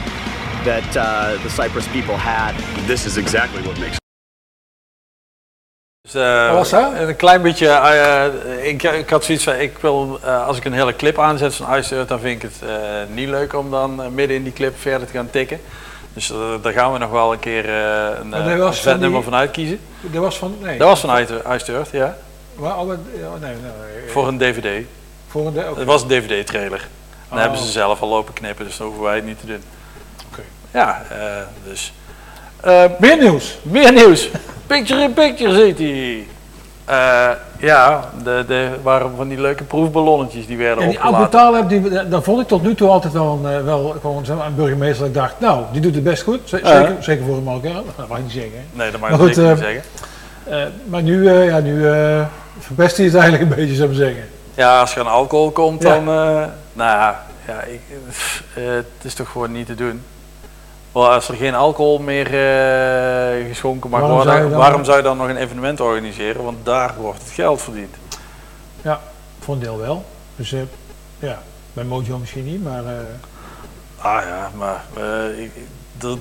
that 0.64 0.95
uh, 0.95 1.41
the 1.43 1.49
Cyprus 1.49 1.88
people 1.88 2.16
had. 2.16 2.53
This 2.88 3.05
is 3.05 3.18
exactly 3.18 3.61
what 3.61 3.78
makes 3.80 3.97
Dus, 6.01 6.14
eh, 6.16 6.47
Wat 6.47 6.55
was 6.57 6.70
dat? 6.70 6.93
Een 7.07 7.16
klein 7.16 7.41
beetje, 7.41 7.68
eh, 7.68 8.68
ik, 8.68 8.84
ik 8.84 9.09
had 9.09 9.24
zoiets 9.26 9.43
van, 9.43 9.53
ik 9.55 9.78
wil, 9.78 10.20
eh, 10.24 10.47
als 10.47 10.57
ik 10.57 10.66
een 10.66 10.74
hele 10.74 10.95
clip 10.95 11.20
aanzet 11.20 11.55
van 11.55 11.76
Ice 11.78 11.95
Earth, 11.95 12.07
dan 12.09 12.20
vind 12.20 12.43
ik 12.43 12.49
het 12.51 12.70
eh, 12.70 12.78
niet 13.14 13.30
leuk 13.30 13.53
om 13.53 13.70
dan 13.72 14.14
midden 14.14 14.38
in 14.38 14.43
die 14.43 14.53
clip 14.53 14.80
verder 14.80 15.07
te 15.07 15.14
gaan 15.14 15.30
tikken. 15.30 15.59
Dus 16.14 16.32
daar 16.61 16.74
gaan 16.74 16.93
we 16.93 16.97
nog 16.99 17.09
wel 17.11 17.34
een 17.34 17.39
keer 17.39 17.66
eh, 17.70 18.20
een, 18.20 18.30
dat 18.30 18.45
een 18.45 18.74
vetnummer 18.74 19.22
die- 19.22 19.30
van 19.30 19.36
uitkiezen. 19.36 19.80
Dat 20.01 20.22
was 20.22 20.38
van, 20.38 20.55
nee. 20.61 20.78
Dat 20.78 20.88
was 20.88 20.99
van 20.99 21.18
Ice 21.18 21.41
Ice 21.55 21.74
Earth, 21.74 21.91
ja. 21.91 22.18
Maar, 22.55 22.80
oh, 22.80 22.88
nee, 22.88 22.97
nee, 23.41 23.55
Voor 24.07 24.28
een 24.28 24.38
DVD. 24.38 24.86
voor 25.28 25.47
een, 25.47 25.68
oké. 25.70 25.80
Het 25.80 25.88
was 25.88 26.01
een 26.01 26.07
DVD-trailer. 26.07 26.88
Dan 27.34 27.41
Oh. 27.41 27.47
hebben 27.47 27.65
ze 27.67 27.71
zelf 27.71 28.01
al 28.01 28.07
lopen 28.07 28.34
knippen, 28.34 28.65
dus 28.65 28.77
dan 28.77 28.86
hoeven 28.88 29.03
wij 29.03 29.15
het 29.15 29.25
niet 29.25 29.39
te 29.39 29.45
doen. 29.45 29.61
Oké. 30.31 30.41
Ja, 30.71 31.01
eh, 31.09 31.17
dus. 31.69 31.93
Eh, 32.61 32.84
Meer 32.99 33.17
nieuws. 33.17 33.57
Meer 33.61 33.91
nieuws. 33.93 34.29
Picture 34.67 35.01
in 35.01 35.13
Picture 35.13 35.53
City. 35.55 36.23
Eh, 36.86 37.29
ja, 37.59 38.09
de, 38.23 38.43
de 38.47 38.69
waren 38.81 39.11
van 39.15 39.27
die 39.27 39.41
leuke 39.41 39.63
proefballonnetjes 39.63 40.47
die 40.47 40.57
werden 40.57 40.84
Ja, 40.84 40.89
die 40.89 40.97
opgelaten. 40.99 41.39
Abu 41.39 41.67
Talib, 41.67 41.69
die, 41.69 42.07
daar 42.09 42.21
vond 42.23 42.41
ik 42.41 42.47
tot 42.47 42.63
nu 42.63 42.75
toe 42.75 42.89
altijd 42.89 43.13
wel 43.13 43.39
een, 43.43 43.63
wel 43.65 43.95
gewoon 44.01 44.23
een 44.27 44.55
burgemeester 44.55 44.99
dat 44.99 45.07
ik 45.07 45.13
dacht, 45.13 45.39
nou, 45.39 45.63
die 45.71 45.81
doet 45.81 45.95
het 45.95 46.03
best 46.03 46.23
goed. 46.23 46.39
Zeker, 46.43 46.95
zeker 46.99 47.25
voor 47.25 47.36
een 47.38 47.61
dat 47.97 48.07
mag 48.07 48.17
ik 48.17 48.23
niet 48.23 48.31
zeggen. 48.34 48.51
hè. 48.53 48.77
Nee, 48.77 48.91
dat 48.91 48.99
mag 48.99 49.09
ik 49.09 49.19
niet 49.19 49.38
eh, 49.38 49.57
zeggen. 49.57 49.81
Maar 50.86 51.01
nu, 51.03 51.31
ja, 51.31 51.59
nu 51.59 51.81
verpest 52.59 52.97
hij 52.97 53.05
het 53.05 53.15
eigenlijk 53.15 53.43
een 53.51 53.57
beetje, 53.57 53.75
zou 53.75 53.89
ik 53.89 53.95
zeggen. 53.95 54.23
Ja, 54.56 54.80
als 54.80 54.95
er 54.95 54.99
aan 55.01 55.08
alcohol 55.12 55.51
komt, 55.51 55.84
Ja. 55.84 55.89
dan... 55.89 55.99
eh, 56.08 56.47
nou 56.74 56.89
ja, 56.89 57.26
ja 57.47 57.62
ik, 57.62 57.82
eh, 58.56 58.64
het 58.66 58.86
is 59.01 59.14
toch 59.14 59.30
gewoon 59.30 59.51
niet 59.51 59.66
te 59.66 59.76
doen. 59.76 60.04
Wel, 60.91 61.10
als 61.12 61.28
er 61.30 61.36
geen 61.36 61.56
alcohol 61.56 61.99
meer 61.99 62.26
eh, 62.26 63.47
geschonken 63.47 63.89
mag 63.89 63.99
Waarom 63.99 64.18
worden, 64.18 64.34
zou 64.34 64.43
je 64.45 64.49
dan- 64.49 64.60
waarom 64.60 64.84
zou 64.86 64.97
je 64.97 65.04
dan 65.04 65.18
nog 65.18 65.28
een 65.28 65.38
evenement 65.38 65.80
organiseren? 65.82 66.43
Want 66.43 66.66
daar 66.66 66.93
wordt 66.97 67.20
het 67.22 67.32
geld 67.32 67.62
verdiend. 67.62 67.95
Voor 69.39 69.54
een 69.54 69.60
deel 69.60 69.78
wel. 69.80 70.06
Dus 70.36 70.56
ja, 71.20 71.39
bij 71.74 71.84
Mojo 71.84 72.18
misschien 72.18 72.45
niet, 72.45 72.64
maar 72.64 72.84
Ah 73.97 74.22
ja, 74.28 74.49
maar 74.56 74.84
ik- 75.38 75.51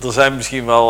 er- 0.05 0.13
zijn 0.13 0.37
misschien 0.37 0.67
wel 0.67 0.87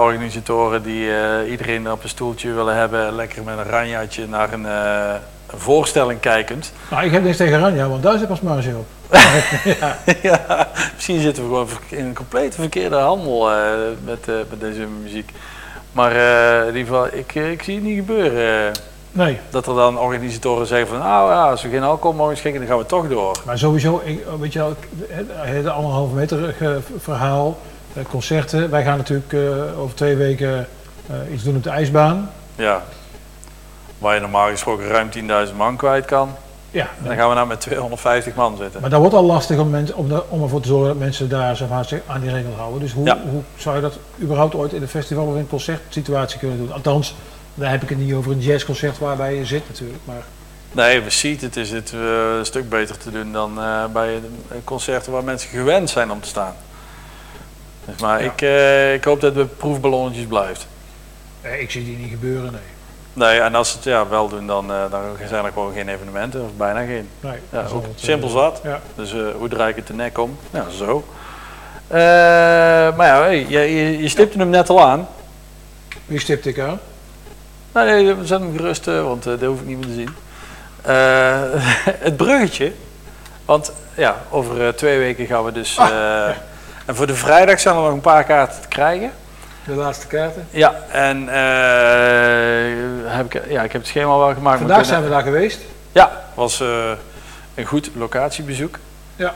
organisatoren 0.00 0.82
die 0.82 1.10
iedereen 1.50 1.90
op 1.92 2.02
een 2.02 2.08
stoeltje 2.08 2.52
willen 2.52 2.76
hebben, 2.76 3.14
lekker 3.14 3.42
met 3.42 3.58
een 3.58 3.64
ranjaatje 3.70 4.26
naar 4.28 4.52
een, 4.52 4.64
een 4.64 5.20
voorstelling 5.56 6.20
kijkend. 6.20 6.72
nou, 6.90 7.04
ik 7.04 7.12
heb 7.12 7.22
niks 7.22 7.36
tegen 7.36 7.58
Ranja, 7.58 7.88
want 7.88 8.02
daar 8.02 8.18
zit 8.18 8.28
pas 8.28 8.40
marge 8.40 8.70
op. 8.76 8.86
ja, 10.22 10.68
misschien 10.94 11.20
zitten 11.20 11.42
we 11.42 11.48
gewoon 11.48 11.68
in 11.88 12.04
een 12.04 12.14
complete 12.14 12.60
verkeerde 12.60 12.96
handel 12.96 13.50
eh, 13.50 13.56
met, 14.04 14.28
eh, 14.28 14.34
met 14.50 14.60
deze 14.60 14.86
muziek. 15.02 15.32
Maar 15.92 16.16
eh, 16.16 16.60
in 16.60 16.76
ieder 16.76 16.92
geval, 16.92 17.06
ik, 17.06 17.34
ik 17.34 17.62
zie 17.62 17.74
het 17.74 17.84
niet 17.84 17.96
gebeuren. 17.96 18.72
Nee, 19.12 19.38
dat 19.50 19.66
er 19.66 19.74
dan 19.74 19.98
organisatoren 19.98 20.66
zeggen 20.66 20.88
van, 20.88 20.98
nou 20.98 21.30
ja, 21.30 21.50
als 21.50 21.62
we 21.62 21.68
geen 21.68 21.82
alcohol 21.82 22.16
mogen 22.16 22.36
schenken, 22.36 22.60
dan 22.60 22.68
gaan 22.68 22.78
we 22.78 22.86
toch 22.86 23.08
door. 23.08 23.42
maar 23.44 23.58
sowieso, 23.58 24.02
ik, 24.04 24.24
weet 24.40 24.52
je 24.52 24.58
wel, 24.58 24.76
het, 25.08 25.66
anderhalve 25.66 26.14
meter 26.14 26.54
verhaal, 26.98 27.58
concerten. 28.08 28.70
Wij 28.70 28.84
gaan 28.84 28.96
natuurlijk 28.96 29.34
over 29.78 29.94
twee 29.94 30.16
weken 30.16 30.66
iets 31.32 31.42
doen 31.42 31.56
op 31.56 31.62
de 31.62 31.70
ijsbaan. 31.70 32.30
Ja. 32.54 32.82
Waar 34.02 34.14
je 34.14 34.20
normaal 34.20 34.48
gesproken 34.48 34.86
ruim 34.88 35.08
10.000 35.48 35.56
man 35.56 35.76
kwijt 35.76 36.04
kan. 36.04 36.34
Ja, 36.70 36.88
Dan 37.04 37.16
gaan 37.16 37.28
we 37.28 37.34
nou 37.34 37.46
met 37.46 37.60
250 37.60 38.34
man 38.34 38.56
zitten. 38.56 38.80
maar 38.80 38.90
dat 38.90 39.00
wordt 39.00 39.14
al 39.14 39.24
lastig 39.24 39.58
om, 39.58 39.70
mensen, 39.70 39.96
om, 39.96 40.08
de- 40.08 40.22
om 40.28 40.42
ervoor 40.42 40.60
te 40.60 40.68
zorgen 40.68 40.88
dat 40.88 40.96
mensen 40.98 41.28
daar 41.28 41.56
zeg 41.56 41.68
maar, 41.68 41.84
zich 41.84 42.00
aan 42.06 42.20
die 42.20 42.30
regel 42.30 42.52
houden. 42.56 42.80
Dus 42.80 42.92
hoe, 42.92 43.04
Ja. 43.06 43.18
hoe 43.30 43.42
zou 43.56 43.76
je 43.76 43.82
dat 43.82 43.98
überhaupt 44.20 44.54
ooit 44.54 44.72
in 44.72 44.82
een 44.82 44.88
festival 44.88 45.24
of 45.26 45.32
in 45.32 45.38
een 45.38 45.48
concertsituatie 45.48 46.38
kunnen 46.38 46.58
doen? 46.58 46.72
Althans, 46.72 47.14
daar 47.54 47.70
heb 47.70 47.82
ik 47.82 47.88
het 47.88 47.98
niet 47.98 48.12
over 48.14 48.32
een 48.32 48.40
jazzconcert 48.40 48.98
waarbij 48.98 49.34
je 49.34 49.44
zit 49.46 49.62
natuurlijk. 49.68 50.00
Maar 50.04 50.22
Nee, 50.72 51.00
we 51.00 51.10
zien 51.10 51.38
het 51.40 51.56
is 51.56 51.70
het 51.70 51.92
eh, 51.94 52.00
een 52.38 52.44
stuk 52.46 52.68
beter 52.68 52.98
te 52.98 53.10
doen 53.10 53.32
dan 53.32 53.58
eh, 53.60 53.84
bij 53.92 54.20
concerten 54.64 55.12
waar 55.12 55.24
mensen 55.24 55.48
gewend 55.48 55.90
zijn 55.90 56.10
om 56.10 56.20
te 56.20 56.28
staan. 56.28 56.54
Dus 57.84 58.00
maar 58.00 58.24
Ja. 58.24 58.30
ik, 58.32 58.42
eh, 58.42 58.94
ik 58.94 59.04
hoop 59.04 59.20
dat 59.20 59.34
het 59.34 59.56
proefballonnetjes 59.56 60.26
blijft. 60.26 60.66
ik 61.60 61.70
zie 61.70 61.84
die 61.84 61.96
niet 61.96 62.10
gebeuren, 62.10 62.52
nee. 62.52 62.60
Nee, 63.12 63.40
en 63.40 63.54
als 63.54 63.70
ze 63.70 63.74
het 63.76 63.84
ja, 63.84 64.08
wel 64.08 64.28
doen, 64.28 64.46
dan, 64.46 64.72
eh, 64.72 64.90
dan 64.90 65.00
zijn 65.28 65.44
er 65.44 65.52
gewoon 65.52 65.72
geen 65.72 65.88
evenementen, 65.88 66.42
of 66.42 66.50
bijna 66.56 66.78
geen. 66.80 67.08
nee 67.20 67.38
Ja, 67.50 67.64
ook 67.72 67.82
het, 67.82 67.96
eh, 67.96 68.04
simpel 68.04 68.28
zat. 68.28 68.60
Ja. 68.62 68.80
Dus 68.94 69.12
eh, 69.12 69.20
hoe 69.36 69.48
draai 69.48 69.70
ik 69.70 69.76
het 69.76 69.86
de 69.86 69.92
nek 69.94 70.18
om? 70.18 70.38
Ja, 70.50 70.64
zo. 70.70 71.04
Maar 72.96 73.06
ja, 73.06 73.20
hey, 73.22 73.46
je, 73.48 73.98
je, 73.98 74.08
stipte 74.08 74.38
hem 74.38 74.48
net 74.50 74.68
al 74.68 74.82
aan. 74.82 75.08
Wie 76.06 76.18
stipt 76.20 76.46
ik 76.46 76.58
aan? 76.58 76.80
Nou, 77.72 77.86
nee, 77.86 78.14
we 78.14 78.26
zetten 78.26 78.48
hem 78.48 78.56
gerust, 78.56 78.84
want 78.84 79.22
dat 79.22 79.40
hoef 79.40 79.60
ik 79.60 79.66
niet 79.66 79.78
meer 79.78 79.86
te 79.86 79.94
zien. 79.94 80.14
Het 82.06 82.16
bruggetje. 82.16 82.72
Want 83.44 83.72
ja, 83.94 84.16
over 84.30 84.74
twee 84.76 84.98
weken 84.98 85.26
gaan 85.26 85.44
we 85.44 85.52
dus. 85.52 85.76
eh, 85.76 86.28
En 86.86 86.96
voor 86.96 87.06
de 87.06 87.14
vrijdag 87.14 87.60
zijn 87.60 87.76
er 87.76 87.82
nog 87.82 87.92
een 87.92 88.00
paar 88.00 88.24
kaarten 88.24 88.60
te 88.60 88.68
krijgen. 88.68 89.10
De 89.66 89.72
laatste 89.74 90.06
kaarten. 90.06 90.46
Ja, 90.50 90.74
en 90.90 91.28
eh, 91.28 91.34
heb 93.16 93.34
ik, 93.34 93.50
ja, 93.50 93.62
ik 93.62 93.72
heb 93.72 93.80
het 93.80 93.90
schema 93.90 94.18
wel 94.18 94.34
gemaakt. 94.34 94.58
Vandaag 94.58 94.86
zijn 94.86 95.02
we 95.02 95.08
daar 95.08 95.22
geweest. 95.22 95.60
Ja, 95.92 96.24
was 96.34 96.60
eh, 96.60 96.90
een 97.54 97.64
goed 97.64 97.90
locatiebezoek. 97.94 98.78
Ja. 99.16 99.34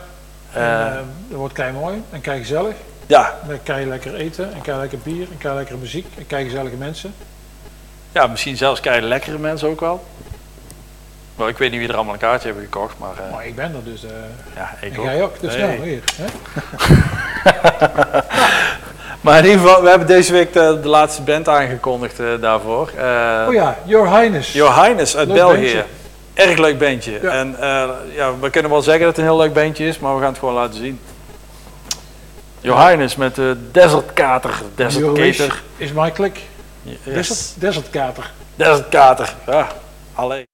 En, 0.53 0.63
Eh, 0.63 0.87
eh, 0.87 0.93
dat 1.29 1.39
wordt 1.39 1.55
kei 1.55 1.73
mooi 1.73 2.03
en 2.11 2.21
kei 2.21 2.39
gezellig. 2.41 2.75
ja, 3.07 3.35
Dan 3.49 3.59
kan 3.63 3.81
je 3.81 3.87
lekker 3.87 4.15
eten 4.15 4.55
en 4.55 4.61
kei 4.61 4.79
lekker 4.79 4.99
bier 4.99 5.27
en 5.31 5.39
kei 5.39 5.55
lekkere 5.55 5.79
muziek 5.79 6.07
en 6.19 6.27
kei 6.27 6.45
gezellige 6.45 6.77
mensen. 6.77 7.15
ja, 8.13 8.27
misschien 8.27 8.57
zelfs 8.57 8.81
kijken 8.81 9.09
lekkere 9.09 9.39
mensen 9.39 9.69
ook 9.69 9.81
wel. 9.81 10.05
Wel, 11.35 11.49
ik 11.49 11.59
weet 11.59 11.71
niet 11.71 11.81
wie 11.81 11.89
er 11.89 11.95
allemaal 11.95 12.15
een 12.15 12.21
kaartje 12.21 12.47
hebben 12.47 12.65
gekocht, 12.65 12.99
maar 12.99 13.15
Maar 13.33 13.47
ik 13.47 13.55
ben 13.55 13.75
er 13.75 13.85
dus. 13.85 14.05
ja, 14.57 14.75
ik 14.81 14.93
en 14.93 14.99
ook. 14.99 15.05
jij 15.05 15.23
ook. 15.23 15.41
Dus 15.41 15.57
nou, 15.57 15.71
hier. 15.83 16.03
Hè? 16.17 16.25
Maar 19.27 19.39
in 19.39 19.45
ieder 19.45 19.61
geval, 19.61 19.83
we 19.83 19.89
hebben 19.89 20.07
deze 20.07 20.33
week 20.33 20.53
de, 20.53 20.79
de 20.83 20.89
laatste 20.89 21.23
band 21.23 21.49
aangekondigd 21.49 22.21
eh, 22.21 22.27
daarvoor. 22.41 22.91
Eh 22.97 23.45
Oh 23.49 23.55
ja, 23.55 23.79
Your 23.85 24.19
Highness. 24.19 24.53
Your 24.53 24.83
Highness 24.83 25.17
uit 25.17 25.29
Leuk 25.29 25.37
België. 25.37 25.61
bandje. 25.61 25.85
Erg 26.35 26.59
leuk 26.59 26.79
bandje. 26.79 27.19
Ja. 27.23 27.31
En 27.31 27.57
eh, 27.61 27.89
ja, 28.15 28.39
we 28.41 28.51
kunnen 28.51 28.71
wel 28.71 28.83
zeggen 28.83 29.05
dat 29.05 29.17
het 29.17 29.19
een 29.19 29.31
heel 29.31 29.41
leuk 29.41 29.53
bandje 29.53 29.87
is, 29.87 29.99
maar 29.99 30.15
we 30.15 30.21
gaan 30.21 30.31
het 30.31 30.39
gewoon 30.39 30.55
laten 30.55 30.75
zien. 30.75 31.01
Your 32.61 32.87
Highness 32.87 33.17
met 33.17 33.35
de 33.35 33.57
Desert 33.73 34.13
Kater. 34.13 34.51
Desert 34.75 35.05
Your 35.05 35.31
Kater. 35.31 35.63
is 35.77 35.93
my 35.93 36.13
click. 36.13 36.41
Yes. 36.83 36.97
Desert, 37.05 37.55
desert 37.61 37.91
Kater. 37.91 38.31
Desert 38.57 38.89
Kater. 38.89 39.35
Ja, 39.47 39.69
alleen. 40.15 40.47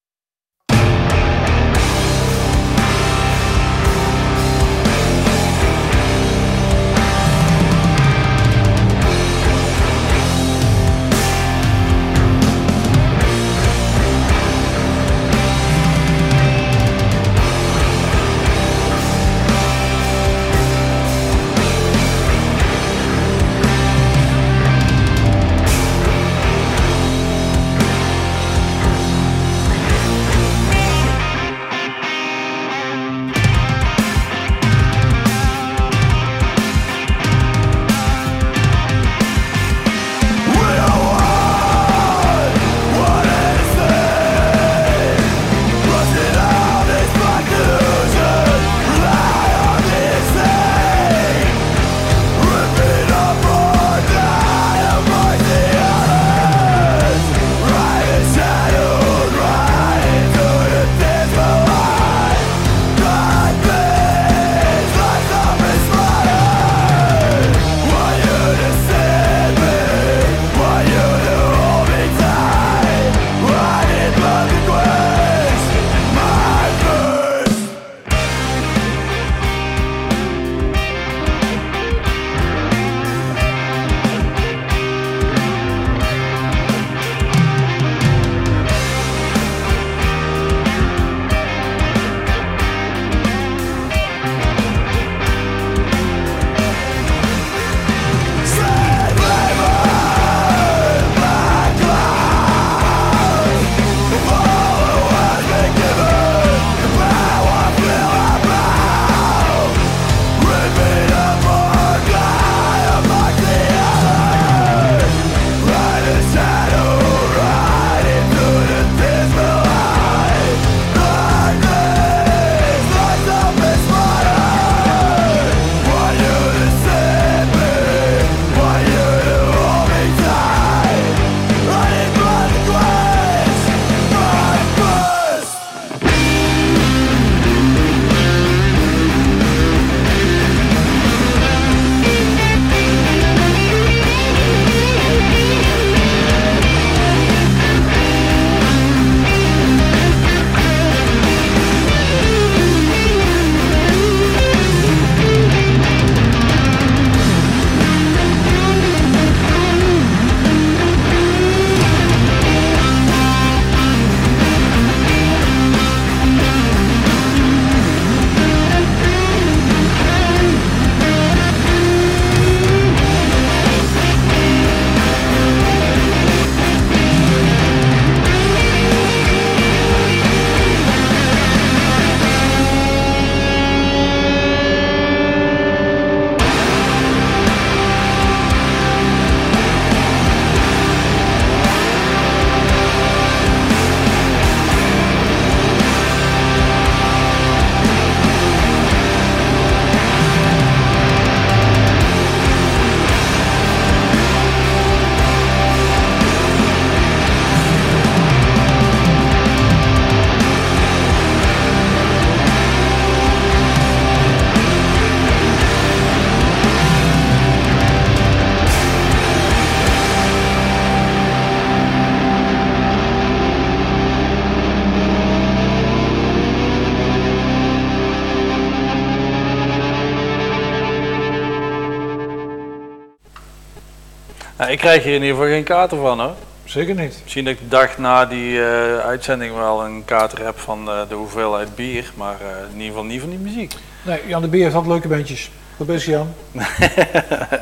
Ik 234.72 234.78
krijg 234.78 235.02
hier 235.02 235.14
in 235.14 235.22
ieder 235.22 235.36
geval 235.36 235.52
geen 235.52 235.64
kater 235.64 235.98
van 235.98 236.20
hoor. 236.20 236.34
Zeker 236.64 236.94
niet. 236.94 237.18
Misschien 237.22 237.44
dat 237.44 237.52
ik 237.52 237.58
de 237.58 237.68
dag 237.68 237.98
na 237.98 238.26
die 238.26 238.64
eh, 238.64 238.98
uitzending 238.98 239.54
wel 239.54 239.84
een 239.84 240.04
kater 240.04 240.44
heb 240.44 240.58
van 240.58 240.88
eh, 240.88 241.00
de 241.08 241.14
hoeveelheid 241.14 241.74
bier, 241.74 242.12
maar 242.14 242.36
eh, 242.40 242.46
in 242.48 242.72
ieder 242.72 242.86
geval 242.86 243.04
niet 243.04 243.20
van 243.20 243.30
die 243.30 243.38
muziek. 243.38 243.74
Nee, 244.02 244.20
Jan 244.26 244.42
de 244.42 244.48
Beer 244.48 244.62
heeft 244.62 244.74
altijd 244.74 244.92
leuke 244.92 245.08
bandjes. 245.08 245.50
Wat 245.76 245.88
is 245.88 246.06
hij, 246.06 246.14
Jan? 246.14 246.34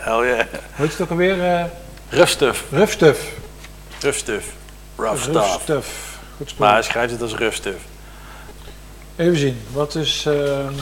Hell 0.08 0.26
yeah. 0.26 0.44
Weet 0.76 0.86
je 0.86 0.92
het 0.92 1.00
ook 1.00 1.11
alweer? 1.11 1.36
Rough 2.08 2.30
stuff. 2.30 2.64
rough 2.70 2.92
stuff. 2.92 3.32
Rough 4.00 4.18
stuff. 4.18 4.44
Rough 4.96 5.24
Rough 5.24 5.42
stuff. 5.44 5.62
stuff. 5.62 6.18
Goed 6.36 6.48
spel. 6.50 6.66
Maar 6.66 6.74
hij 6.74 6.82
schrijft 6.82 7.12
het 7.12 7.22
als 7.22 7.34
rough 7.34 7.54
stuff. 7.54 7.78
Even 9.16 9.36
zien. 9.36 9.61
Wat 9.72 9.94
is... 9.94 10.24
ehm, 10.26 10.74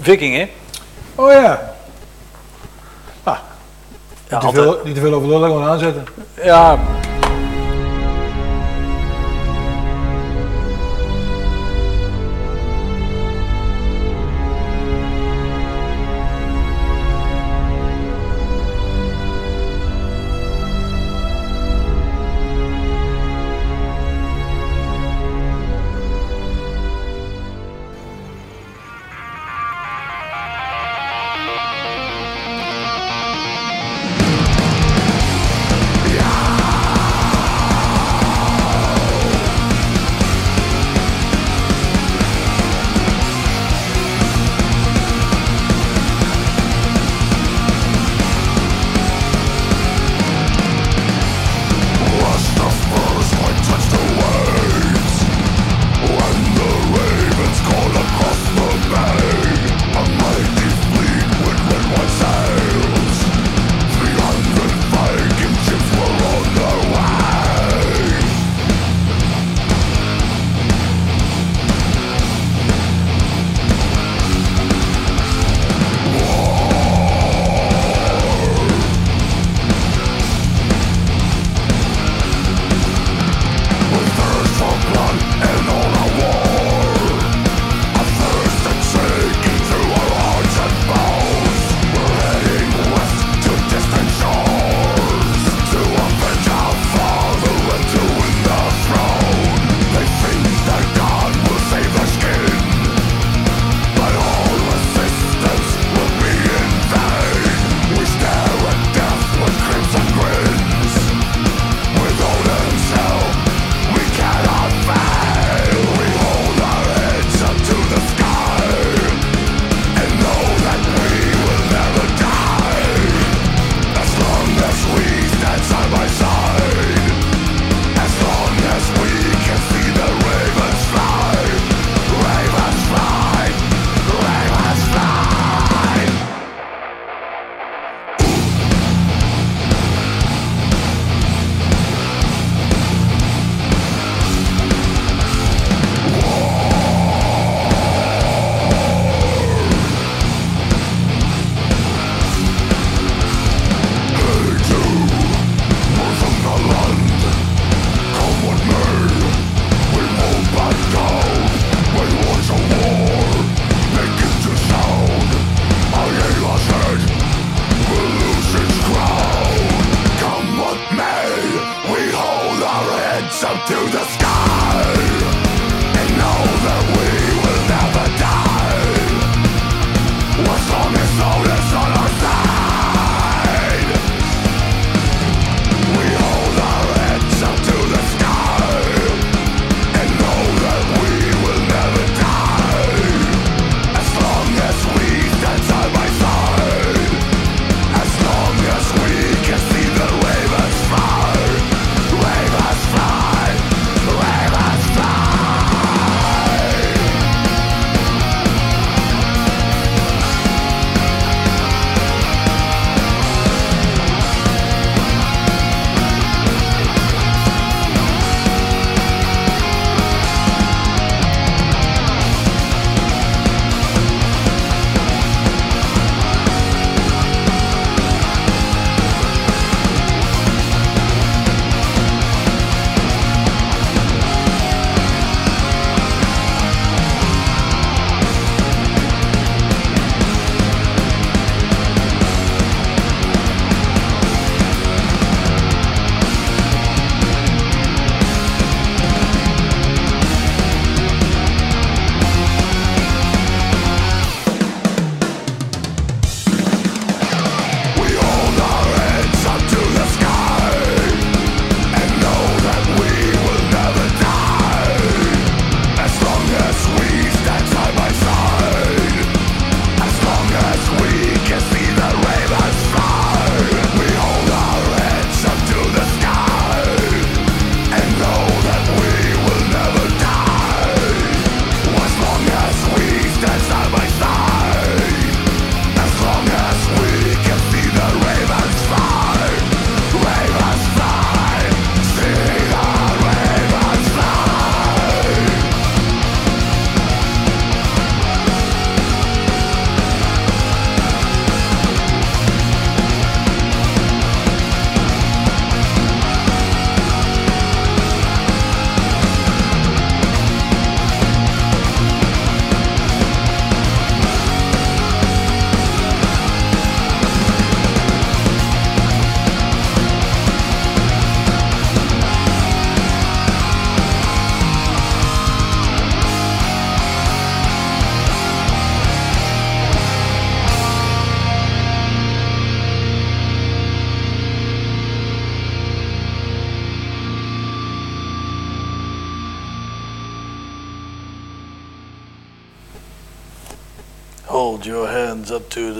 Viking 0.00 0.36
hè? 0.36 0.50
Oh 1.14 1.32
ja. 1.32 1.73
Ja, 4.28 4.42
niet, 4.42 4.54
te 4.54 4.60
veel, 4.62 4.80
niet 4.84 4.94
te 4.94 5.00
veel 5.00 5.14
over 5.14 5.28
lullen, 5.28 5.48
gewoon 5.48 5.68
aanzetten. 5.68 6.04
Ja, 6.42 6.78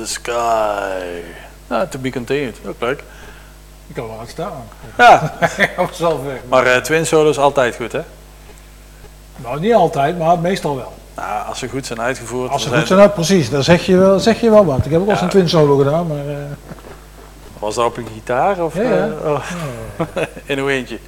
the 0.05 0.11
sky. 0.11 1.23
To 1.91 1.99
be 1.99 2.11
continued. 2.11 2.57
Ook 2.67 2.81
leuk. 2.81 3.03
Ik 3.87 3.95
kan 3.95 4.07
wel 4.07 4.17
laten 4.17 4.31
staan. 4.31 4.65
Ja, 4.99 5.35
zelf 5.93 6.23
weg. 6.25 6.39
maar 6.49 6.67
eh, 6.67 6.81
twin 6.81 7.07
solo 7.07 7.31
is 7.31 7.39
altijd 7.39 7.77
goed, 7.77 7.93
hè? 7.93 8.01
Nou, 9.37 9.61
niet 9.61 9.75
altijd, 9.75 10.19
maar 10.19 10.39
meestal 10.39 10.77
wel. 10.77 10.93
Nou, 11.17 11.47
als 11.47 11.59
ze 11.59 11.69
goed 11.69 11.87
zijn 11.87 12.01
uitgevoerd. 12.01 12.51
Als 12.51 12.63
ze 12.63 12.69
goed 12.77 12.87
zijn, 12.87 12.99
nou, 12.99 13.11
precies, 13.11 13.51
dan 13.51 13.63
zeg 13.65 13.87
je 13.87 13.97
wel, 13.97 14.19
zeg 14.19 14.41
je 14.41 14.51
wel 14.51 14.65
wat. 14.65 14.85
Ik 14.85 14.91
heb 14.91 15.01
ook 15.01 15.07
wel 15.07 15.15
eens 15.15 15.23
een 15.25 15.29
twin 15.29 15.49
solo 15.49 15.77
gedaan, 15.77 16.07
maar... 16.07 16.29
eh, 16.29 16.35
Was 17.59 17.75
dat 17.75 17.85
op 17.87 17.97
een 17.97 18.07
gitaar 18.15 18.65
of 18.65 18.75
Ja, 18.75 18.83
ja. 18.83 19.07
eh, 19.25 19.31
oh, 19.31 19.41
in 20.45 20.59
een 20.59 20.69
eentje? 20.69 20.99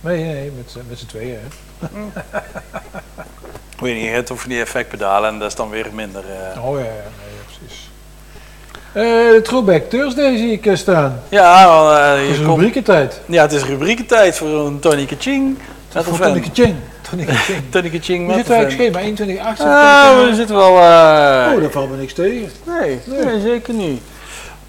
nee, 0.00 0.24
nee, 0.24 0.50
met, 0.56 0.76
met 0.88 0.98
z'n 0.98 1.06
tweeën. 1.06 1.38
Hè. 1.40 1.88
Weet 3.78 3.94
niet, 3.94 4.04
je 4.04 4.10
hebt 4.10 4.30
of 4.30 4.44
die 4.44 4.60
effectpedalen 4.60 5.28
en 5.30 5.38
dat 5.38 5.48
is 5.48 5.54
dan 5.54 5.68
weer 5.70 5.86
minder. 5.92 6.24
Oh 6.60 6.78
ja, 6.78 6.84
ja, 6.84 6.90
nee. 6.92 7.31
Eh, 8.92 9.02
de 9.02 9.40
Throwback 9.42 9.82
Thursday 9.82 10.36
zie 10.36 10.52
ik 10.52 10.66
eh, 10.66 10.76
staan. 10.76 11.20
Ja, 11.28 11.66
wel, 11.68 11.96
eh, 11.96 12.10
Het 12.20 12.28
is 12.30 12.38
rubriekentijd. 12.38 13.20
ja, 13.26 13.42
het 13.42 13.52
is 13.52 13.64
rubriekentijd 13.64 14.36
voor 14.36 14.48
een 14.66 14.78
Tony 14.80 15.04
Kaching. 15.04 15.58
Voor 15.88 16.18
Tony. 16.18 16.40
Kaching. 16.48 16.74
Tony 17.10 17.24
Kaching. 17.24 17.62
Tony 17.70 17.88
Kaching 17.90 18.20
We 18.20 18.26
met 18.26 18.34
zitten 18.36 18.54
eigenlijk 18.54 18.82
schema 18.90 19.04
21, 19.04 19.44
8. 19.46 19.60
Ah, 19.60 20.24
we 20.28 20.34
zitten 20.34 20.56
wel... 20.56 20.68
eh, 20.76 21.52
Oh, 21.54 21.60
daar 21.60 21.70
valt 21.70 21.90
me 21.90 21.96
niks 21.96 22.12
tegen. 22.12 22.50
nee, 22.66 23.00
nee, 23.04 23.40
zeker 23.40 23.74
niet. 23.74 24.02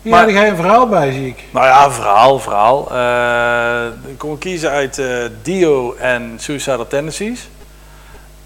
Ja, 0.02 0.10
Maar- 0.12 0.30
ga 0.30 0.42
je 0.44 0.50
een 0.50 0.56
verhaal 0.56 0.88
bij, 0.88 1.12
zie 1.12 1.28
ik. 1.28 1.44
Nou 1.52 1.66
ja, 1.66 1.92
verhaal, 1.92 2.40
verhaal. 2.40 2.92
Eh, 2.92 4.12
ik 4.12 4.18
kon 4.18 4.38
kiezen 4.38 4.70
uit 4.70 4.98
eh, 4.98 5.06
Dio 5.42 5.96
en 6.00 6.34
Suicidal 6.38 6.88
Tendencies. 6.88 7.50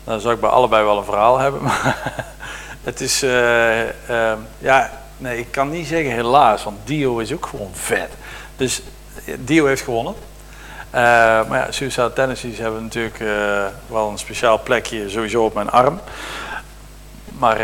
Dan 0.03 0.19
zou 0.19 0.33
ik 0.33 0.39
bij 0.39 0.49
allebei 0.49 0.83
wel 0.85 0.97
een 0.97 1.03
verhaal 1.03 1.37
hebben. 1.37 1.61
Maar 1.69 1.95
het 2.83 3.01
is, 3.01 3.23
eh, 3.23 3.81
eh, 3.81 3.87
ja, 4.59 4.89
nee, 5.17 5.37
ik 5.37 5.51
kan 5.51 5.69
niet 5.69 5.87
zeggen 5.87 6.11
helaas, 6.11 6.63
want 6.63 6.77
Dio 6.83 7.17
is 7.17 7.33
ook 7.33 7.45
gewoon 7.45 7.71
vet. 7.73 8.09
Dus 8.57 8.81
eh, 9.25 9.33
Dio 9.39 9.65
heeft 9.65 9.81
gewonnen. 9.81 10.13
Eh, 10.89 11.01
maar 11.47 11.59
ja, 11.59 11.71
Suicidal 11.71 12.13
Tendencies 12.13 12.57
hebben 12.57 12.83
natuurlijk 12.83 13.19
eh, 13.19 13.65
wel 13.87 14.09
een 14.09 14.17
speciaal 14.17 14.61
plekje 14.63 15.09
sowieso 15.09 15.45
op 15.45 15.53
mijn 15.53 15.69
arm. 15.69 15.99
Maar 17.37 17.59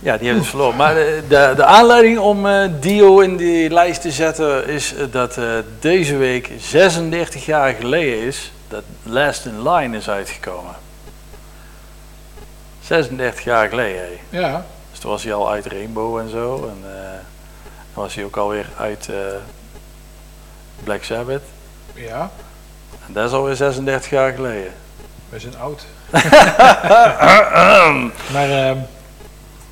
ja, 0.00 0.16
die 0.16 0.26
hebben 0.26 0.38
dus 0.38 0.48
verloren. 0.48 0.76
Maar 0.76 0.94
de, 0.94 1.52
de, 1.56 1.64
aanleiding 1.64 2.18
om 2.18 2.46
Dio 2.80 3.20
in 3.20 3.36
die 3.36 3.70
lijst 3.70 4.00
te 4.00 4.10
zetten 4.10 4.68
is 4.68 4.94
dat 5.10 5.38
deze 5.80 6.16
week 6.16 6.50
36 6.58 7.46
jaar 7.46 7.74
geleden 7.74 8.26
is 8.26 8.52
dat 8.68 8.82
Last 9.02 9.46
in 9.46 9.68
Line 9.68 9.96
is 9.96 10.08
uitgekomen. 10.08 10.74
36 12.80 13.44
jaar 13.44 13.68
geleden. 13.68 14.08
Ja, 14.28 14.64
toen 15.04 15.12
was 15.12 15.22
hij 15.22 15.34
al 15.34 15.50
uit 15.50 15.66
Rainbow 15.66 16.18
en 16.18 16.28
zo. 16.28 16.54
En 16.56 16.90
eh, 16.90 17.10
dan 17.94 18.02
was 18.02 18.14
hij 18.14 18.24
ook 18.24 18.36
alweer 18.36 18.66
uit 18.78 19.08
eh, 19.08 19.16
Black 20.84 21.02
Sabbath. 21.04 21.42
ja. 21.94 22.30
En 23.06 23.12
dat 23.12 23.28
is 23.28 23.32
alweer 23.32 23.56
36 23.56 24.10
jaar 24.10 24.32
geleden. 24.32 24.72
We 25.28 25.38
zijn 25.38 25.56
oud. 25.56 25.86
maar, 28.32 28.50
ehm 28.50 28.78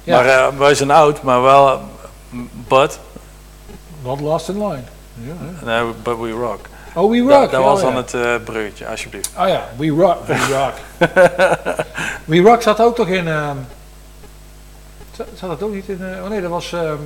ja, 0.03 0.17
Maar 0.17 0.27
eh, 0.27 0.49
wij 0.59 0.75
zijn 0.75 0.91
oud, 0.91 1.23
maar 1.23 1.43
wel. 1.43 1.81
but, 2.69 2.99
not 4.03 4.21
last 4.21 4.49
in 4.49 4.67
line. 4.69 4.83
Ja, 5.15 5.35
nee, 5.65 5.93
but 6.03 6.19
we 6.19 6.31
rock. 6.31 6.67
Oh, 6.95 7.11
we 7.11 7.19
rock. 7.19 7.31
Dat, 7.31 7.51
dat 7.51 7.61
ja, 7.61 7.67
was 7.67 7.81
ja. 7.81 7.87
dan 7.87 7.97
het 7.97 8.15
eh 8.15 8.35
bruggetje, 8.45 8.87
alsjeblieft. 8.87 9.31
Oh 9.39 9.49
ja, 9.49 9.69
We 9.77 9.89
Rock. 9.89 10.27
We 10.27 10.37
Rock. 10.37 10.75
we 12.25 12.41
Rock 12.41 12.63
zat 12.63 12.81
ook 12.81 12.95
toch 12.95 13.09
in... 13.09 13.29
ehm 13.29 13.57
zat, 15.35 15.49
dat 15.49 15.63
ook 15.63 15.75
niet 15.75 15.89
in... 15.89 16.03
eh, 16.15 16.23
oh 16.23 16.29
nee, 16.29 16.41
dat 16.41 16.51
was 16.51 16.73
ehm, 16.73 16.97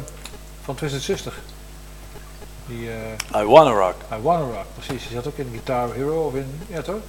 van 0.65 0.75
Twisted 0.75 1.03
Sister. 1.03 1.33
Die 2.67 2.89
eh 3.33 3.41
I 3.41 3.45
wanna 3.45 3.71
rock. 3.71 3.95
I 4.13 4.23
Wanna 4.23 4.45
Rock, 4.45 4.65
precies. 4.75 5.03
Die 5.07 5.17
zat 5.17 5.27
ook 5.27 5.37
in 5.37 5.49
Guitar 5.53 5.95
Hero 5.95 6.27
of 6.27 6.35
in... 6.35 6.61
Ja 6.67 6.83
toch? 6.83 7.01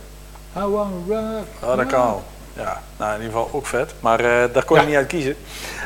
I 0.57 0.59
Wanna 0.59 0.91
Rock. 1.07 1.69
Oh, 1.71 1.77
dat 1.77 1.85
kan 1.87 2.01
al. 2.01 2.23
Ja, 2.53 2.81
nou 2.97 3.13
in 3.15 3.21
ieder 3.21 3.37
geval 3.37 3.49
ook 3.53 3.65
vet. 3.65 3.93
Maar 3.99 4.19
eh, 4.19 4.53
daar 4.53 4.65
kon 4.65 4.75
Ja. 4.75 4.81
ik 4.81 4.87
niet 4.87 4.97
uit 4.97 5.07
kiezen. 5.07 5.35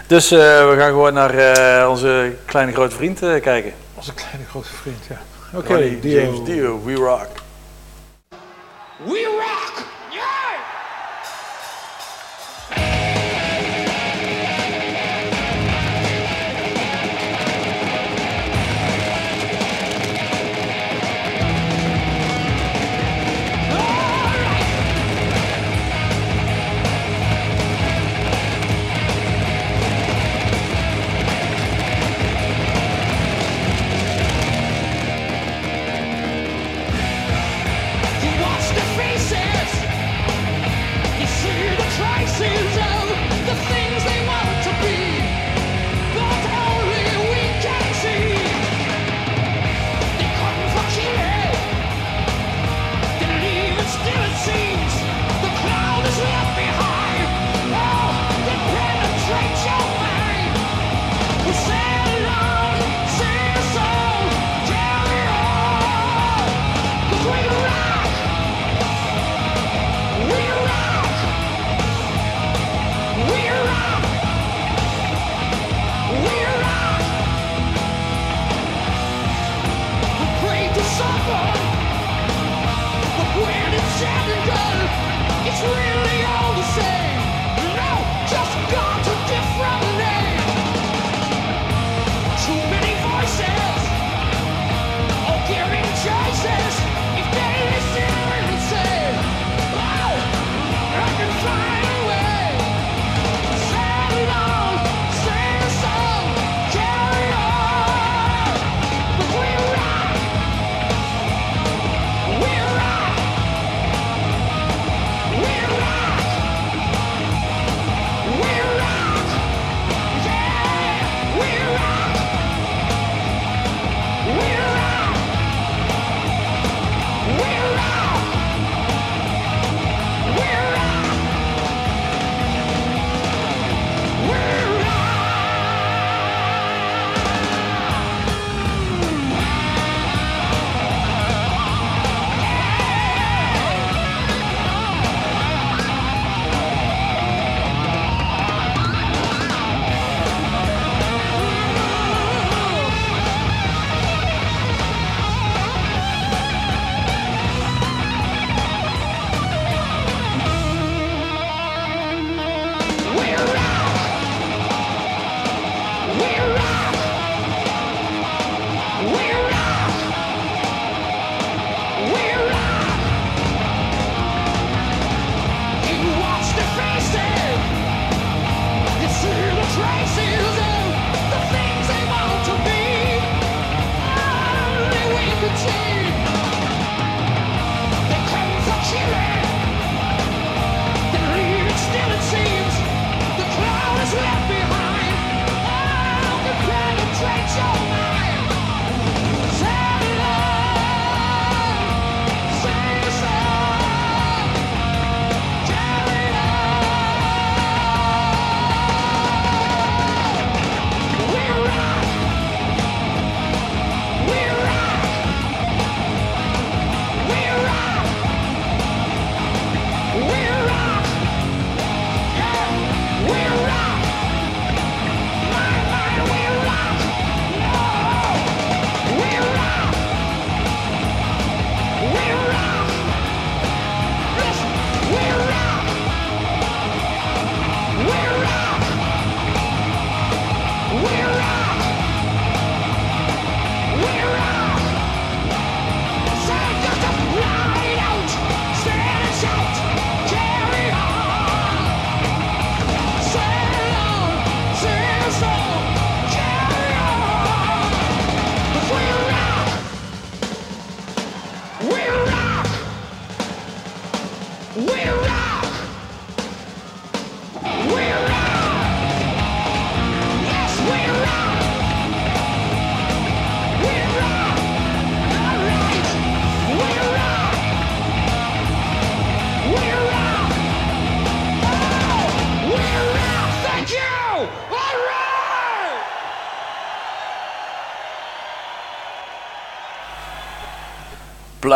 Dus 0.08 0.32
eh, 0.32 0.38
we 0.40 0.76
gaan 0.78 0.90
gewoon 0.90 1.14
naar 1.14 1.34
eh, 1.38 1.90
onze 1.90 2.36
kleine 2.46 2.72
grote 2.72 2.96
vriend 2.96 3.20
kijken. 3.20 3.74
Als 3.98 4.08
een 4.08 4.14
kleine 4.14 4.46
grote 4.50 4.68
vriend, 4.70 5.06
ja. 5.10 5.18
Oké, 5.58 6.00
Dio. 6.00 6.22
James 6.22 6.44
Dio, 6.46 6.84
We 6.84 6.94
Rock. 6.94 7.28
We 9.06 9.24
rock! 9.40 9.86
Yeah! 10.10 10.24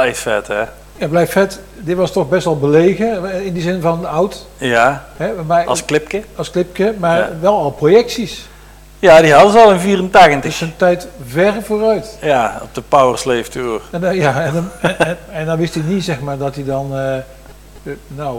Blijft 0.06 0.22
vet, 0.22 0.48
hè? 0.48 0.64
Ja, 0.98 1.08
blijft 1.08 1.32
vet. 1.32 1.60
Dit 1.78 1.98
was 1.98 2.12
toch 2.12 2.30
best 2.30 2.46
wel 2.46 2.60
belegen, 2.60 3.44
in 3.46 3.54
die 3.54 3.62
zin 3.64 3.82
van 3.82 4.06
oud, 4.10 4.46
Ja, 4.58 5.06
hè, 5.18 5.32
maar, 5.48 5.66
als 5.66 5.86
clipje. 5.86 6.22
als 6.36 6.52
clipje, 6.52 6.94
maar 7.00 7.18
Ja. 7.20 7.30
wel 7.42 7.58
al 7.58 7.72
projecties. 7.72 8.48
Ja, 9.00 9.22
die 9.22 9.34
hadden 9.34 9.52
ze 9.52 9.58
al 9.58 9.68
in 9.70 9.74
Dus 9.76 9.84
84. 9.84 10.62
een 10.62 10.74
tijd 10.76 11.08
ver 11.28 11.54
vooruit. 11.64 12.18
Ja, 12.22 12.60
op 12.64 12.74
de 12.76 12.82
Power 12.82 13.18
Slave 13.18 13.50
Tour. 13.50 13.82
En, 13.92 14.02
dan- 14.02 14.16
ja, 14.16 14.42
en, 14.44 14.54
dan, 14.54 14.70
en, 14.82 15.00
en- 15.00 15.18
en 15.32 15.46
dan 15.46 15.58
wist 15.58 15.74
hij 15.74 15.84
niet, 15.88 16.04
zeg 16.04 16.20
maar, 16.20 16.38
dat 16.38 16.56
hij 16.56 16.64
dan, 16.64 16.90
eh, 16.96 17.16
eh, 17.18 17.24
nou, 18.08 18.38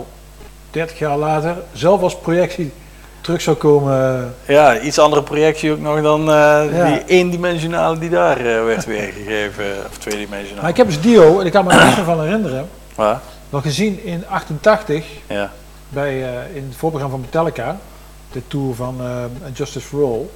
30 0.70 0.98
jaar 0.98 1.16
later 1.16 1.56
zelf 1.72 2.02
als 2.02 2.16
projectie 2.18 2.72
terug 3.20 3.40
zou 3.40 3.56
komen. 3.56 4.34
Ja, 4.46 4.80
iets 4.80 4.98
andere 4.98 5.22
projectie 5.22 5.72
ook 5.72 5.80
nog 5.80 6.02
dan 6.02 6.20
eh, 6.20 6.26
Ja. 6.72 6.84
die 6.86 7.04
eendimensionale 7.06 7.98
die 7.98 8.10
daar 8.10 8.36
eh, 8.36 8.64
werd 8.64 8.84
weergegeven. 8.84 9.64
Of 9.90 9.98
tweedimensionaal. 9.98 10.60
Maar 10.62 10.70
ik 10.70 10.76
heb 10.76 10.86
dus 10.86 11.00
Dio, 11.00 11.40
en 11.40 11.46
ik 11.46 11.52
kan 11.52 11.64
me 11.64 11.72
er 11.72 11.84
meer 11.84 12.04
van 12.04 12.20
herinneren, 12.22 12.68
Ja, 12.96 13.20
nog 13.50 13.62
gezien 13.62 14.04
in 14.04 14.24
88 14.28 15.04
ja. 15.26 15.52
bij, 15.88 16.22
eh, 16.24 16.56
in 16.56 16.64
het 16.68 16.76
voorprogramma 16.76 17.16
van 17.16 17.20
Metallica, 17.24 17.78
de 18.32 18.42
tour 18.48 18.74
van 18.74 18.96
eh, 19.00 19.24
Justice 19.54 19.86
for 19.86 20.04
All, 20.04 20.26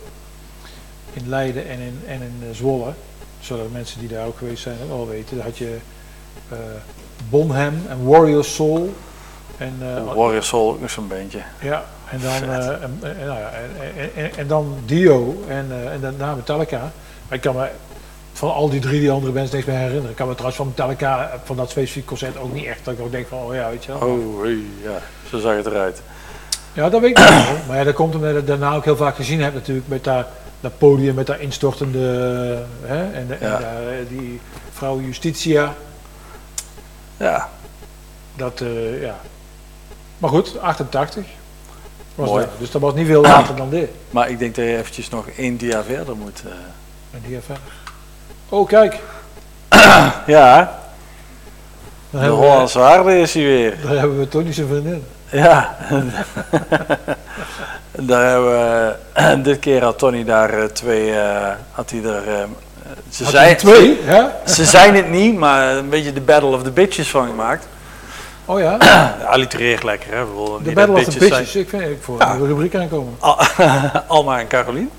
in 1.12 1.28
Leiden 1.28 1.68
en 1.68 1.78
in, 1.78 2.00
en 2.06 2.22
in 2.22 2.34
eh, 2.48 2.54
Zwolle. 2.56 2.92
Zodat 3.40 3.66
mensen 3.72 4.00
die 4.00 4.08
daar 4.08 4.26
ook 4.26 4.38
geweest 4.38 4.62
zijn 4.62 4.76
dat 4.78 4.88
wel 4.96 5.08
weten. 5.08 5.36
Daar 5.36 5.44
had 5.46 5.58
je 5.58 5.76
eh, 6.48 6.58
Bonham 7.28 7.74
en 7.88 8.04
Warrior 8.04 8.44
Soul. 8.44 8.94
En, 9.56 9.76
eh, 9.80 10.14
Warrior 10.14 10.42
Soul 10.42 10.68
ook 10.70 10.80
nog 10.80 10.90
zo'n 10.90 11.08
beentje. 11.08 11.38
Ja, 11.60 11.84
en 12.10 12.20
dan, 12.20 12.50
eh, 12.50 12.66
en, 12.68 12.98
en, 13.02 13.26
nou 13.26 13.38
en, 13.38 14.10
en, 14.16 14.36
en, 14.36 14.46
dan 14.46 14.76
Dio 14.84 15.44
en, 15.48 15.66
eh, 15.70 15.92
en 15.92 16.00
daarna 16.00 16.34
Metallica. 16.34 16.78
Maar 17.28 17.36
ik 17.36 17.40
kan 17.40 17.56
me 17.56 17.68
van 18.32 18.52
al 18.54 18.68
die 18.70 18.80
drie 18.80 19.00
die 19.00 19.10
andere 19.10 19.32
bands 19.32 19.50
niks 19.50 19.64
meer 19.66 19.76
herinneren. 19.76 20.10
Ik 20.10 20.16
kan 20.16 20.26
me 20.26 20.32
trouwens 20.32 20.56
van 20.58 20.66
Metallica, 20.66 21.30
eh, 21.30 21.38
van 21.44 21.56
dat 21.56 21.70
specifieke 21.70 22.08
concert 22.08 22.38
ook 22.38 22.52
niet 22.52 22.66
echt, 22.66 22.84
dat 22.84 22.94
ik 22.94 23.00
ook 23.00 23.10
denk 23.10 23.26
van, 23.28 23.38
oh 23.38 23.54
ja, 23.54 23.70
weet 23.70 23.84
je 23.84 23.92
wel. 23.98 24.08
Oh, 24.08 24.46
ja. 24.82 24.98
Zo 25.30 25.38
zag 25.38 25.56
het 25.56 25.66
eruit. 25.66 26.02
Ja, 26.72 26.88
dat 26.90 27.00
weet 27.00 27.18
ik 27.18 27.30
niet. 27.30 27.66
Maar 27.66 27.76
ja, 27.76 27.84
dat 27.84 27.94
komt 27.94 28.14
omdat 28.14 28.36
ik 28.36 28.46
daarna 28.46 28.74
ook 28.74 28.84
heel 28.84 28.96
vaak 28.96 29.16
gezien 29.16 29.42
heb 29.42 29.54
natuurlijk, 29.54 29.88
met 29.88 30.04
daar, 30.04 30.26
dat 30.60 30.78
podium, 30.78 31.14
met 31.14 31.26
daar 31.26 31.40
instortende, 31.40 31.98
hè, 32.82 33.12
en, 33.12 33.26
de- 33.26 33.36
Ja. 33.40 33.58
eh, 33.60 34.08
die 34.08 34.40
vrouw 34.72 35.00
Justitia. 35.00 35.74
Ja, 37.16 37.48
Dat, 38.36 38.60
eh, 38.60 39.02
ja. 39.02 39.20
Maar 40.18 40.30
goed, 40.30 40.58
88 40.58 41.24
was 42.14 42.28
Mooi. 42.28 42.44
dat. 42.44 42.52
Dus 42.58 42.70
dat 42.70 42.80
was 42.80 42.94
niet 42.94 43.06
veel 43.06 43.22
later 43.22 43.56
dan 43.56 43.70
dit. 43.70 43.88
maar 44.10 44.30
ik 44.30 44.38
denk 44.38 44.54
dat 44.54 44.64
je 44.64 44.76
eventjes 44.76 45.08
nog 45.08 45.26
één 45.36 45.56
dia 45.56 45.82
verder 45.82 46.16
moet. 46.16 46.42
eh. 46.46 46.52
En 47.10 47.22
die 47.26 47.38
verder. 47.46 47.62
Oh, 48.48 48.68
kijk. 48.68 48.98
Ja, 50.26 50.78
Dan 52.10 52.20
de 52.20 52.26
we, 52.26 52.32
Hollandse 52.32 52.78
waarde 52.78 53.20
is 53.20 53.34
hij 53.34 53.42
weer. 53.42 53.76
daar 53.82 53.98
hebben 53.98 54.18
we 54.18 54.28
toch 54.28 54.44
niet 54.44 54.54
zijn 54.54 54.66
vriendin. 54.66 55.04
Ja. 55.30 55.76
daar 57.92 58.30
hebben 58.30 58.50
we, 58.52 58.94
dit 59.42 59.58
keer 59.58 59.82
had 59.82 59.98
Tony 59.98 60.24
daar 60.24 60.58
eh, 60.58 60.64
twee, 60.64 61.14
eh, 61.14 61.48
had 61.70 61.90
hij 61.90 62.04
er, 62.04 62.48
ze, 63.10 63.24
hij 63.36 63.54
twee, 63.54 64.00
ze 64.46 64.64
zijn 64.64 64.94
het 64.94 65.10
niet, 65.10 65.36
maar 65.36 65.76
een 65.76 65.88
beetje 65.88 66.12
de 66.12 66.20
Battle 66.20 66.54
of 66.54 66.62
the 66.62 66.70
Bitches 66.70 67.10
van 67.10 67.26
gemaakt. 67.26 67.66
Oh 68.44 68.60
ja, 68.60 68.76
allitereert 69.26 69.82
lekker 69.82 70.14
hè. 70.16 70.24
Bedoel, 70.24 70.62
de 70.62 70.72
Battle 70.72 70.94
of 70.96 71.04
the 71.04 71.18
bitches. 71.18 71.56
Ik 71.56 71.68
vind 71.68 71.82
ik 71.82 71.98
voor 72.00 72.18
Ja. 72.18 72.32
een 72.34 72.46
rubriek 72.46 72.74
aankomen. 72.74 73.14
Al- 73.18 73.38
Alma 74.16 74.38
en 74.38 74.46
Carolien. 74.46 74.90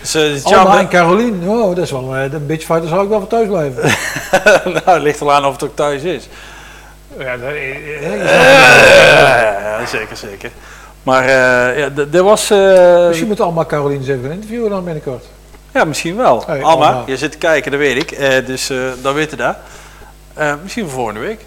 Dus, 0.00 0.14
eh, 0.44 0.44
Alma 0.58 0.78
en 0.78 0.88
Caroline, 0.88 1.48
oh, 1.50 1.74
dat 1.74 1.84
is 1.84 1.90
wel 1.90 2.16
eh, 2.16 2.32
een 2.32 2.46
bitch 2.46 2.64
fighter 2.64 2.88
zou 2.88 3.02
ik 3.02 3.08
wel 3.08 3.18
van 3.18 3.28
thuis 3.28 3.48
blijven. 3.48 3.82
nou, 4.74 4.80
het 4.84 5.02
ligt 5.02 5.20
er 5.20 5.30
aan 5.30 5.44
of 5.46 5.52
het 5.52 5.62
ook 5.64 5.76
thuis 5.76 6.02
is. 6.02 6.28
ja, 7.18 7.36
dat, 7.36 7.50
zeker, 9.88 10.16
zeker. 10.16 10.50
Maar 11.02 11.22
eh, 11.22 11.78
ja, 11.78 11.88
er 12.12 12.22
was... 12.22 12.48
Misschien 13.08 13.28
moet 13.28 13.40
Alma 13.40 13.64
Caroline 13.64 13.98
eens 14.00 14.08
even 14.08 14.22
gaan 14.22 14.32
interviewen 14.32 14.70
dan 14.70 14.84
binnenkort. 14.84 15.24
ja, 15.72 15.84
misschien 15.84 16.16
wel. 16.16 16.42
Hey, 16.46 16.62
Alma, 16.62 16.86
Alma. 16.86 17.02
je 17.06 17.16
zit 17.16 17.32
te 17.32 17.38
kijken, 17.38 17.70
dat 17.70 17.80
weet 17.80 17.96
ik. 17.96 18.18
Dus 18.46 18.70
dan 19.02 19.14
weten 19.14 19.38
we 19.38 19.44
dat. 19.44 19.56
Misschien 20.62 20.84
voor 20.84 20.92
volgende 20.92 21.20
week. 21.20 21.40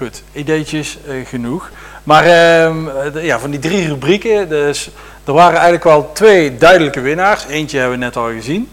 Goed, 0.00 0.22
ideetjes 0.32 0.98
eh, 1.06 1.26
genoeg. 1.26 1.70
Maar 2.04 2.24
ehm, 2.24 2.88
eh, 2.88 3.24
ja, 3.24 3.38
van 3.38 3.50
die 3.50 3.60
drie 3.60 3.88
rubrieken, 3.88 4.48
dus, 4.48 4.90
er 5.24 5.32
waren 5.32 5.54
eigenlijk 5.54 5.84
wel 5.84 6.10
twee 6.12 6.56
duidelijke 6.56 7.00
winnaars. 7.00 7.46
Eentje 7.46 7.78
hebben 7.78 7.98
we 7.98 8.04
net 8.04 8.16
al 8.16 8.28
gezien. 8.28 8.70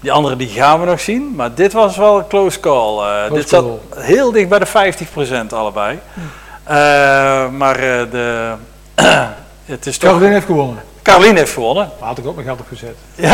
Die 0.00 0.12
andere 0.12 0.36
die 0.36 0.48
gaan 0.48 0.80
we 0.80 0.86
nog 0.86 1.00
zien. 1.00 1.34
Maar 1.34 1.54
dit 1.54 1.72
was 1.72 1.96
wel 1.96 2.18
een 2.18 2.26
close 2.26 2.60
call. 2.60 2.98
Eh, 2.98 3.26
Close 3.26 3.40
dit 3.40 3.48
zat 3.48 3.64
call. 3.64 4.04
heel 4.04 4.32
dicht 4.32 4.48
bij 4.48 4.58
de 4.58 4.66
50% 4.66 5.52
allebei. 5.52 5.98
Eh, 6.62 7.48
maar 7.48 7.76
de, 8.10 8.52
het 9.64 9.86
is 9.86 9.98
toch... 9.98 10.10
Caroline 10.10 10.34
heeft 10.34 10.46
gewonnen. 10.46 10.82
Caroline 11.02 11.38
heeft 11.38 11.52
gewonnen. 11.52 11.90
Daar 11.98 12.08
had 12.08 12.18
ik 12.18 12.26
ook 12.26 12.34
mijn 12.34 12.46
geld 12.46 12.60
op 12.60 12.66
gezet. 12.68 12.96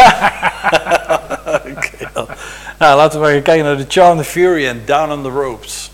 Oké, 1.77 2.09
dan. 2.12 2.27
Nou, 2.78 2.97
laten 2.97 3.18
we 3.18 3.24
maar 3.24 3.35
gaan 3.35 3.43
kijken 3.43 3.64
naar 3.64 3.77
de 3.77 3.85
Charm 3.89 4.18
the 4.18 4.24
Fury 4.24 4.66
en 4.66 4.82
Down 4.86 5.12
on 5.12 5.23
the 5.23 5.28
Ropes. 5.28 5.90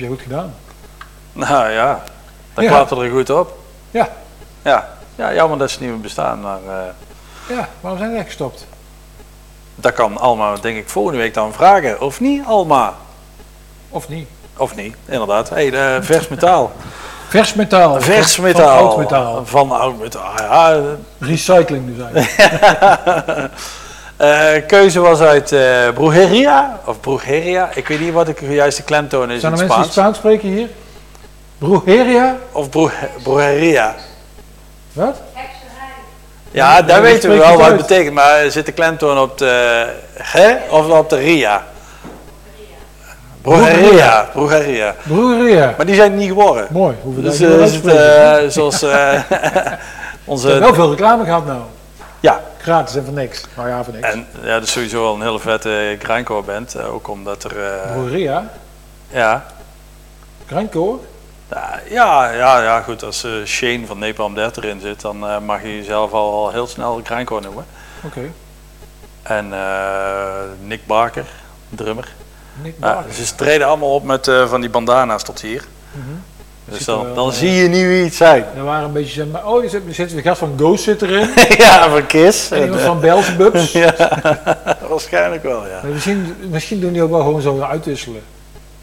Heb 0.00 0.08
je 0.08 0.14
goed 0.14 0.22
gedaan. 0.22 0.54
Nou 1.32 1.70
ja, 1.70 2.02
dat 2.54 2.64
Ja. 2.64 2.70
klapte 2.70 2.96
er 2.96 3.10
goed 3.10 3.30
op. 3.30 3.58
Ja, 3.90 4.08
Ja, 4.62 4.88
ja 5.14 5.34
jammer 5.34 5.58
dat 5.58 5.70
ze 5.70 5.80
niet 5.80 5.90
meer 5.90 6.00
bestaan, 6.00 6.40
maar 6.40 6.58
eh, 6.68 7.56
ja, 7.56 7.68
waarom 7.80 8.00
zijn 8.00 8.16
ze 8.16 8.24
gestopt? 8.24 8.66
dat 9.78 9.92
kan 9.92 10.18
Alma 10.18 10.54
denk 10.56 10.76
ik 10.76 10.88
volgende 10.88 11.18
week 11.18 11.34
dan 11.34 11.52
vragen. 11.52 12.00
Of 12.00 12.20
niet, 12.20 12.44
Alma? 12.46 12.94
Of 13.88 14.08
niet? 14.08 14.28
Of 14.56 14.74
niet, 14.74 14.96
inderdaad. 15.04 15.48
Hé, 15.48 15.68
hey, 15.68 16.02
vers 16.02 16.28
metaal. 16.28 16.72
Vers 17.28 17.54
metaal. 17.54 18.00
Vers 18.00 18.34
van- 18.34 18.44
metaal. 18.44 18.78
Van 18.78 18.86
oud 18.88 18.96
metaal. 18.98 19.46
Van 19.46 19.70
oud 19.70 19.98
metaal, 19.98 20.32
ja. 20.38 20.80
Recycling 21.18 21.96
dus 21.96 22.04
eigenlijk. 22.12 23.50
Eh, 24.16 24.48
keuze 24.66 25.00
was 25.00 25.20
uit 25.20 25.54
Brujeria, 25.94 26.80
of 26.84 27.00
Brujeria. 27.00 27.68
Ik 27.74 27.88
weet 27.88 28.00
niet 28.00 28.12
wat 28.12 28.26
de 28.26 28.34
juiste 28.54 28.82
klemtoon 28.82 29.30
is 29.30 29.40
Zijn 29.40 29.52
in 29.52 29.58
er 29.58 29.64
het 29.64 29.68
mensen 29.68 29.92
die 29.92 29.92
Spaans. 29.92 30.16
Spaans 30.16 30.16
spreken 30.16 30.48
hier? 30.48 30.68
Brujeria? 31.58 32.36
Of 32.52 32.70
Bru- 32.70 32.90
Brujeria. 33.22 33.94
Wat? 34.92 35.16
Ja, 36.50 36.82
daar 36.82 37.02
weten 37.02 37.30
we 37.30 37.36
wel 37.36 37.56
wat 37.56 37.66
het 37.66 37.76
betekent, 37.76 38.14
maar 38.14 38.50
zit 38.50 38.66
de 38.66 38.72
klemtoon 38.72 39.18
op 39.18 39.38
de 39.38 39.86
ge 40.18 40.56
of 40.70 40.88
op 40.88 41.10
de 41.10 41.16
ria? 41.16 41.64
Brujeria. 43.42 44.28
Brujeria. 44.32 44.94
Brujeria. 45.02 45.74
Maar 45.76 45.86
die 45.86 45.94
zijn 45.94 46.14
niet 46.16 46.28
geworden. 46.28 46.66
Mooi, 46.70 46.96
Dus 47.04 47.40
eh, 47.40 47.60
is 47.62 47.74
het, 47.82 48.52
zoals 48.52 48.82
eh, 48.82 48.90
We 48.90 49.34
hebben 49.34 49.78
wel 50.24 50.68
onze... 50.68 50.74
veel 50.74 50.90
reclame 50.90 51.24
gehad 51.24 51.46
nou. 51.46 51.60
Ja, 52.20 52.40
Gratis 52.66 52.94
en 52.96 53.04
voor 53.04 53.14
niks. 53.14 53.44
Nou 53.56 53.68
ja, 53.68 53.84
voor 53.84 53.92
niks. 53.94 54.08
en 54.12 54.26
ja, 54.42 54.54
dat 54.54 54.62
is 54.62 54.72
sowieso 54.72 55.02
wel 55.02 55.14
een 55.14 55.22
hele 55.22 55.38
vette 55.40 55.96
grindcore 56.02 56.42
band. 56.42 56.74
eh, 56.74 56.94
ook 56.94 57.08
omdat 57.08 57.44
er... 57.44 57.64
eh, 57.64 57.92
Brujeria, 57.92 58.50
ja, 59.08 59.46
Grindcore. 60.46 60.98
Ja, 61.88 62.28
ja, 62.30 62.60
ja, 62.62 62.80
goed. 62.80 63.02
Als 63.04 63.24
eh, 63.24 63.30
Shane 63.44 63.86
van 63.86 63.98
Napalm 63.98 64.34
Death 64.34 64.56
erin 64.56 64.80
zit, 64.80 65.00
dan 65.00 65.26
eh, 65.28 65.38
mag 65.38 65.62
je 65.62 65.76
jezelf 65.76 66.12
al, 66.12 66.50
heel 66.50 66.66
snel 66.66 67.00
grindcore 67.04 67.40
noemen. 67.40 67.66
Oké. 68.04 68.30
En 69.22 69.52
eh, 69.52 70.42
Nick 70.62 70.86
Barker, 70.86 71.26
drummer. 71.68 72.08
Nick 72.62 72.78
Barker. 72.78 73.12
ze 73.12 73.34
treden 73.34 73.66
allemaal 73.66 73.94
op 73.94 74.04
met 74.04 74.28
eh, 74.28 74.48
van 74.48 74.60
die 74.60 74.70
bandana's 74.70 75.22
tot 75.22 75.40
hier. 75.40 75.64
Mhm. 75.92 76.04
Dus 76.68 76.84
dan, 76.84 77.06
eh, 77.16 77.28
zie 77.30 77.50
je 77.50 77.68
niet 77.68 77.86
wie 77.86 78.04
het 78.04 78.14
zijn. 78.14 78.44
Er 78.56 78.64
waren 78.64 78.84
een 78.84 78.92
beetje, 78.92 79.12
zeg 79.12 79.26
maar, 79.32 79.46
oh, 79.46 79.62
er 79.64 79.70
zit, 79.70 79.82
er 79.88 79.94
zit 79.94 80.10
de 80.10 80.22
gast 80.22 80.38
van 80.38 80.52
Ghost 80.56 80.82
zit 80.84 81.02
erin. 81.02 81.28
ja, 81.58 81.88
van 81.90 82.06
Kiss. 82.06 82.50
En 82.50 82.62
iemand 82.62 82.80
van 82.80 83.00
Belzebubs. 83.00 83.72
ja, 83.84 83.94
waarschijnlijk 84.88 85.42
wel, 85.42 85.66
ja. 85.66 85.80
Maar 85.82 85.90
Misschien, 85.92 86.34
misschien 86.50 86.80
doen 86.80 86.92
die 86.92 87.02
ook 87.02 87.10
wel 87.10 87.20
gewoon 87.20 87.40
zo 87.40 87.60
uitwisselen. 87.60 88.22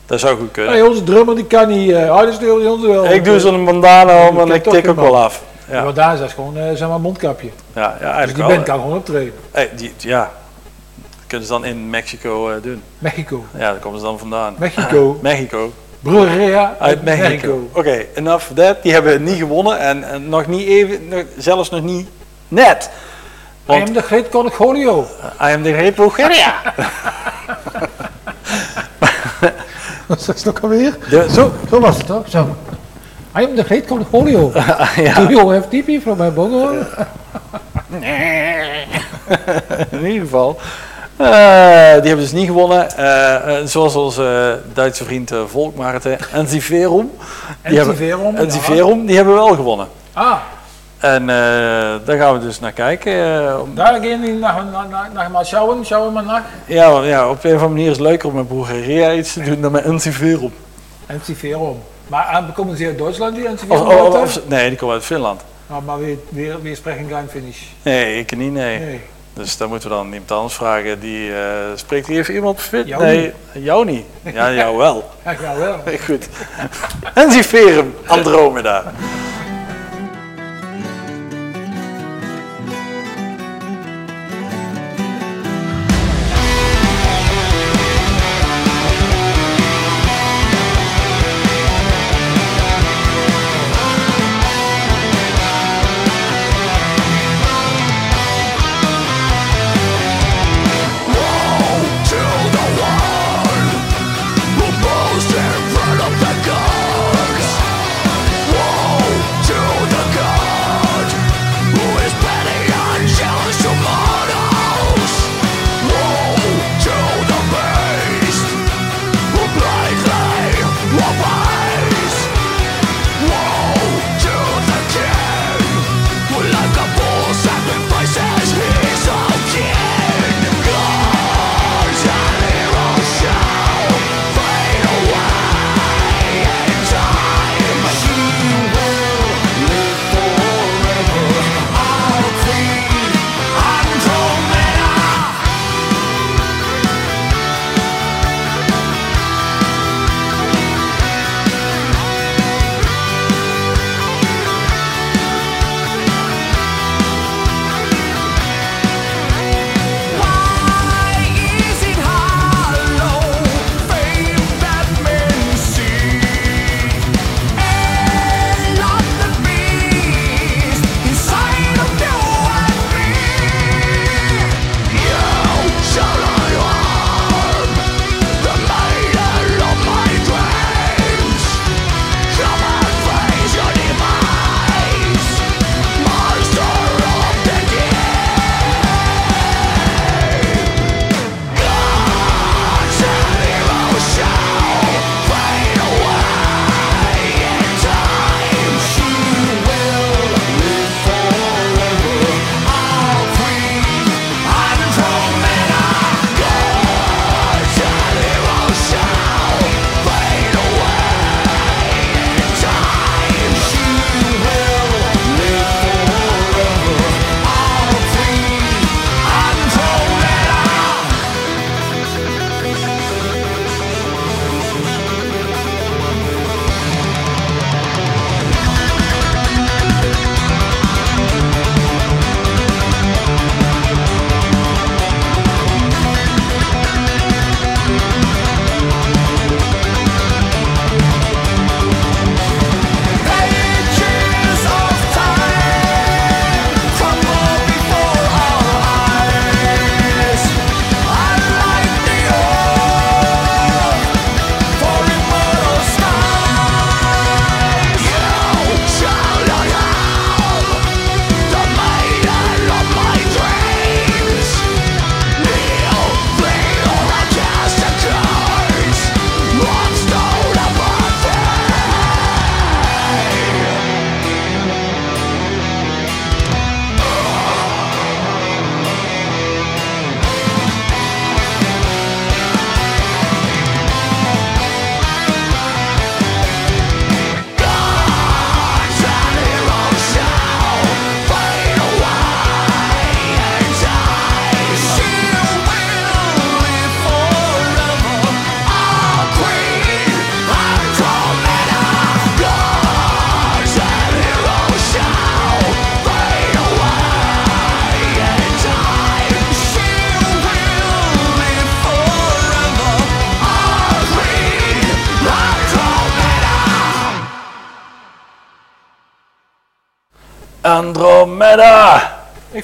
Dat 0.06 0.20
zou 0.20 0.38
goed 0.38 0.52
kunnen. 0.52 0.72
Hey, 0.72 0.82
onze 0.82 1.04
drummer 1.04 1.36
die 1.36 1.46
kan 1.46 1.68
niet. 1.68 1.92
eh 1.92 2.02
oh, 2.10 2.18
dat 2.20 2.28
is 2.28 2.38
de- 2.38 2.70
onze 2.72 2.88
wel. 2.88 3.06
ik 3.06 3.24
doe 3.26 3.40
zo'n 3.40 3.66
bandana 3.66 4.28
om 4.28 4.36
Die 4.36 4.44
en 4.44 4.52
ik 4.52 4.64
tik 4.64 4.88
ook 4.88 4.96
wel 4.96 5.18
af. 5.18 5.42
Ja. 5.70 5.84
Maar 5.84 5.94
daar 5.94 6.14
is 6.14 6.20
dat 6.20 6.32
gewoon 6.32 6.58
eh, 6.58 6.64
zeg 6.74 6.88
maar 6.88 6.96
een 6.96 7.02
mondkapje. 7.02 7.50
ja, 7.74 7.82
ja 7.82 7.92
Dus 7.92 8.02
eigenlijk 8.02 8.34
die 8.36 8.44
wel. 8.44 8.54
band 8.56 8.64
kan 8.68 8.80
gewoon 8.82 8.98
optreden. 8.98 9.34
Hey, 9.52 9.70
die, 9.76 9.94
ja, 9.98 10.32
dat 10.96 11.12
kunnen 11.28 11.48
ze 11.48 11.54
dan 11.54 11.66
in 11.66 11.90
Mexico 11.90 12.60
doen. 12.62 12.82
Mexico. 13.00 13.44
Ja, 13.54 13.60
daar 13.72 13.76
komen 13.80 14.00
ze 14.00 14.06
dan 14.06 14.20
vandaan. 14.20 14.56
Mexico. 14.58 15.18
Mexico. 15.22 15.72
Brujeria 16.04 16.76
Uit 16.80 17.04
Mexico. 17.04 17.70
Oké, 17.74 18.06
enough 18.16 18.50
of 18.50 18.56
that. 18.56 18.84
Die 18.84 18.92
hebben 18.94 19.24
niet 19.24 19.38
gewonnen 19.38 19.80
en, 19.80 20.04
en 20.04 20.30
nog 20.30 20.48
niet 20.48 20.68
even, 20.68 21.08
nog, 21.08 21.24
zelfs 21.38 21.70
nog 21.70 21.82
niet 21.82 22.08
net. 22.48 22.90
I 23.70 23.74
am 23.74 23.94
the 23.94 24.02
great 24.02 24.30
Conigolio. 24.30 25.06
I 25.42 25.54
am 25.54 25.64
the 25.64 25.74
great 25.74 25.96
Bulgaria. 25.96 26.54
Wat 30.08 30.34
is 30.36 30.44
dat 30.44 30.62
alweer? 30.62 30.98
De- 31.10 31.28
Zo, 31.32 31.52
zo 31.70 31.80
was 31.80 31.98
het 31.98 32.06
toch? 32.06 32.30
Zo. 32.30 32.56
I 33.38 33.44
am 33.44 33.56
the 33.56 33.64
great 33.64 33.86
Conigolio. 33.86 34.52
ja, 34.96 35.14
Do 35.14 35.30
you 35.30 35.54
have 35.54 35.68
TP 35.68 36.02
from 36.02 36.18
my 36.18 36.32
bongo? 36.34 36.72
in 39.92 40.06
ieder 40.06 40.22
geval. 40.22 40.60
Eh, 41.18 41.26
die 42.00 42.08
hebben 42.08 42.16
dus 42.18 42.32
niet 42.32 42.46
gewonnen. 42.48 42.98
Eh, 42.98 43.58
eh, 43.60 43.66
zoals 43.66 43.96
onze 43.96 44.60
Duitse 44.74 45.04
vriend 45.04 45.32
uh, 45.32 45.40
Volkmaarten 45.48 46.18
Enziverum. 46.34 47.12
Die 47.68 47.78
hebben- 47.78 47.96
Entiverum, 47.96 48.36
Enziverum, 48.36 49.06
die 49.06 49.16
hebben 49.16 49.34
wel 49.34 49.56
gewonnen. 49.56 49.88
Ah, 50.14 50.38
En 51.00 51.26
daar 52.06 52.18
gaan 52.18 52.34
we 52.34 52.40
dus 52.40 52.60
naar 52.60 52.72
kijken. 52.72 53.14
om- 53.62 53.76
daar 54.42 54.52
gaan 54.52 54.66
we 54.66 54.72
naar, 54.72 55.10
naar, 55.14 55.32
maar 55.32 55.46
maar 56.14 56.24
naar. 56.24 56.44
ja, 56.66 57.02
ja, 57.04 57.30
op 57.30 57.44
een 57.44 57.50
of 57.56 57.62
andere 57.62 57.68
manier 57.70 57.86
is 57.90 57.98
het 57.98 58.06
leuker 58.08 58.30
om 58.30 58.36
met 58.36 58.48
Bulgaria 58.48 59.14
iets 59.14 59.34
te 59.34 59.42
doen 59.42 59.62
dan 59.62 59.72
met 59.72 59.84
Enziverum. 59.84 60.54
Entiverum. 61.06 61.78
Maar 62.08 62.26
komen 62.54 62.78
ze 62.78 62.86
uit 62.86 62.98
Duitsland 62.98 63.36
die 63.36 63.48
of- 64.22 64.40
nee, 64.48 64.70
die 64.70 64.78
komen 64.78 64.96
uit 64.96 65.04
Finland. 65.06 65.42
Ah, 65.70 65.78
maar 65.86 66.00
weer, 66.00 66.18
weer, 66.30 66.62
weer 66.62 66.76
spreken 66.76 67.08
geen 67.10 67.30
finish. 67.30 67.62
Nee, 67.82 68.20
ik 68.20 68.38
niet, 68.38 68.52
nee. 68.52 68.80
Nee. 68.80 69.02
Dus 69.34 69.58
dan 69.58 69.70
moeten 69.70 69.90
we 69.90 69.96
dan 69.96 70.14
iemand 70.14 70.32
anders 70.32 70.54
vragen. 70.54 71.00
Die, 71.00 71.34
eh, 71.34 71.46
spreekt 71.76 72.08
hier 72.08 72.20
even 72.20 72.34
iemand 72.34 72.62
fit? 72.62 72.88
Jou 72.88 73.04
nee, 73.04 73.34
jou 73.52 73.86
niet. 73.86 74.06
Ja, 74.34 74.54
jou 74.54 74.78
wel. 74.78 75.10
Ja, 75.26 75.36
ja 75.42 75.58
wel. 75.58 75.80
Goed. 76.06 76.28
Enziferum 77.14 77.96
Andromeda. 78.06 78.94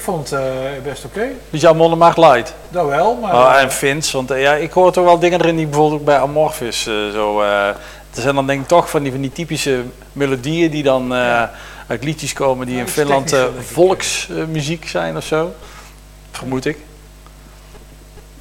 Ik 0.00 0.06
vond 0.06 0.30
het 0.30 0.40
eh, 0.40 0.82
best 0.82 1.04
oké. 1.04 1.28
Dus 1.50 1.60
jouw 1.60 1.74
Monomark 1.74 2.16
Light. 2.16 2.54
Dat 2.68 2.86
wel, 2.86 3.14
maar... 3.14 3.34
Oh, 3.34 3.60
en 3.60 3.72
Vince, 3.72 4.16
want 4.16 4.30
eh, 4.30 4.42
ja, 4.42 4.54
ik 4.54 4.72
hoor 4.72 4.92
toch 4.92 5.04
wel 5.04 5.18
dingen 5.18 5.40
erin 5.40 5.56
die 5.56 5.66
bijvoorbeeld 5.66 6.04
bij 6.04 6.18
Amorphis 6.18 6.86
eh, 6.86 6.94
zo... 7.12 7.40
er 7.42 7.76
zijn 8.12 8.34
dan 8.34 8.46
denk 8.46 8.62
ik 8.62 8.68
toch 8.68 8.90
van 8.90 9.02
die, 9.02 9.12
van 9.12 9.20
die 9.20 9.32
typische 9.32 9.82
melodieën 10.12 10.70
die 10.70 10.82
dan 10.82 11.12
uit 11.86 12.04
liedjes 12.04 12.32
komen 12.32 12.66
die 12.66 12.78
in 12.78 12.84
is 12.84 12.92
Finland 12.92 13.34
volksmuziek 13.58 14.88
zijn 14.88 15.16
of 15.16 15.24
zo. 15.24 15.52
Vermoed 16.30 16.64
ik. 16.64 16.78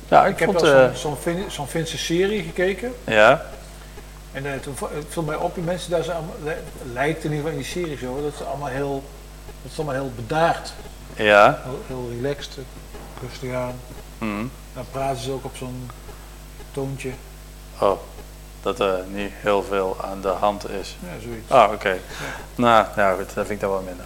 Ja, 0.08 0.26
ik, 0.26 0.32
ik 0.32 0.40
heb 0.40 0.50
vond... 0.50 0.62
wel 0.62 0.90
zo'n 0.94 1.18
zo'n 1.48 1.68
Finse 1.68 1.98
serie 1.98 2.44
gekeken. 2.44 2.94
ja, 3.04 3.46
En 4.32 4.46
eh, 4.46 4.52
toen 4.62 4.76
viel 5.10 5.24
mij 5.24 5.36
op, 5.36 5.56
die 5.56 5.64
mensen 5.64 5.92
daar 5.92 6.04
zijn 6.04 6.18
allemaal, 6.18 6.36
li- 6.44 6.94
lijkt 6.94 7.24
in 7.24 7.32
ieder 7.32 7.38
geval 7.46 7.52
in 7.52 7.64
die 7.64 7.84
serie 7.84 7.98
zo, 7.98 8.22
dat 8.24 8.34
ze 8.38 8.44
allemaal 8.44 8.68
heel, 8.68 9.04
dat 9.64 9.72
ze 9.72 9.82
allemaal 9.82 10.02
heel 10.02 10.12
bedaard, 10.16 10.74
ja. 11.24 11.60
heel, 11.64 11.82
heel 11.88 12.10
relaxed, 12.22 12.58
rustig 13.22 13.54
aan. 13.54 13.76
hm. 14.18 14.46
Dan 14.74 14.86
praten 14.92 15.22
ze 15.22 15.32
ook 15.32 15.46
op 15.46 15.56
zo'n 15.56 15.90
toontje. 16.72 17.12
Oh, 17.80 18.00
dat 18.62 18.80
er 18.80 19.04
niet 19.08 19.32
heel 19.36 19.64
veel 19.64 19.98
aan 20.04 20.22
de 20.22 20.28
hand 20.28 20.70
is. 20.70 20.98
Ja, 21.00 21.20
zoiets. 21.24 21.52
Ah, 21.52 21.72
oké. 21.72 21.98
Nou, 22.56 22.86
ja 22.96 23.12
goed, 23.14 23.34
dat 23.34 23.46
vind 23.46 23.50
ik 23.50 23.60
dan 23.60 23.70
wel 23.70 23.82
minder. 23.82 24.06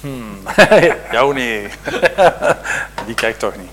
Hmm. 0.00 0.38
Jou 1.12 1.34
niet. 1.34 1.74
Die 3.06 3.14
kijkt 3.14 3.38
toch 3.38 3.56
niet. 3.56 3.70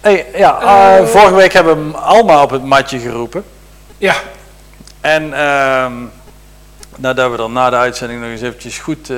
Hey, 0.00 0.26
ja, 0.34 0.60
eh, 0.98 1.06
vorige 1.06 1.34
week 1.34 1.52
hebben 1.52 1.76
we 1.76 1.82
hem 1.82 1.94
Alma 1.94 2.42
op 2.42 2.50
het 2.50 2.64
matje 2.64 2.98
geroepen. 2.98 3.44
Ja, 3.98 4.14
En 5.00 5.32
ehm, 5.32 5.92
nadat 6.96 7.30
we 7.30 7.36
dan 7.36 7.52
na 7.52 7.70
de 7.70 7.76
uitzending 7.76 8.20
nog 8.20 8.30
eens 8.30 8.40
eventjes 8.40 8.78
goed, 8.78 9.10
eh, 9.10 9.16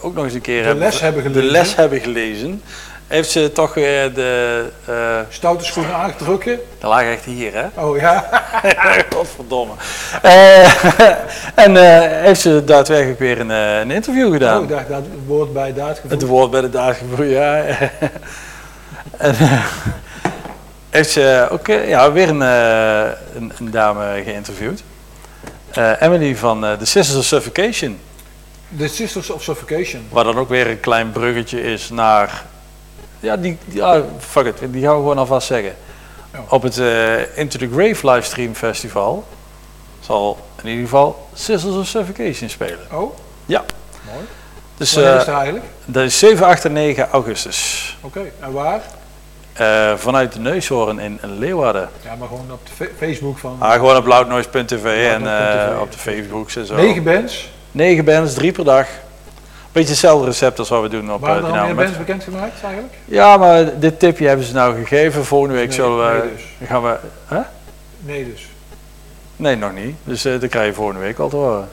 ook 0.00 0.14
nog 0.14 0.24
eens 0.24 0.34
een 0.34 0.40
keer 0.40 0.62
De 0.62 0.74
les 0.74 1.00
hebben 1.00 1.22
de 1.22 1.28
gelezen. 1.28 1.50
les 1.52 1.74
hebben 1.74 2.00
gelezen, 2.00 2.62
heeft 3.06 3.30
ze 3.30 3.52
toch 3.52 3.74
weer 3.74 4.14
de, 4.14 4.64
eh 4.84 5.18
stoute 5.28 5.64
schoenen 5.64 5.94
aangedrukken. 5.94 6.58
dat 6.78 6.90
lag 6.90 7.02
echt 7.02 7.24
hier 7.24 7.52
hè, 7.54 7.82
Oh 7.82 7.98
ja, 7.98 8.44
godverdomme. 9.14 9.72
Eh, 10.22 10.84
en 11.64 11.76
heeft 12.22 12.40
ze 12.40 12.64
daadwerkelijk 12.64 13.18
weer 13.18 13.40
een, 13.40 13.50
een 13.50 13.90
interview 13.90 14.32
gedaan. 14.32 14.62
oh, 14.62 14.68
dacht 14.68 14.88
dat 14.88 15.02
woord 15.26 15.52
bij 15.52 15.74
daad 15.74 16.00
Het 16.08 16.22
woord 16.26 16.50
bij 16.50 16.60
de 16.60 16.70
daad 16.70 16.96
gevoerd, 16.96 17.30
ja. 17.30 17.62
en 19.16 19.34
heeft 20.90 21.10
ze 21.10 21.48
ook 21.50 21.66
ja, 21.66 22.12
weer 22.12 22.28
een, 22.28 22.40
een, 22.40 23.52
een 23.58 23.70
dame 23.70 24.22
geïnterviewd. 24.24 24.82
Eh, 25.78 26.02
Emily 26.02 26.36
van 26.36 26.64
eh 26.64 26.72
The 26.72 26.84
Sisters 26.84 27.18
of 27.18 27.24
Suffocation. 27.24 27.98
The 28.78 28.88
Sisters 28.88 29.30
of 29.30 29.42
Suffocation. 29.42 30.06
Waar 30.10 30.24
dan 30.24 30.38
ook 30.38 30.48
weer 30.48 30.66
een 30.70 30.80
klein 30.80 31.12
bruggetje 31.12 31.62
is 31.62 31.88
naar... 31.90 32.44
Ja, 33.20 33.36
die, 33.36 33.58
die- 33.64 33.76
ja 33.80 34.02
fuck 34.18 34.46
it, 34.46 34.58
die 34.72 34.82
gaan 34.82 34.92
we 34.94 34.98
gewoon 35.00 35.18
alvast 35.18 35.46
zeggen. 35.46 35.74
Ja. 36.32 36.44
Op 36.48 36.62
het 36.62 36.78
eh, 36.78 37.38
Into 37.38 37.58
the 37.58 37.68
Grave 37.72 38.10
livestream 38.10 38.54
festival 38.54 39.26
zal 40.00 40.38
in 40.62 40.68
ieder 40.68 40.84
geval 40.84 41.28
Sisters 41.34 41.74
of 41.76 41.86
Suffocation 41.86 42.48
spelen. 42.48 42.86
Oh, 42.92 43.16
Ja. 43.46 43.64
mooi. 44.12 44.26
Dus 44.76 44.92
Wanneer 44.94 45.16
is 45.18 45.24
dat 45.24 45.34
eigenlijk? 45.34 45.64
dat 45.84 46.04
is 46.04 46.18
7, 46.18 46.46
8 46.46 46.64
en 46.64 46.72
9 46.72 47.08
augustus. 47.10 47.96
Oké, 48.00 48.20
en 48.40 48.52
waar? 48.52 48.80
Eh, 49.58 49.92
vanuit 49.96 50.32
de 50.32 50.38
Neushoorn 50.38 50.98
in 50.98 51.18
Leeuwarden. 51.22 51.88
Ja, 52.04 52.14
maar 52.18 52.28
gewoon 52.28 52.46
op 52.52 52.60
de 52.66 52.72
fa- 52.72 52.92
Facebook 52.98 53.38
van 53.38 53.56
Ah, 53.58 53.72
gewoon 53.72 53.96
op 53.96 54.06
loudnoise.tv 54.06 55.08
en 55.12 55.26
eh, 55.26 55.80
op 55.80 55.92
de 55.92 55.98
Facebooks 55.98 56.56
en 56.56 56.66
zo. 56.66 56.74
negen 56.74 57.02
bands. 57.02 57.50
9 57.70 58.04
bands, 58.04 58.34
drie 58.34 58.52
per 58.52 58.64
dag. 58.64 58.86
Beetje 59.72 59.88
hetzelfde 59.90 60.26
recept 60.26 60.58
als 60.58 60.68
wat 60.68 60.82
we 60.82 60.88
doen 60.88 61.12
op 61.12 61.20
Waren 61.20 61.42
uh, 61.42 61.54
er 61.54 61.60
al 61.60 61.66
meer 61.66 61.74
bands 61.74 61.96
bekendgemaakt 61.98 62.62
eigenlijk? 62.62 62.94
Ja, 63.04 63.36
maar 63.36 63.78
dit 63.78 63.98
tipje 63.98 64.26
hebben 64.26 64.46
ze 64.46 64.52
nou 64.54 64.74
gegeven. 64.78 65.24
Volgende 65.24 65.54
week 65.54 65.66
Nee, 65.68 65.74
zullen 65.76 65.98
we... 66.12 66.18
nee 66.22 66.30
dus. 66.60 66.68
Gaan 66.68 66.82
we 66.82 66.96
hè? 67.26 67.40
Nee 68.00 68.30
dus. 68.32 68.48
Nee, 69.36 69.56
nog 69.56 69.72
niet. 69.74 69.96
Dus 70.04 70.24
eh 70.24 70.40
dat 70.40 70.50
krijg 70.50 70.66
je 70.66 70.72
volgende 70.74 71.00
week 71.00 71.18
al 71.18 71.28
te 71.28 71.36
horen. 71.36 71.68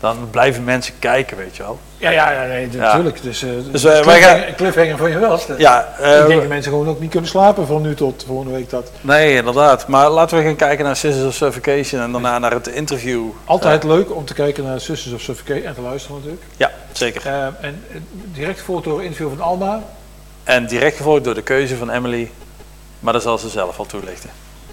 Dan 0.00 0.28
blijven 0.30 0.64
mensen 0.64 0.94
kijken, 0.98 1.36
weet 1.36 1.56
je 1.56 1.62
wel. 1.62 1.78
Ja, 1.96 2.10
ja, 2.10 2.30
ja 2.30 2.46
nee, 2.46 2.68
natuurlijk. 2.72 3.22
Dus, 3.22 3.42
eh 3.42 3.50
Dus, 3.70 3.84
eh, 3.84 3.92
wij 3.92 4.02
cliffhanger, 4.02 4.54
cliffhanger 4.54 4.96
van 4.96 5.10
je 5.10 5.18
wel. 5.18 5.40
Ja, 5.58 5.94
eh, 5.98 6.20
ik 6.20 6.26
denk 6.26 6.40
dat 6.40 6.48
mensen 6.48 6.72
gewoon 6.72 6.88
ook 6.88 7.00
niet 7.00 7.10
kunnen 7.10 7.30
slapen 7.30 7.66
van 7.66 7.82
nu 7.82 7.94
tot 7.94 8.24
volgende 8.26 8.52
week. 8.52 8.70
Dat. 8.70 8.90
nee, 9.00 9.34
inderdaad. 9.34 9.86
Maar 9.86 10.10
laten 10.10 10.38
we 10.38 10.44
gaan 10.44 10.56
kijken 10.56 10.84
naar 10.84 10.96
Sisters 10.96 11.26
of 11.26 11.34
Suffocation 11.34 12.00
en 12.00 12.12
daarna 12.12 12.38
naar 12.38 12.52
het 12.52 12.66
interview. 12.68 13.24
Altijd 13.44 13.84
leuk 13.84 14.14
om 14.14 14.24
te 14.24 14.34
kijken 14.34 14.64
naar 14.64 14.80
Sisters 14.80 15.14
of 15.14 15.20
Suffocation 15.20 15.66
en 15.66 15.74
te 15.74 15.80
luisteren 15.80 16.16
natuurlijk. 16.16 16.44
Ja, 16.56 16.70
zeker. 16.92 17.26
Eh, 17.26 17.44
en 17.44 17.84
eh, 17.90 17.96
direct 18.32 18.58
gevolgd 18.58 18.84
door 18.84 18.98
een 18.98 19.04
interview 19.04 19.28
van 19.28 19.40
Alma. 19.40 19.82
En 20.44 20.66
direct 20.66 20.96
gevolgd 20.96 21.24
door 21.24 21.34
de 21.34 21.42
keuze 21.42 21.76
van 21.76 21.90
Emily. 21.90 22.30
Maar 23.00 23.12
dat 23.12 23.22
zal 23.22 23.38
ze 23.38 23.48
zelf 23.48 23.78
al 23.78 23.86
toelichten. 23.86 24.30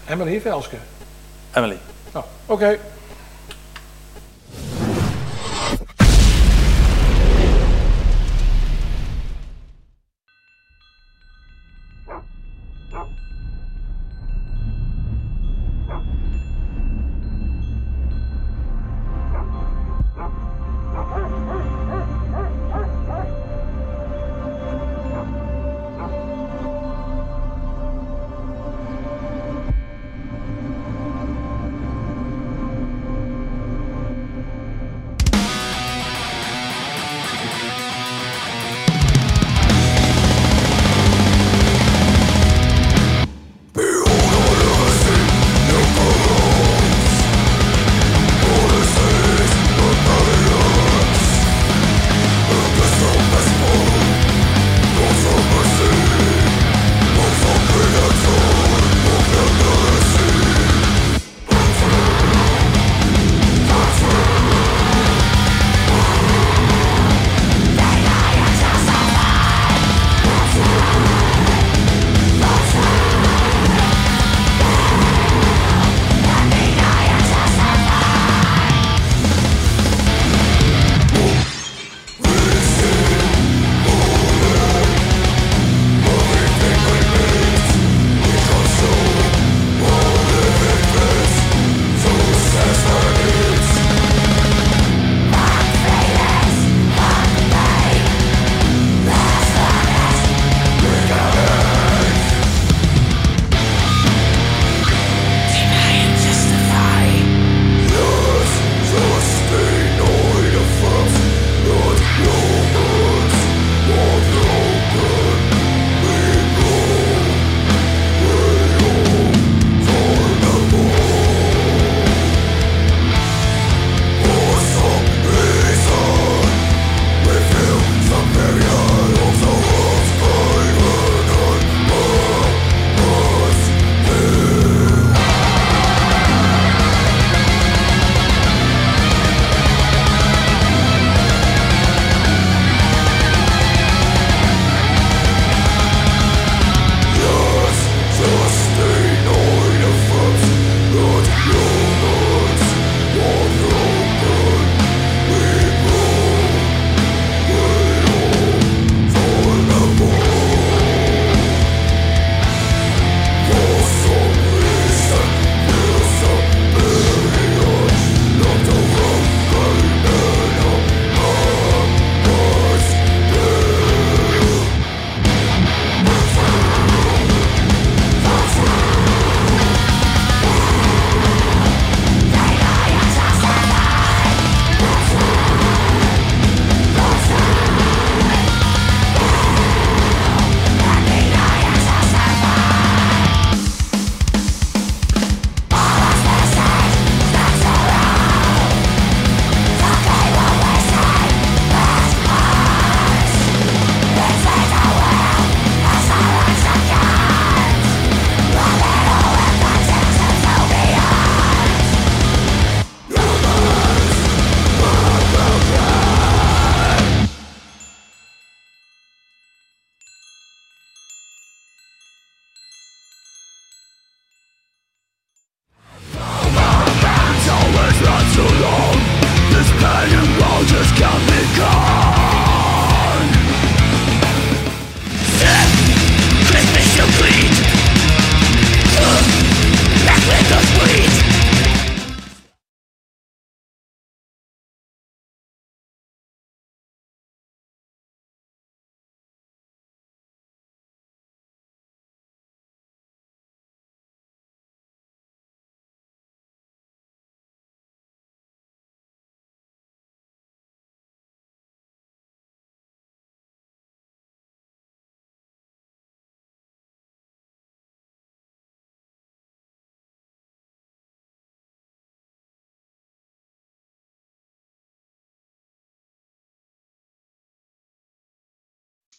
Emily 0.09 0.41
Velske. 0.41 0.75
Emily. 1.53 1.77
Nou, 2.13 2.25
oké. 2.45 2.77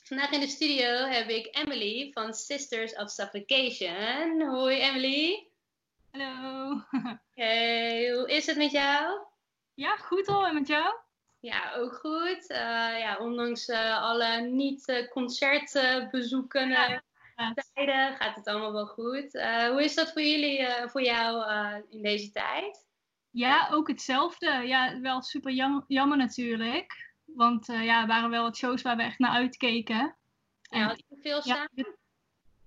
Vandaag 0.09 0.31
in 0.31 0.41
de 0.41 0.47
studio 0.47 1.07
heb 1.07 1.29
ik 1.29 1.57
Emily 1.57 2.11
van 2.13 2.35
Sisters 2.35 2.95
of 2.95 3.11
Suffocation. 3.11 4.43
Hoi 4.43 4.81
Emily. 4.81 5.49
Hallo. 6.11 6.81
Hey, 7.35 8.11
hoe 8.13 8.31
is 8.31 8.47
het 8.47 8.57
met 8.57 8.71
jou? 8.71 9.19
Ja, 9.75 9.97
goed 9.97 10.27
hoor. 10.27 10.47
En 10.47 10.55
met 10.55 10.67
jou? 10.67 10.95
Ja, 11.41 11.75
ook 11.75 11.95
goed. 11.95 12.47
Eh, 12.49 12.59
ja, 12.99 13.17
ondanks 13.21 13.69
eh, 13.69 14.03
alle 14.03 14.41
niet-concertbezoeken 14.41 16.69
Ja. 16.69 17.03
tijden 17.75 18.17
gaat 18.17 18.37
het 18.37 18.47
allemaal 18.47 18.73
wel 18.73 18.87
goed. 18.87 19.35
Eh, 19.35 19.67
hoe 19.69 19.85
is 19.85 19.95
dat 19.95 20.13
voor 20.13 20.23
jullie, 20.23 20.59
eh, 20.59 20.89
voor 20.89 21.03
jou 21.03 21.49
eh, 21.51 21.75
in 21.91 22.03
deze 22.03 22.31
tijd? 22.31 22.87
Ja, 23.31 23.69
ook 23.73 23.89
hetzelfde. 23.89 24.51
Ja, 24.67 25.01
wel 25.01 25.23
super 25.23 25.53
jam- 25.53 25.85
jammer 25.89 26.17
natuurlijk. 26.17 27.08
Want 27.35 27.69
eh, 27.69 27.85
ja, 27.85 28.01
er 28.01 28.07
waren 28.07 28.31
wel 28.31 28.43
wat 28.43 28.57
shows 28.57 28.83
waar 28.83 28.97
we 28.97 29.03
echt 29.03 29.19
naar 29.19 29.31
uitkeken. 29.31 29.97
Ja, 29.97 30.17
En- 30.69 30.83
had 30.83 31.03
je 31.09 31.17
veel 31.23 31.41
ja, 31.45 31.69
dit- 31.73 31.97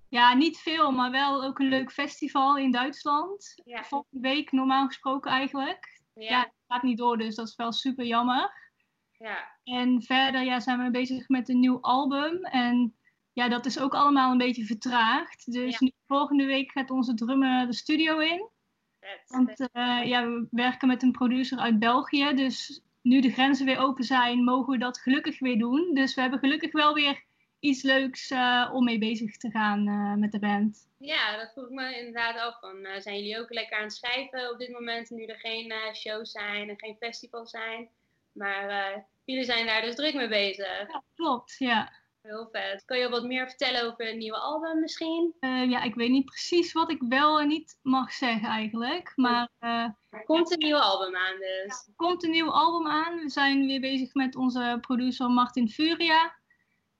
ja, 0.08 0.34
niet 0.34 0.58
veel, 0.58 0.92
maar 0.92 1.10
wel 1.10 1.44
ook 1.44 1.58
een 1.58 1.68
leuk 1.68 1.92
festival 1.92 2.56
in 2.58 2.70
Duitsland. 2.70 3.54
Ja. 3.64 3.84
Volgende 3.84 4.28
week 4.28 4.52
normaal 4.52 4.86
gesproken 4.86 5.30
eigenlijk. 5.30 6.00
Ja, 6.14 6.22
Ja, 6.30 6.40
het 6.40 6.52
gaat 6.68 6.82
niet 6.82 6.98
door, 6.98 7.18
dus 7.18 7.34
dat 7.34 7.48
is 7.48 7.56
wel 7.56 7.72
super 7.72 8.04
jammer. 8.04 8.70
ja. 9.18 9.50
En 9.64 10.02
verder 10.02 10.42
ja, 10.42 10.60
zijn 10.60 10.84
we 10.84 10.90
bezig 10.90 11.28
met 11.28 11.48
een 11.48 11.60
nieuw 11.60 11.80
album. 11.80 12.44
En 12.44 12.96
ja, 13.32 13.48
dat 13.48 13.66
is 13.66 13.78
ook 13.78 13.94
allemaal 13.94 14.30
een 14.32 14.38
beetje 14.38 14.64
vertraagd. 14.64 15.52
Dus 15.52 15.78
nu, 15.80 15.92
volgende 16.06 16.44
week 16.44 16.70
gaat 16.72 16.90
onze 16.90 17.14
drummer 17.14 17.66
de 17.66 17.74
studio 17.74 18.18
in. 18.18 18.48
Want 19.26 19.68
eh, 19.72 20.04
ja, 20.04 20.24
we 20.26 20.46
werken 20.50 20.88
met 20.88 21.02
een 21.02 21.12
producer 21.12 21.58
uit 21.58 21.78
België. 21.78 22.34
Dus 22.34 22.80
nu 23.02 23.20
de 23.20 23.30
grenzen 23.30 23.66
weer 23.66 23.78
open 23.78 24.04
zijn, 24.04 24.44
mogen 24.44 24.72
we 24.72 24.78
dat 24.78 24.98
gelukkig 24.98 25.38
weer 25.38 25.58
doen. 25.58 25.94
Dus 25.94 26.14
we 26.14 26.20
hebben 26.20 26.38
gelukkig 26.38 26.72
wel 26.72 26.94
weer 26.94 27.24
iets 27.60 27.82
leuks 27.82 28.30
eh, 28.30 28.70
om 28.72 28.84
mee 28.84 28.98
bezig 28.98 29.36
te 29.36 29.50
gaan 29.50 29.88
eh, 29.88 30.14
met 30.14 30.32
de 30.32 30.38
band. 30.38 30.90
Ja, 30.98 31.36
dat 31.36 31.52
vroeg 31.52 31.64
ik 31.64 31.70
me 31.70 31.98
inderdaad 31.98 32.38
af. 32.38 32.60
Van, 32.60 32.84
eh, 32.84 33.00
zijn 33.00 33.16
jullie 33.16 33.40
ook 33.40 33.52
lekker 33.52 33.76
aan 33.76 33.82
het 33.82 33.92
schrijven 33.92 34.50
op 34.50 34.58
dit 34.58 34.72
moment, 34.72 35.10
nu 35.10 35.24
er 35.24 35.38
geen 35.38 35.72
shows 35.94 36.30
zijn 36.30 36.68
en 36.68 36.78
geen 36.78 36.96
festivals 36.96 37.50
zijn? 37.50 37.88
Maar 38.32 39.06
jullie 39.24 39.44
zijn 39.44 39.66
daar 39.66 39.82
dus 39.82 39.94
druk 39.94 40.14
mee 40.14 40.28
bezig. 40.28 40.88
Ja, 40.88 41.02
klopt, 41.14 41.56
ja. 41.58 41.92
Heel 42.22 42.48
vet. 42.52 42.84
Kan 42.84 42.98
je 42.98 43.08
wat 43.08 43.24
meer 43.24 43.48
vertellen 43.48 43.82
over 43.86 44.06
het 44.06 44.16
nieuwe 44.16 44.38
album 44.38 44.80
misschien? 44.80 45.34
Eh, 45.40 45.70
ja, 45.70 45.82
ik 45.82 45.94
weet 45.94 46.10
niet 46.10 46.24
precies 46.24 46.72
wat 46.72 46.90
ik 46.90 47.02
wel 47.08 47.40
en 47.40 47.48
niet 47.48 47.78
mag 47.82 48.12
zeggen 48.12 48.48
eigenlijk. 48.48 49.12
Maar 49.16 49.48
eh, 49.58 49.88
Er 50.10 50.24
komt 50.24 50.52
een 50.52 50.58
nieuw 50.58 50.78
album 50.78 51.16
aan 51.16 51.38
dus. 51.38 51.86
er 51.86 51.92
komt 51.96 52.24
een 52.24 52.30
nieuw 52.30 52.50
album 52.50 52.86
aan. 52.86 53.18
We 53.18 53.28
zijn 53.30 53.66
weer 53.66 53.80
bezig 53.80 54.14
met 54.14 54.36
onze 54.36 54.78
producer 54.80 55.30
Martin 55.30 55.68
Furia. 55.68 56.34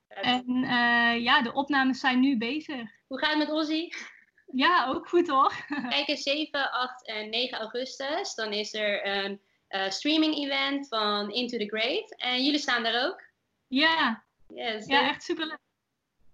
Vet. 0.09 0.24
En 0.24 0.44
eh, 0.65 1.23
ja, 1.23 1.43
de 1.43 1.53
opnames 1.53 2.01
zijn 2.01 2.20
nu 2.20 2.39
bezig. 2.39 2.90
Hoe 3.07 3.19
gaat 3.19 3.31
het 3.31 3.39
met 3.39 3.51
Ozzy? 3.51 3.89
Ja, 4.53 4.86
ook 4.86 5.09
goed 5.09 5.28
hoor. 5.28 5.53
Kijken 5.89 6.16
7, 6.16 6.73
8 6.73 7.07
en 7.07 7.31
9 7.31 7.59
augustus. 7.59 8.35
Dan 8.35 8.53
is 8.53 8.74
er 8.74 9.07
een 9.07 9.40
streaming 9.93 10.35
event 10.35 10.89
van 10.89 11.31
Into 11.31 11.59
the 11.59 11.66
Grave. 11.66 12.15
En 12.16 12.44
jullie 12.44 12.59
staan 12.59 12.82
daar 12.82 13.07
ook. 13.07 13.23
Ja, 13.66 14.24
Yes. 14.55 14.87
ja 14.87 15.09
echt 15.09 15.23
super 15.23 15.47
leuk. 15.47 15.61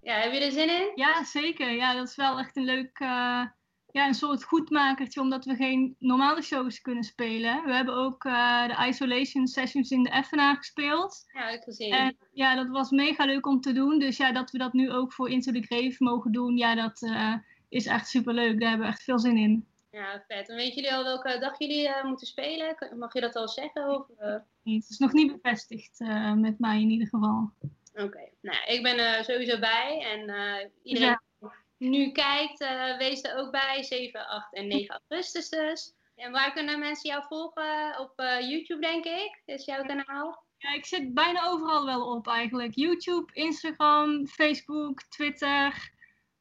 Ja, 0.03 0.15
heb 0.15 0.33
je 0.33 0.41
er 0.41 0.53
zin 0.53 0.69
in? 0.69 0.93
Ja, 0.95 1.25
zeker. 1.25 1.71
Ja, 1.71 1.95
dat 1.95 2.09
is 2.09 2.17
wel 2.17 2.39
echt 2.39 2.57
een 2.57 2.65
leuk, 2.65 2.99
eh, 2.99 3.45
ja, 3.91 4.07
een 4.07 4.15
soort 4.15 4.45
goedmakertje, 4.45 5.21
omdat 5.21 5.45
we 5.45 5.55
geen 5.55 5.97
normale 5.99 6.43
shows 6.43 6.81
kunnen 6.81 7.05
spelen. 7.05 7.65
We 7.65 7.75
hebben 7.75 7.95
ook 7.95 8.25
eh, 8.25 8.67
de 8.67 8.87
Isolation 8.87 9.47
Sessions 9.47 9.91
in 9.91 10.03
de 10.03 10.11
Effenaar 10.11 10.57
gespeeld. 10.57 11.25
Ja, 11.33 11.49
ik 11.49 11.63
gezien. 11.63 11.93
En 11.93 12.17
ja, 12.33 12.55
dat 12.55 12.69
was 12.69 12.91
mega 12.91 13.25
leuk 13.25 13.47
om 13.47 13.61
te 13.61 13.73
doen. 13.73 13.99
Dus 13.99 14.17
ja, 14.17 14.33
dat 14.33 14.51
we 14.51 14.59
dat 14.59 14.73
nu 14.73 14.93
ook 14.93 15.13
voor 15.13 15.31
Into 15.31 15.53
the 15.53 15.63
Grave 15.63 15.97
mogen 15.99 16.33
doen, 16.33 16.57
ja, 16.57 16.75
dat 16.75 17.03
eh, 17.03 17.35
is 17.69 17.87
echt 17.87 18.09
super 18.09 18.35
leuk. 18.35 18.61
Daar 18.61 18.69
hebben 18.69 18.87
we 18.87 18.93
echt 18.93 19.03
veel 19.03 19.19
zin 19.19 19.37
in. 19.37 19.67
Ja, 19.91 20.25
vet. 20.29 20.49
En 20.49 20.57
weten 20.57 20.75
jullie 20.75 20.95
al 20.95 21.05
welke 21.05 21.39
dag 21.39 21.59
jullie 21.59 21.91
moeten 22.03 22.27
spelen? 22.27 22.77
Mag 22.99 23.13
je 23.13 23.21
dat 23.21 23.37
al 23.37 23.49
zeggen? 23.49 23.89
Of, 23.89 24.09
eh? 24.19 24.33
Het 24.63 24.89
is 24.89 24.99
nog 24.99 25.13
niet 25.13 25.33
bevestigd 25.33 25.99
met 26.35 26.59
mij 26.59 26.81
in 26.81 26.91
ieder 26.91 27.09
geval. 27.09 27.51
Oké, 27.99 28.29
nou 28.41 28.65
ik 28.67 28.83
ben 28.83 28.99
er 28.99 29.25
sowieso 29.25 29.59
bij. 29.59 30.05
En 30.13 30.29
eh, 30.29 30.67
iedereen 30.83 31.09
Ja. 31.09 31.53
die 31.79 31.89
nu 31.89 32.13
kijkt, 32.13 32.61
eh, 32.61 32.97
wees 32.99 33.23
er 33.23 33.37
ook 33.37 33.51
bij. 33.51 33.83
7, 33.83 34.27
8 34.29 34.55
en 34.55 34.67
9 34.67 35.01
augustus 35.09 35.49
dus. 35.49 35.95
En 36.15 36.33
waar 36.33 36.53
kunnen 36.53 36.79
mensen 36.79 37.11
jou 37.11 37.25
volgen? 37.29 37.99
Op 37.99 38.13
eh, 38.17 38.49
YouTube, 38.51 38.81
denk 38.81 39.05
ik. 39.05 39.43
Is 39.45 39.65
jouw 39.65 39.83
kanaal. 39.85 40.47
Ja, 40.59 40.75
ik 40.75 40.85
zit 40.87 41.15
bijna 41.15 41.47
overal 41.47 41.85
wel 41.85 42.07
op 42.15 42.29
eigenlijk. 42.29 42.75
YouTube, 42.75 43.33
Instagram, 43.33 44.27
Facebook, 44.27 45.03
Twitter. 45.03 45.91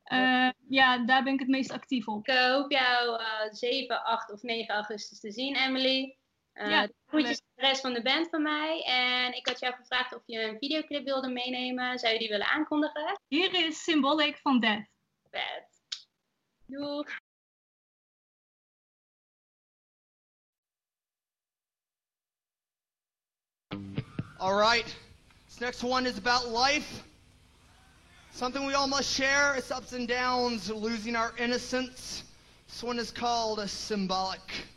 Eh, 0.04 0.50
ja, 0.70 1.06
daar 1.06 1.24
ben 1.24 1.34
ik 1.34 1.40
het 1.40 1.48
meest 1.48 1.72
actief 1.72 2.08
op. 2.08 2.28
Ik 2.28 2.36
eh, 2.36 2.54
hoop 2.54 2.72
jou 2.72 3.20
eh 3.20 3.52
7, 3.52 4.04
8 4.04 4.32
of 4.32 4.42
9 4.42 4.74
augustus 4.76 5.20
te 5.20 5.32
zien, 5.32 5.56
Emily. 5.56 6.18
Eh 6.58 6.70
Ja, 6.70 6.90
groetjes 7.08 7.38
de 7.38 7.62
rest 7.62 7.82
van 7.82 7.94
de 7.94 8.02
band 8.02 8.30
van 8.30 8.42
mij. 8.42 8.84
En 8.84 9.36
ik 9.36 9.48
had 9.48 9.60
jou 9.60 9.76
gevraagd 9.76 10.16
of 10.16 10.22
je 10.26 10.42
een 10.42 10.58
videoclip 10.60 11.06
wilde 11.06 11.30
meenemen. 11.30 12.00
Zou 12.00 12.14
je 12.14 12.20
die 12.20 12.30
willen 12.30 12.48
aankondigen? 12.48 13.20
Hier 13.28 13.54
is 13.54 13.84
Symbolic 13.84 14.38
van 14.38 14.60
Death. 14.60 14.90
Vet. 15.32 15.66
Doeg. 16.66 17.08
All 24.40 24.60
right. 24.60 24.98
This 25.48 25.60
next 25.60 25.84
one 25.84 26.10
is 26.10 26.18
about 26.18 26.48
life. 26.48 27.04
Something 28.32 28.68
we 28.68 28.76
all 28.76 28.88
must 28.88 29.14
share. 29.14 29.56
Its 29.56 29.72
ups 29.72 29.94
and 29.94 30.08
downs, 30.08 30.70
losing 30.70 31.16
our 31.16 31.34
innocence. 31.38 32.24
This 32.68 32.84
one 32.84 33.00
is 33.00 33.12
called 33.12 33.60
a 33.60 33.68
symbolic. 33.68 34.77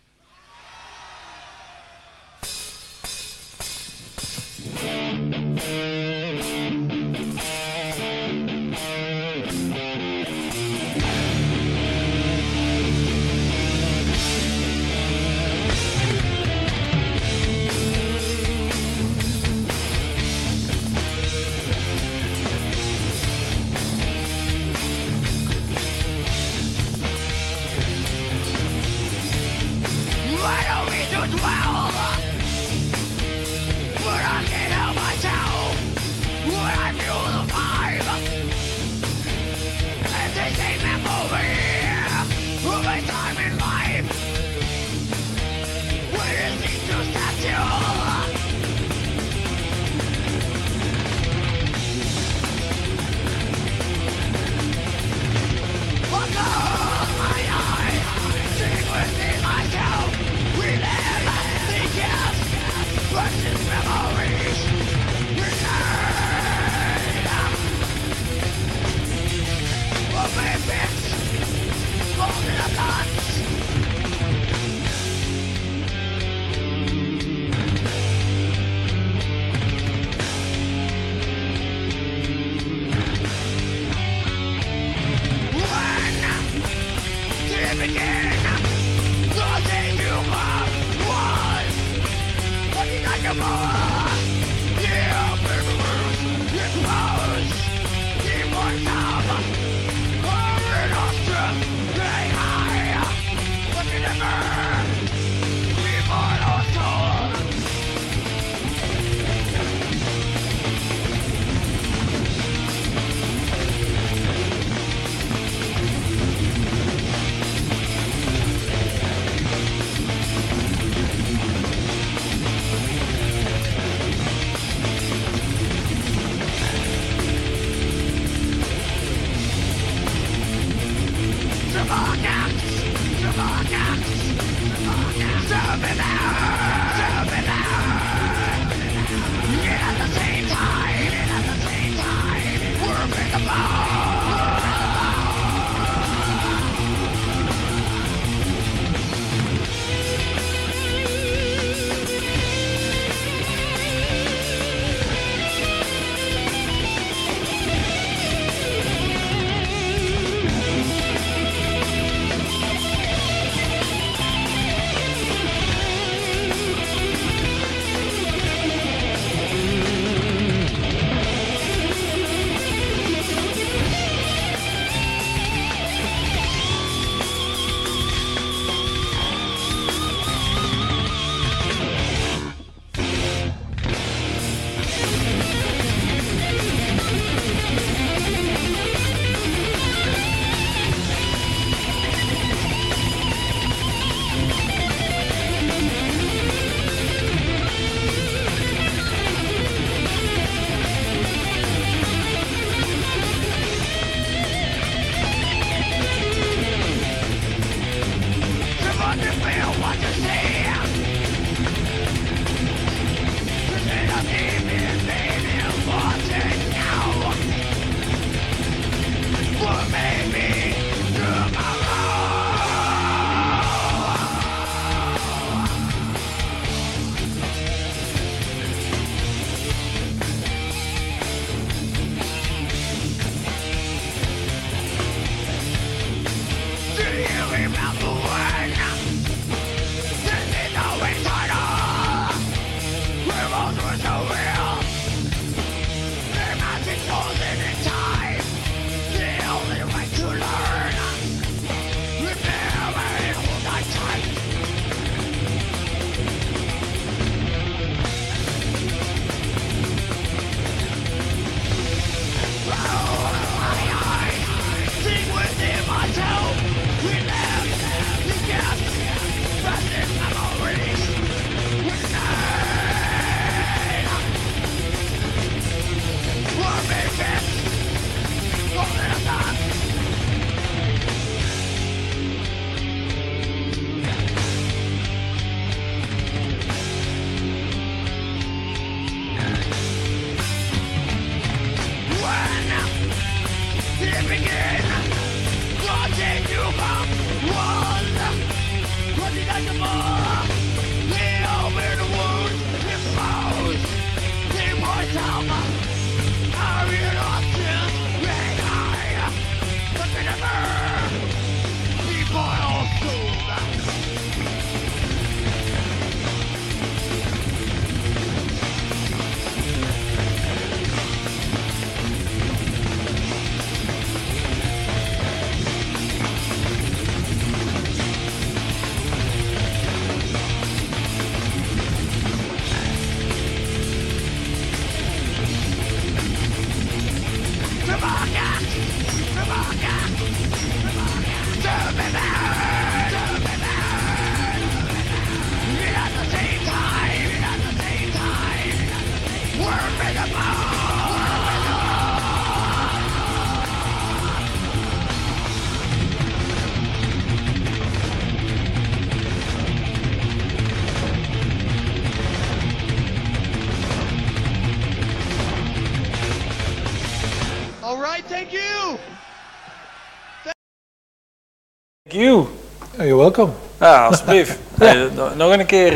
Welcome. 373.31 373.53
Ja, 373.81 374.07
alsjeblieft. 374.07 374.59
Hey, 374.79 375.09
nog- 375.37 375.51
een 375.59 375.67
keer 375.67 375.93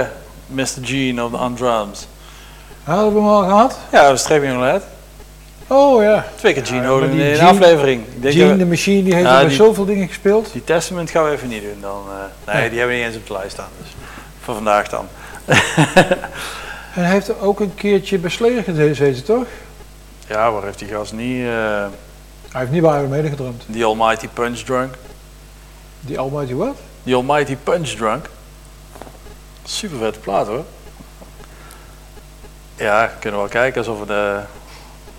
eh, 0.00 0.06
Mr. 0.46 0.66
Gene 0.82 1.24
op 1.24 1.30
de 1.30 1.36
on 1.38 1.54
drums. 1.54 2.06
Hadden 2.84 3.12
we 3.12 3.18
hem 3.18 3.28
al 3.28 3.42
gehad? 3.42 3.78
Ja, 3.92 4.10
we 4.10 4.16
strepen 4.16 4.48
hem 4.48 4.58
net. 4.58 4.82
Oh 5.66 6.02
ja. 6.02 6.26
Twee 6.36 6.52
keer 6.52 6.66
Gene 6.66 6.80
maar 6.88 7.02
in 7.02 7.20
een 7.20 7.40
aflevering. 7.40 8.02
Ik 8.14 8.22
denk 8.22 8.34
Gene 8.34 8.50
we- 8.52 8.56
de 8.56 8.66
Machine, 8.66 9.02
die 9.02 9.14
heeft 9.14 9.40
die- 9.48 9.56
zoveel 9.56 9.84
dingen 9.84 10.08
gespeeld. 10.08 10.52
Die 10.52 10.64
Testament 10.64 11.10
gaan 11.10 11.24
we 11.24 11.30
even 11.30 11.48
niet 11.48 11.62
doen 11.62 11.80
dan. 11.80 12.02
eh. 12.44 12.54
nee, 12.54 12.68
die 12.70 12.78
hebben 12.78 12.96
we 12.96 13.02
niet 13.02 13.12
eens 13.12 13.20
op 13.22 13.26
de 13.26 13.32
lijst 13.32 13.50
staan. 13.52 13.68
Dus 13.82 13.88
voor 14.42 14.54
vandaag 14.54 14.88
dan. 14.88 15.06
En 16.94 17.02
hij 17.02 17.10
heeft 17.12 17.40
ook 17.40 17.60
een 17.60 17.74
keertje 17.74 18.20
Slayer 18.26 18.62
gezeten, 18.62 19.24
toch? 19.24 19.44
ja, 20.28 20.52
waar 20.52 20.62
heeft 20.64 20.78
die 20.78 20.88
gast 20.88 21.12
niet... 21.12 21.42
eh, 21.44 21.48
Hij 22.50 22.60
heeft 22.60 22.70
niet 22.70 22.82
bij 22.82 22.96
Iron 22.98 23.08
Maiden 23.08 23.30
gedrumd. 23.30 23.62
die 23.66 23.84
Almighty 23.84 24.28
Punch 24.32 24.58
Drunk. 24.58 24.94
Die 26.00 26.18
Almighty 26.18 26.54
what? 26.54 26.76
Die 27.02 27.14
Almighty 27.14 27.56
Punch 27.56 27.88
Drunk. 27.88 28.28
Super 29.64 29.98
vette 29.98 30.18
plaat 30.18 30.46
hoor. 30.46 30.64
Ja, 32.76 33.02
we 33.02 33.18
kunnen 33.18 33.40
wel 33.40 33.48
kijken 33.48 33.78
alsof 33.78 33.98
we 33.98 34.06
de, 34.06 34.40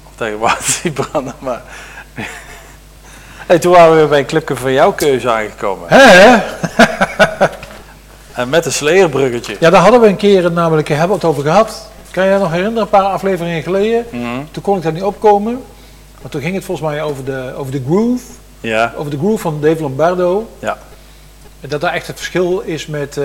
of 0.07 0.11
tegen 0.15 0.39
water 0.39 0.63
zien 0.63 0.93
branden, 1.09 1.35
maar... 1.39 1.61
hey, 3.45 3.59
toen 3.59 3.71
waren 3.71 3.91
we 3.91 3.97
weer 3.97 4.07
bij 4.07 4.19
een 4.19 4.25
clipje 4.25 4.55
van 4.55 4.73
jouw 4.73 4.91
keuze 4.91 5.31
aangekomen. 5.31 5.87
Hè? 5.89 6.37
En 8.37 8.49
met 8.49 8.65
een 8.65 8.71
Slayer-bruggetje. 8.71 9.55
Ja, 9.59 9.69
daar 9.69 9.81
hadden 9.81 10.01
we 10.01 10.07
een 10.07 10.15
keer 10.15 10.51
namelijk 10.51 10.87
hebben 10.87 11.15
het 11.15 11.25
over 11.25 11.43
gehad. 11.43 11.89
Kan 12.11 12.25
je 12.25 12.31
je 12.31 12.37
nog 12.37 12.51
herinneren, 12.51 12.81
een 12.81 12.89
paar 12.89 13.03
afleveringen 13.03 13.63
geleden? 13.63 14.05
Mhm. 14.11 14.43
Toen 14.51 14.63
kon 14.63 14.77
ik 14.77 14.83
daar 14.83 14.91
niet 14.91 15.03
opkomen. 15.03 15.63
Maar 16.21 16.31
toen 16.31 16.41
ging 16.41 16.55
het 16.55 16.63
volgens 16.63 16.89
mij 16.89 17.03
over 17.03 17.25
de, 17.25 17.53
over 17.57 17.71
de 17.71 17.83
groove. 17.85 18.23
Ja, 18.61 18.93
over 18.97 19.11
de 19.11 19.17
groove 19.17 19.37
van 19.37 19.61
Dave 19.61 19.81
Lombardo. 19.81 20.49
Ja. 20.59 20.77
Dat 21.59 21.81
daar 21.81 21.93
echt 21.93 22.07
het 22.07 22.15
verschil 22.17 22.59
is 22.59 22.85
met, 22.87 23.17
eh, 23.17 23.23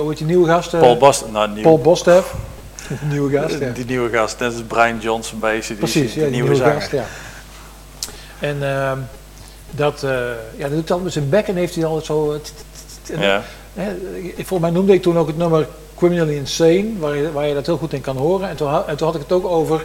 hoe 0.00 0.08
heet 0.08 0.18
die 0.18 0.26
nieuwe 0.26 0.46
gast? 0.48 0.74
eh, 0.74 0.80
Paul 0.80 0.96
Bast, 0.96 1.24
nou, 1.32 1.48
nieuw, 1.50 1.62
Paul 1.62 1.78
Bostef. 1.78 2.34
nieuwe 3.10 3.38
gast, 3.38 3.58
ja. 3.58 3.70
die 3.70 3.84
nieuwe 3.84 4.10
gast, 4.10 4.38
net 4.38 4.52
als 4.52 4.62
Brian 4.62 4.98
Johnson 4.98 5.38
bij 5.38 5.56
ACDC, 5.56 5.78
Precies, 5.78 6.12
die 6.12 6.22
ja, 6.22 6.28
die 6.28 6.34
nieuwe, 6.40 6.50
nieuwe, 6.54 6.70
gast, 6.70 6.90
ja. 6.90 7.04
En 8.38 8.56
ehm, 8.76 8.98
dat, 9.70 10.02
eh, 10.02 10.10
ja, 10.56 10.68
dat 10.68 10.70
doet 10.70 10.70
hij 10.70 10.76
altijd 10.78 11.02
met 11.02 11.12
zijn 11.12 11.28
bek 11.28 11.46
en 11.48 11.56
heeft 11.56 11.74
hij 11.74 11.84
altijd 11.84 12.04
zo... 12.06 12.40
Ja, 13.18 13.42
volgens 14.34 14.58
mij 14.60 14.70
noemde 14.70 14.92
ik 14.92 15.02
toen 15.02 15.18
ook 15.18 15.26
het 15.26 15.36
nummer 15.36 15.68
Criminally 15.96 16.34
Insane, 16.36 16.86
waar 16.98 17.16
je, 17.16 17.32
waar 17.32 17.46
je 17.46 17.54
dat 17.54 17.66
heel 17.66 17.76
goed 17.76 17.92
in 17.92 18.00
kan 18.00 18.16
horen. 18.16 18.48
En 18.48 18.56
toen, 18.56 18.68
ha- 18.68 18.84
en 18.86 18.96
toen 18.96 19.06
had 19.06 19.16
ik 19.16 19.22
het 19.22 19.32
ook 19.32 19.46
over 19.46 19.84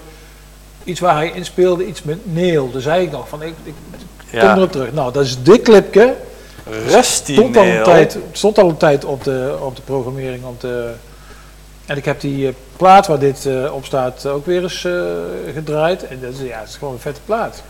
iets 0.84 1.00
waar 1.00 1.16
hij 1.16 1.32
inspeelde, 1.32 1.86
iets 1.88 2.04
met 2.04 2.18
Neil. 2.24 2.72
Dus 2.72 2.84
zei 2.84 3.04
ik 3.04 3.12
nog 3.12 3.30
van, 3.30 3.42
ik, 3.42 3.54
ik 3.64 3.74
kom 4.32 4.40
ja. 4.40 4.56
erop 4.56 4.72
terug. 4.72 4.94
Nou, 4.94 5.14
dat 5.14 5.24
is 5.24 5.44
dit 5.44 5.62
clipje. 5.62 6.16
Rusty 6.70 7.34
Stond 7.34 7.58
al 7.58 7.66
een 7.66 7.84
tijd, 7.84 8.18
stond 8.32 8.58
al 8.58 8.70
een 8.70 8.78
tijd 8.78 9.06
op 9.06 9.24
de, 9.24 9.58
op 9.62 9.76
de 9.76 9.82
programmering. 9.82 10.46
Op 10.46 10.62
de, 10.62 10.94
en 11.86 11.98
ik 11.98 12.06
heb 12.06 12.22
die 12.22 12.48
eh, 12.48 12.54
plaat 12.78 13.08
waar 13.08 13.20
dit 13.20 13.46
eh, 13.46 13.74
op 13.74 13.86
staat 13.86 14.26
ook 14.26 14.46
weer 14.46 14.64
eens 14.64 14.86
eh, 14.86 14.94
gedraaid. 15.54 16.08
En 16.08 16.20
dat 16.22 16.34
is, 16.34 16.40
ja, 16.40 16.60
het 16.60 16.70
is 16.70 16.76
gewoon 16.76 16.94
een 16.94 17.00
vette 17.00 17.22
plaat. 17.26 17.64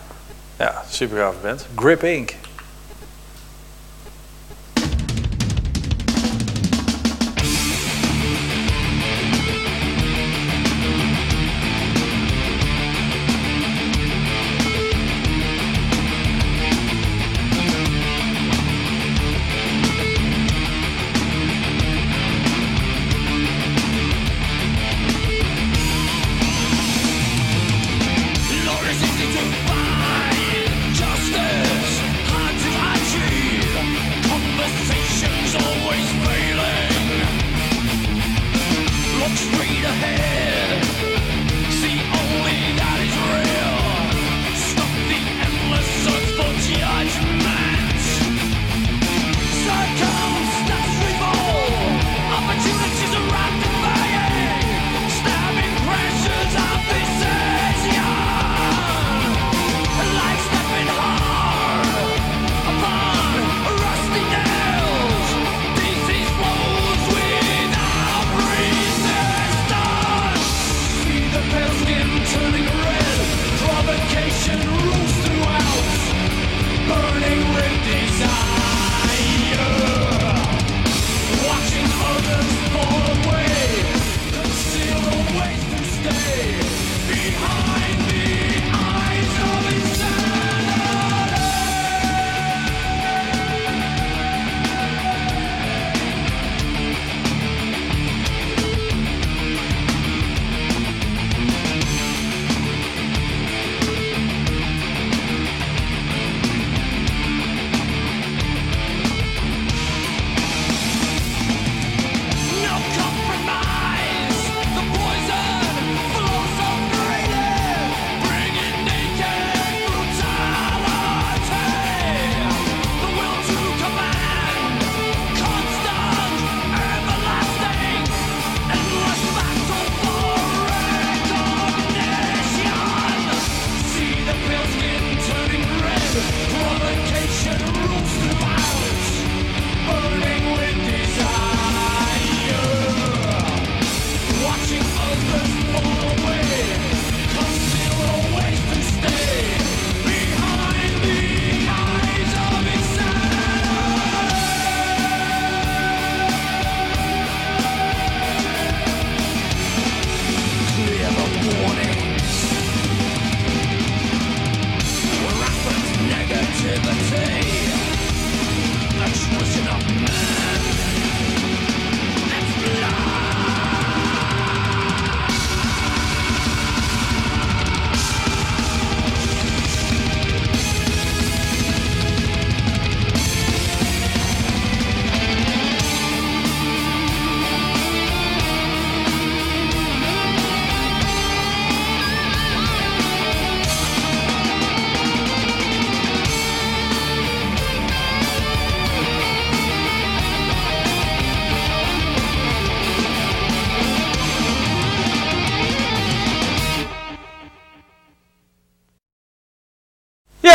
Ja, 0.56 0.82
super 0.90 1.18
gaaf 1.18 1.34
band. 1.42 1.66
Grip 1.76 2.04
Inc. 2.04 2.34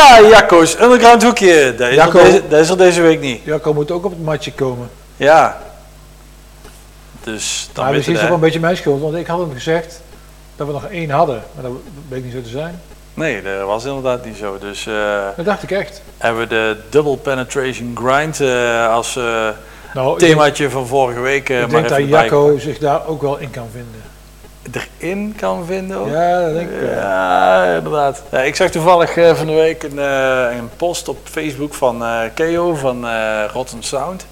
Ja, 0.03 0.27
Jacco's 0.29 0.79
Underground 0.79 1.23
Hoekje. 1.23 1.75
Dat 1.77 1.89
is, 1.89 1.95
Jacco. 1.95 2.23
deze, 2.23 2.41
dat 2.47 2.59
is 2.59 2.69
er 2.69 2.77
deze 2.77 3.01
week 3.01 3.19
niet. 3.19 3.41
Jacco 3.43 3.73
moet 3.73 3.91
ook 3.91 4.05
op 4.05 4.11
het 4.11 4.23
matje 4.23 4.51
komen. 4.51 4.89
Ja. 5.15 5.61
Dus 7.23 7.69
dan 7.73 7.83
Maar 7.83 7.93
misschien 7.93 8.13
is 8.13 8.19
het 8.19 8.29
wel 8.29 8.37
een 8.37 8.43
beetje 8.43 8.59
mijn 8.59 8.77
schuld, 8.77 9.01
want 9.01 9.15
ik 9.15 9.27
had 9.27 9.39
hem 9.39 9.53
gezegd 9.53 10.01
dat 10.55 10.67
we 10.67 10.73
nog 10.73 10.85
één 10.85 11.09
hadden. 11.09 11.43
Maar 11.53 11.63
dat 11.63 11.71
bleek 12.07 12.23
niet 12.23 12.33
zo 12.33 12.41
te 12.41 12.49
zijn. 12.49 12.81
Nee, 13.13 13.41
dat 13.41 13.67
was 13.67 13.85
inderdaad 13.85 14.25
niet 14.25 14.37
zo. 14.37 14.57
Dus 14.59 14.87
eh, 14.87 15.27
Dat 15.35 15.45
dacht 15.45 15.63
ik 15.63 15.71
echt. 15.71 16.01
hebben 16.17 16.41
we 16.41 16.47
de 16.47 16.77
Double 16.89 17.17
Penetration 17.17 17.97
Grind 18.03 18.39
eh, 18.39 18.93
als 18.93 19.15
eh, 19.15 19.49
Nou, 19.93 20.19
themaatje 20.19 20.69
van 20.69 20.87
vorige 20.87 21.19
week 21.19 21.49
ik 21.49 21.59
maar 21.59 21.69
denk 21.69 21.89
dat 21.89 22.07
Jacco 22.07 22.57
zich 22.57 22.77
daar 22.77 23.07
ook 23.07 23.21
wel 23.21 23.37
in 23.37 23.49
kan 23.49 23.67
vinden. 23.71 24.01
Erin 24.71 25.33
kan 25.37 25.65
vinden. 25.65 25.97
ook. 25.97 26.09
Ja, 26.09 26.41
dat 26.45 26.53
denk 26.53 26.69
ik 26.69 26.79
wel. 26.79 26.89
Ja, 26.89 27.63
inderdaad. 27.75 28.23
Ja, 28.31 28.39
ik 28.39 28.55
zag 28.55 28.69
toevallig 28.69 29.17
eh, 29.17 29.35
van 29.35 29.45
de 29.45 29.53
week 29.53 29.83
een, 29.83 29.99
eh, 29.99 30.57
een 30.57 30.69
post 30.77 31.07
op 31.07 31.17
Facebook 31.23 31.73
van 31.73 32.03
eh 32.03 32.19
Keo 32.33 32.75
van 32.75 33.05
Rotten 33.47 33.83
Sound. 33.83 34.25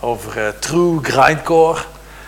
Over 0.00 0.58
True 0.58 0.98
Grindcore. 1.02 1.80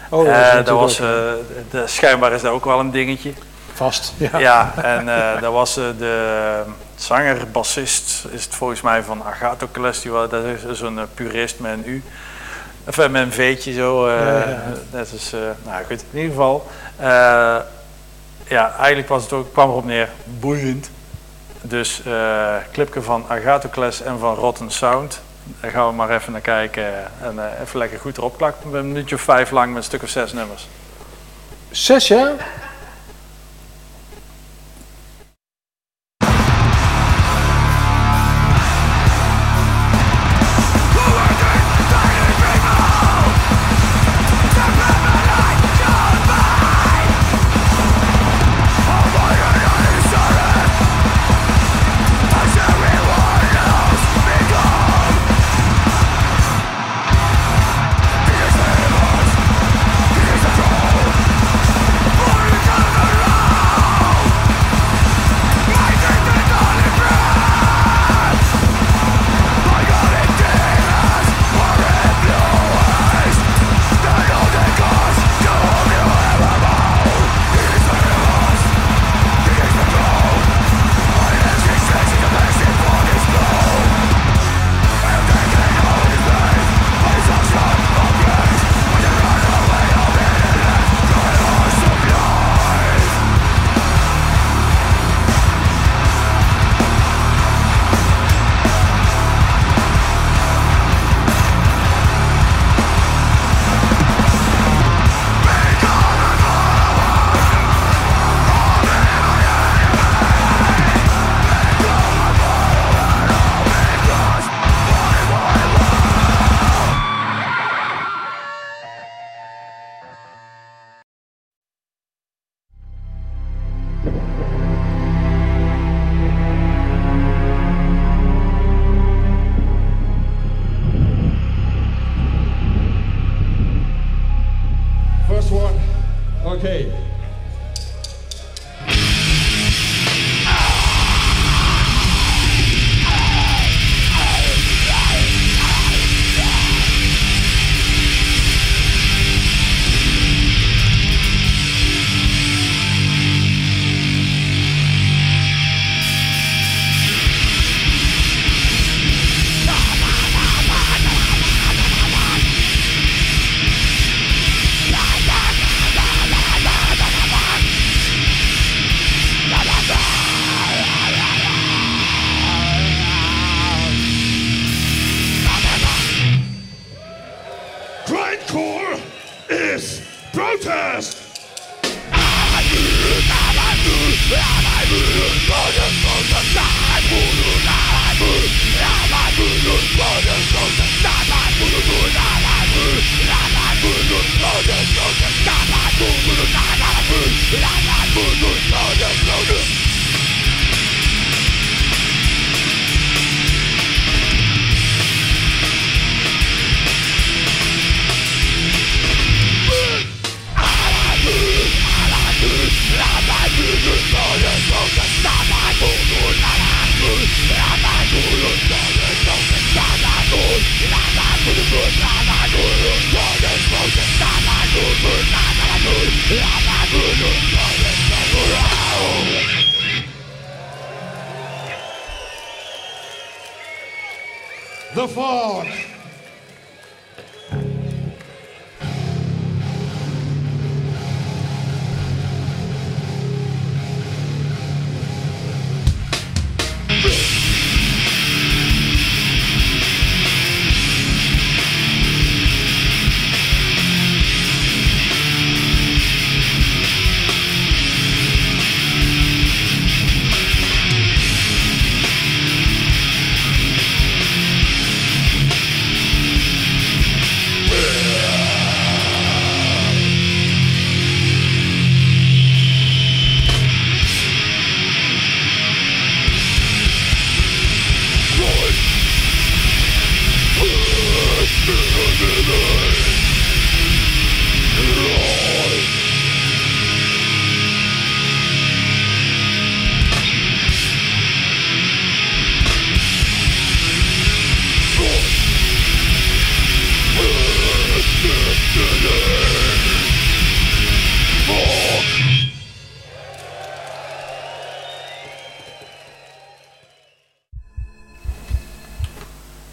Oh, 0.09 0.24
dat 0.24 0.34
natuurlijk 0.34 0.68
was, 0.68 0.97
de, 0.97 1.82
schijnbaar 1.84 2.32
is 2.32 2.43
dat 2.43 2.52
ook 2.52 2.64
wel 2.64 2.80
een 2.80 2.90
dingetje. 2.90 3.32
vast. 3.74 4.12
Ja. 4.16 4.39
Ja, 4.39 4.72
en 4.82 5.06
dat 5.40 5.52
was 5.52 5.74
de 5.74 6.62
zanger, 6.94 7.51
bassist 7.52 8.24
is 8.30 8.44
het 8.44 8.55
volgens 8.55 8.80
mij 8.80 9.02
van 9.02 9.22
Agatocles, 9.24 10.01
die 10.01 10.12
dat 10.12 10.44
is 10.44 10.78
zo'n 10.78 11.01
purist 11.14 11.59
met 11.59 11.72
een 11.72 11.82
U. 11.86 12.02
Enfin, 12.84 13.10
met 13.10 13.22
een 13.22 13.32
veetje 13.32 13.72
zo. 13.72 14.09
Ja, 14.10 14.16
ja, 14.16 14.48
ja. 14.48 14.62
Dat 14.90 15.12
is, 15.12 15.32
nou 15.64 15.84
goed, 15.84 16.05
in 16.10 16.18
ieder 16.18 16.30
geval. 16.30 16.66
Eh, 17.03 17.61
ja, 18.49 18.74
eigenlijk 18.77 19.09
was 19.09 19.23
het 19.23 19.33
ook, 19.33 19.53
kwam 19.53 19.69
erop 19.70 19.85
neer, 19.85 20.09
boeiend. 20.24 20.91
Dus 21.61 22.03
eh 22.07 22.57
clipje 22.73 23.03
van 23.03 23.24
Agatocles 23.29 24.03
en 24.03 24.19
van 24.19 24.35
Rotten 24.35 24.70
Sound. 24.70 25.20
Daar 25.61 25.70
gaan 25.70 25.89
we 25.89 25.95
maar 25.95 26.11
even 26.11 26.33
naar 26.33 26.41
kijken 26.41 26.85
en 27.23 27.39
eh, 27.39 27.61
even 27.61 27.79
lekker 27.79 27.99
goed 27.99 28.16
erop 28.16 28.37
klappen. 28.37 28.74
Een 28.74 28.87
minuutje 28.87 29.15
of 29.15 29.20
vijf 29.20 29.51
lang 29.51 29.69
met 29.69 29.77
een 29.77 29.83
stuk 29.83 30.03
of 30.03 30.09
zes 30.09 30.33
nummers. 30.33 30.69
Zes, 31.70 32.09
ja? 32.09 32.33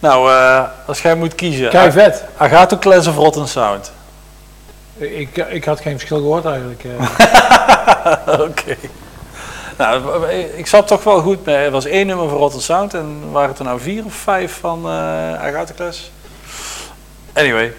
Nou, 0.09 0.31
eh, 0.31 0.63
als 0.85 1.01
jij 1.01 1.15
moet 1.15 1.35
kiezen. 1.35 1.69
Kei 1.69 1.91
vet. 1.91 2.23
Agato 2.37 2.77
Class 2.77 3.07
of 3.07 3.15
Rotten 3.15 3.47
Sound? 3.47 3.91
Ik, 4.97 5.37
ik 5.37 5.65
had 5.65 5.79
geen 5.79 5.91
verschil 5.97 6.17
gehoord 6.17 6.45
eigenlijk. 6.45 6.83
eh. 6.83 8.39
Oké. 8.47 8.75
Nou, 9.77 10.27
ik 10.55 10.67
zat 10.67 10.87
toch 10.87 11.03
wel 11.03 11.21
goed 11.21 11.45
mee. 11.45 11.55
Er 11.55 11.71
was 11.71 11.85
één 11.85 12.07
nummer 12.07 12.29
van 12.29 12.37
Rotten 12.37 12.61
Sound 12.61 12.93
en 12.93 13.31
waren 13.31 13.49
het 13.49 13.59
er 13.59 13.65
nou 13.65 13.79
vier 13.79 14.05
of 14.05 14.13
vijf 14.13 14.57
van 14.59 14.85
eh 14.85 15.43
Agatha 15.43 15.73
Class? 15.75 16.11
Anyway, 17.33 17.73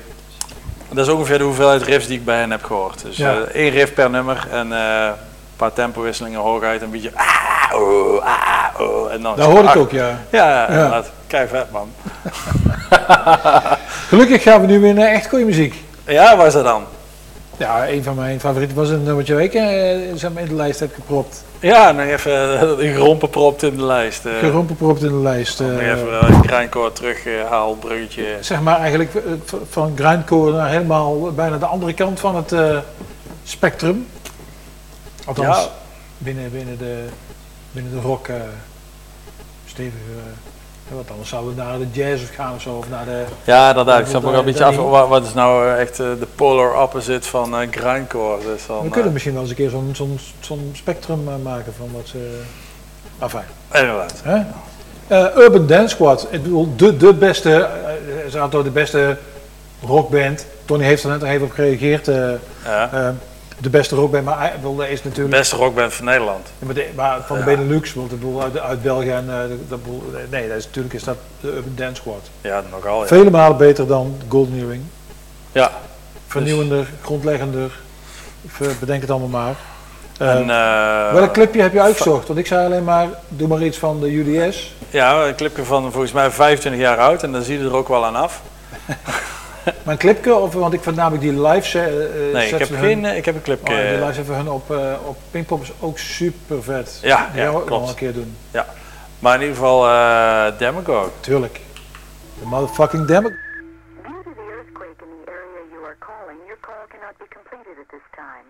dat 0.88 1.06
is 1.06 1.12
ongeveer 1.12 1.38
de 1.38 1.44
hoeveelheid 1.44 1.82
riffs 1.82 2.06
die 2.06 2.18
ik 2.18 2.24
bij 2.24 2.38
hen 2.38 2.50
heb 2.50 2.64
gehoord. 2.64 3.02
Dus 3.02 3.16
Ja. 3.16 3.32
eh, 3.34 3.40
één 3.40 3.70
riff 3.70 3.94
per 3.94 4.10
nummer 4.10 4.46
en 4.50 4.72
eh, 4.72 5.04
een 5.06 5.12
paar 5.56 5.72
tempowisselingen 5.72 6.40
hoogheid, 6.40 6.82
een 6.82 6.90
beetje 6.90 7.12
ah, 7.14 7.26
oh, 7.74 8.24
ah, 8.24 8.80
oh, 8.80 9.12
en 9.12 9.22
dan 9.22 9.36
Dat 9.36 9.46
hoorde 9.46 9.68
ik 9.68 9.76
ook, 9.76 9.90
ja. 9.90 10.18
Ja, 10.30 10.48
ja, 10.48 10.72
Ja. 10.72 11.02
Kei 11.26 11.48
vet 11.48 11.70
man. 11.70 11.88
Gelukkig 14.08 14.42
gaan 14.42 14.60
we 14.60 14.66
nu 14.66 14.80
weer 14.80 14.94
naar 14.94 15.08
echt 15.08 15.28
goede 15.28 15.44
muziek. 15.44 15.74
Ja, 16.06 16.36
waar 16.36 16.46
is 16.46 16.52
dat 16.52 16.64
dan? 16.64 16.84
Ja, 17.56 17.88
een 17.88 18.02
van 18.02 18.14
mijn 18.14 18.40
favorieten 18.40 18.76
was 18.76 18.88
een 18.88 19.02
nummertje 19.02 19.34
waar 19.34 19.42
ik 19.42 19.54
eh, 19.54 20.08
in 20.08 20.16
de 20.48 20.54
lijst 20.54 20.80
heb 20.80 20.94
gepropt. 20.94 21.44
Ja, 21.58 21.92
nog 21.92 22.06
even 22.06 22.32
eh, 22.32 22.86
een 22.86 22.92
gerompenpropt 22.94 23.62
in 23.62 23.76
de 23.76 23.84
lijst. 23.84 24.24
eh. 24.26 24.32
Gerompenpropt 24.38 25.02
in 25.02 25.08
de 25.08 25.22
lijst. 25.22 25.60
nog 25.60 25.70
eh. 25.70 25.88
even 25.90 26.24
een 26.24 26.44
grindcore 26.44 26.92
teruggehaald, 26.92 27.80
bruggetje. 27.80 28.36
zeg 28.40 28.60
maar 28.60 28.78
eigenlijk 28.78 29.10
van 29.70 29.92
grindcore 29.96 30.52
naar 30.56 30.68
helemaal 30.68 31.32
bijna 31.32 31.58
de 31.58 31.66
andere 31.66 31.92
kant 31.92 32.20
van 32.20 32.36
het 32.36 32.54
spectrum. 33.44 34.06
Althans, 35.26 35.56
Ja. 35.58 35.68
binnen, 36.18 36.50
binnen, 36.50 36.78
de, 36.78 37.04
binnen 37.72 37.92
de 37.92 38.00
rock 38.00 38.28
eh 38.28 38.34
stevige. 39.66 39.96
eh, 40.88 40.96
wat 40.96 41.10
anders 41.10 41.28
zouden 41.28 41.54
we 41.54 41.62
naar 41.62 41.78
de 41.78 41.86
jazz 41.92 42.22
of 42.22 42.34
gaan 42.34 42.54
of 42.54 42.62
zo. 42.62 42.70
Of 42.74 42.88
naar 42.90 43.04
de, 43.04 43.24
Ja, 43.44 43.68
inderdaad. 43.68 44.00
Ik 44.00 44.06
zat 44.06 44.14
me 44.14 44.20
dat- 44.20 44.30
wel 44.30 44.38
een 44.38 44.44
beetje 44.44 44.60
dat 44.64 44.68
af. 44.78 44.90
Wat, 44.90 45.08
wat 45.08 45.26
is 45.26 45.34
nou 45.34 45.66
eh, 45.66 45.80
echt 45.80 45.96
de 45.96 46.26
polar 46.34 46.82
opposite 46.82 47.28
van 47.28 47.54
grindcore? 47.70 48.38
Dus 48.44 48.66
dan, 48.66 48.82
we 48.82 48.88
kunnen 48.88 49.12
misschien 49.12 49.32
wel 49.32 49.42
eens 49.42 49.50
een 49.50 49.56
keer 49.56 49.70
zo'n 49.70 49.90
zo'n 49.92 50.18
zo'n 50.40 50.70
spectrum 50.74 51.42
maken 51.42 51.72
van 51.76 51.88
wat 51.92 52.08
ze. 52.08 52.40
Enfin. 53.18 53.40
Inderdaad. 53.72 54.14
Hè? 54.22 54.42
Urban 55.42 55.66
Dance 55.66 55.88
Squad, 55.88 56.26
ik 56.30 56.42
bedoel, 56.42 56.72
de, 56.76 56.96
de 56.96 57.14
beste, 57.14 57.54
eh, 57.54 58.30
ze 58.30 58.38
hadden 58.38 58.64
de 58.64 58.70
beste 58.70 59.16
rockband. 59.86 60.46
Tony 60.64 60.84
heeft 60.84 61.02
er 61.04 61.10
net 61.10 61.22
even 61.22 61.46
op 61.46 61.52
gereageerd. 61.52 62.06
Ja. 62.64 63.14
De 63.60 63.70
beste 63.70 63.94
rockband, 63.94 64.24
maar 64.24 64.52
wilde 64.60 64.90
is 64.90 65.02
natuurlijk. 65.04 65.36
Beste 65.36 65.56
rockband 65.56 65.92
van 65.94 66.04
Nederland. 66.04 66.46
Ja, 66.58 66.66
maar, 66.66 66.74
de- 66.74 66.88
maar 66.94 67.20
van 67.26 67.38
de. 67.38 67.44
Benelux, 67.44 67.94
want 67.94 68.12
ik 68.12 68.18
bedoel, 68.20 68.42
uit, 68.42 68.58
uit 68.58 68.82
België 68.82 69.10
en 69.10 69.24
eh, 69.28 69.42
de, 69.48 69.58
de 69.68 69.76
boel- 69.76 70.02
nee, 70.30 70.48
dat 70.48 70.56
is, 70.56 70.64
natuurlijk 70.64 70.94
is 70.94 71.04
dat 71.04 71.16
de 71.40 71.48
Urban 71.48 71.72
Dance 71.74 71.94
Squad. 71.94 72.30
Ja, 72.40 72.62
nogal. 72.70 73.00
Ja. 73.00 73.06
Vele 73.06 73.30
malen 73.30 73.56
beter 73.56 73.86
dan 73.86 74.16
Golden 74.28 74.58
Earring. 74.58 74.82
ja. 75.52 75.70
Vernieuwender, 76.26 76.86
grondleggender, 77.02 77.70
ver- 78.46 78.76
bedenk 78.80 79.00
het 79.00 79.10
allemaal 79.10 79.28
maar. 79.28 79.54
En, 80.18 80.50
eh, 80.50 81.12
welk 81.12 81.32
clipje 81.32 81.62
heb 81.62 81.72
je 81.72 81.80
uitgezocht? 81.80 82.26
Want 82.26 82.38
ik 82.38 82.46
zei 82.46 82.64
alleen 82.66 82.84
maar, 82.84 83.08
doe 83.28 83.48
maar 83.48 83.62
iets 83.62 83.78
van 83.78 84.00
de 84.00 84.10
UDS. 84.16 84.74
Ja, 84.90 85.24
een 85.26 85.34
clipje 85.34 85.64
van 85.64 85.92
volgens 85.92 86.12
mij 86.12 86.30
25 86.30 86.80
jaar 86.80 86.98
oud 86.98 87.22
en 87.22 87.32
dan 87.32 87.42
zie 87.42 87.58
je 87.58 87.64
er 87.64 87.74
ook 87.76 87.88
wel 87.88 88.04
aan 88.06 88.16
af. 88.16 88.40
Maar 89.84 89.94
een 89.94 89.98
clipje, 89.98 90.34
of, 90.34 90.52
want 90.54 90.72
ik 90.74 90.82
vind 90.82 90.96
namelijk 90.96 91.22
die 91.22 91.42
live 91.42 91.78
eh, 91.78 92.32
Nee, 92.34 92.42
ik 92.42 92.48
sets 92.48 92.68
heb, 92.68 92.78
geen, 92.78 93.02
hun- 93.04 93.12
eh, 93.12 93.16
ik 93.16 93.24
heb 93.24 93.34
een 93.34 93.42
clipje. 93.42 93.74
Oh, 93.74 93.80
die 93.98 94.06
live 94.06 94.24
van 94.24 94.34
hun 94.34 94.48
op, 94.50 94.70
eh, 94.70 94.94
op 95.04 95.16
Pinkpop 95.30 95.62
is 95.62 95.72
ook 95.80 95.98
super 95.98 96.62
vet. 96.62 96.98
Ja, 97.02 97.28
die 97.32 97.40
ja, 97.40 97.44
gaan 97.44 97.54
we 97.54 97.60
ook 97.60 97.66
klopt. 97.66 97.80
nog 97.80 97.90
een 97.90 97.96
keer 97.96 98.12
doen. 98.12 98.36
Ja. 98.50 98.66
Maar 99.18 99.34
in 99.34 99.40
ieder 99.40 99.56
geval 99.56 99.86
eh 99.88 100.58
Demagogue. 100.58 101.10
Tuurlijk. 101.20 101.60
De 102.40 102.46
motherfucking 102.46 103.06
demo. 103.06 103.28
Due 103.28 103.36
to 104.24 104.30
the 104.34 104.54
earthquake 104.56 105.00
in 105.04 105.08
the 105.24 105.30
area 105.30 105.62
you 105.72 105.84
are 105.84 105.96
calling, 105.98 106.38
your 106.46 106.58
call 106.60 106.84
cannot 106.88 107.14
be 107.18 107.24
completed 107.36 107.76
at 107.82 107.88
this 107.88 108.06
time. 108.14 108.46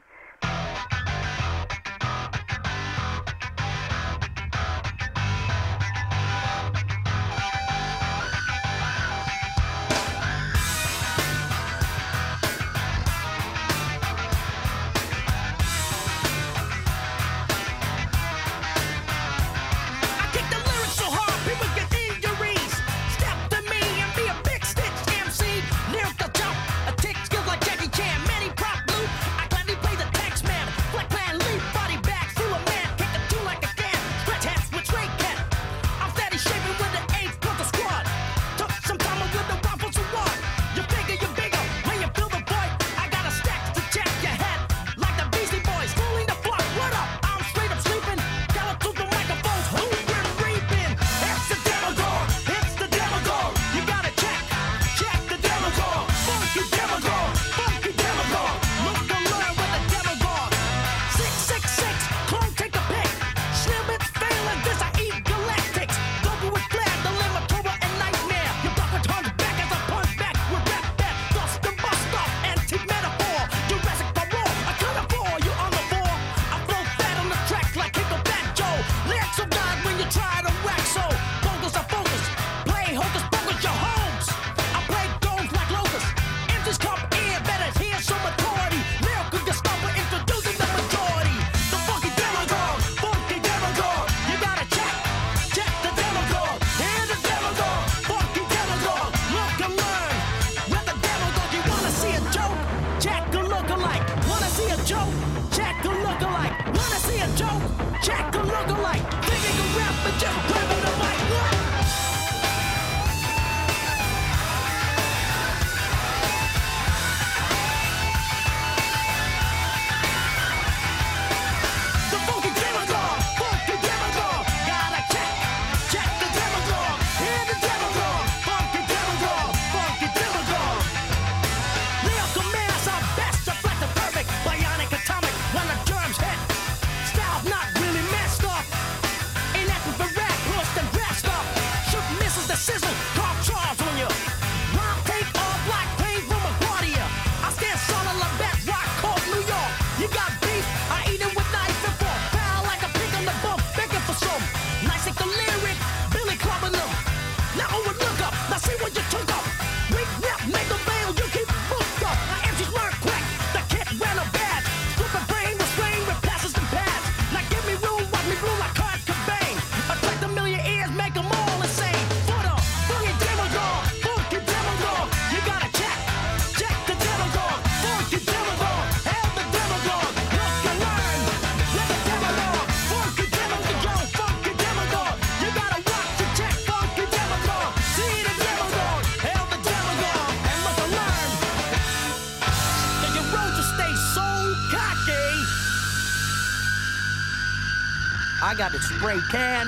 Can. 199.31 199.67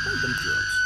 Spray 0.00 0.16
them 0.22 0.34
drums. 0.42 0.84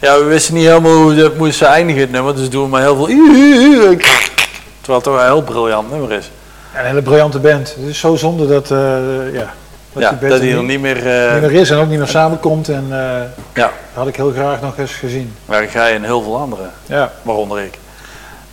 Ja, 0.00 0.18
we 0.18 0.24
wisten 0.24 0.54
niet 0.54 0.66
helemaal 0.66 0.92
hoe 0.92 1.14
dat 1.14 1.36
moest 1.36 1.62
eindigen 1.62 2.00
het 2.00 2.10
nummer, 2.10 2.36
dus 2.36 2.50
doen 2.50 2.62
we 2.62 2.68
maar 2.68 2.80
heel 2.80 2.96
veel... 2.96 3.06
Terwijl 3.06 3.98
het 4.86 5.02
toch 5.02 5.16
een 5.18 5.24
heel 5.24 5.42
briljant 5.42 5.90
nummer 5.90 6.12
is. 6.12 6.30
Ja, 6.72 6.80
een 6.80 6.86
hele 6.86 7.02
briljante 7.02 7.38
band. 7.38 7.74
Het 7.74 7.86
is 7.86 7.98
zo 7.98 8.16
zonde 8.16 8.46
dat, 8.46 8.70
eh, 8.70 9.32
ja, 9.32 9.54
dat 10.00 10.20
Ja, 10.20 10.28
dat 10.28 10.40
hij 10.40 10.52
er 10.52 10.62
niet 10.62 10.80
meer... 10.80 10.96
eh, 11.26 11.32
niet 11.32 11.40
meer 11.50 11.60
is 11.60 11.70
en 11.70 11.78
ook 11.78 11.88
niet 11.88 11.98
meer 11.98 12.06
samenkomt. 12.08 12.68
En 12.68 12.84
eh, 12.90 12.98
Ja. 13.52 13.62
dat 13.62 13.70
had 13.94 14.06
ik 14.08 14.16
heel 14.16 14.32
graag 14.32 14.60
nog 14.60 14.78
eens 14.78 14.92
gezien. 14.92 15.34
Maar 15.44 15.62
ga 15.62 15.86
je 15.86 15.94
en 15.94 16.02
heel 16.04 16.22
veel 16.22 16.36
anderen, 16.36 16.70
Ja. 16.86 17.12
waaronder 17.22 17.58
ik. 17.60 17.78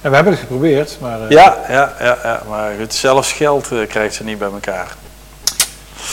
En 0.02 0.10
we 0.10 0.16
hebben 0.16 0.34
het 0.34 0.42
geprobeerd, 0.42 0.98
maar 1.02 1.20
eh, 1.22 1.30
Ja, 1.30 1.58
ja, 1.70 1.94
ja, 2.00 2.18
ja, 2.24 2.42
maar 2.50 2.72
goed, 2.80 2.94
zelfs 2.94 3.32
geld 3.32 3.72
eh, 3.72 3.78
krijgt 3.88 4.14
ze 4.16 4.24
niet 4.24 4.38
bij 4.40 4.48
elkaar. 4.54 4.88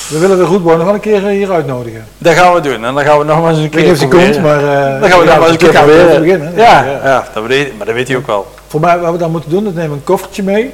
we 0.09 0.19
willen 0.19 0.36
de 0.36 0.43
Roetboy 0.44 0.74
nog 0.74 0.85
wel 0.85 0.94
een 0.94 1.01
keer 1.01 1.16
eh, 1.27 1.32
hier 1.32 1.51
uitnodigen. 1.52 2.05
Dat 2.19 2.35
gaan 2.35 2.55
we 2.55 2.61
doen 2.61 2.85
en 2.85 2.94
dan 2.94 3.05
gaan 3.05 3.19
we 3.19 3.24
nog 3.24 3.40
maar 3.40 3.51
eens 3.51 3.59
een 3.59 3.65
Ik 3.65 3.70
keer 3.70 3.81
weet 3.81 4.01
niet 4.01 4.15
of 4.15 4.20
komt, 4.24 4.40
maar... 4.43 4.59
eh, 4.94 5.01
Dan 5.01 5.11
gaan 5.11 5.19
we 5.19 5.24
nog 5.24 5.39
maar 5.39 5.48
eens 5.48 5.51
een 5.51 5.57
keer 5.70 5.70
proberen. 5.81 6.20
beginnen. 6.20 6.52
Ja, 6.57 6.85
Ja, 6.85 7.01
ja. 7.05 7.24
dat 7.35 7.47
weet, 7.47 7.77
maar 7.77 7.86
dat 7.86 7.94
weet 7.94 8.09
hij 8.09 8.16
ook 8.16 8.27
wel. 8.27 8.47
Voor 8.66 8.81
mij, 8.81 8.98
wat 8.98 9.12
we 9.12 9.19
dan 9.19 9.31
moeten 9.31 9.51
doen, 9.51 9.65
dat 9.65 9.74
nemen 9.74 9.90
we 9.90 9.97
een 9.97 10.05
koffertje 10.05 10.43
mee. 10.43 10.73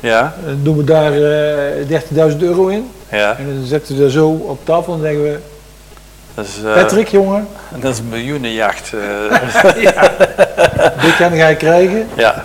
Ja, 0.00 0.34
Dan 0.44 0.60
doen 0.62 0.76
we 0.76 0.84
daar 0.84 1.12
eh 1.12 2.30
13.000 2.32 2.36
euro 2.38 2.66
in. 2.66 2.90
Ja. 3.10 3.36
En 3.38 3.54
dan 3.56 3.66
zetten 3.66 3.96
we 3.96 4.02
dat 4.02 4.12
zo 4.12 4.28
op 4.28 4.58
tafel 4.64 4.92
en 4.94 5.00
zeggen 5.00 5.22
we... 5.22 5.38
Dat 6.34 6.46
is, 6.46 6.62
eh, 6.64 6.74
Patrick, 6.74 7.08
jongen, 7.08 7.48
dat 7.80 7.92
is 7.92 7.98
een 7.98 8.08
miljoenenjacht. 8.08 8.92
eh. 8.92 9.72
dit 11.02 11.16
kan 11.16 11.36
jij 11.36 11.56
krijgen. 11.56 12.08
ja. 12.16 12.44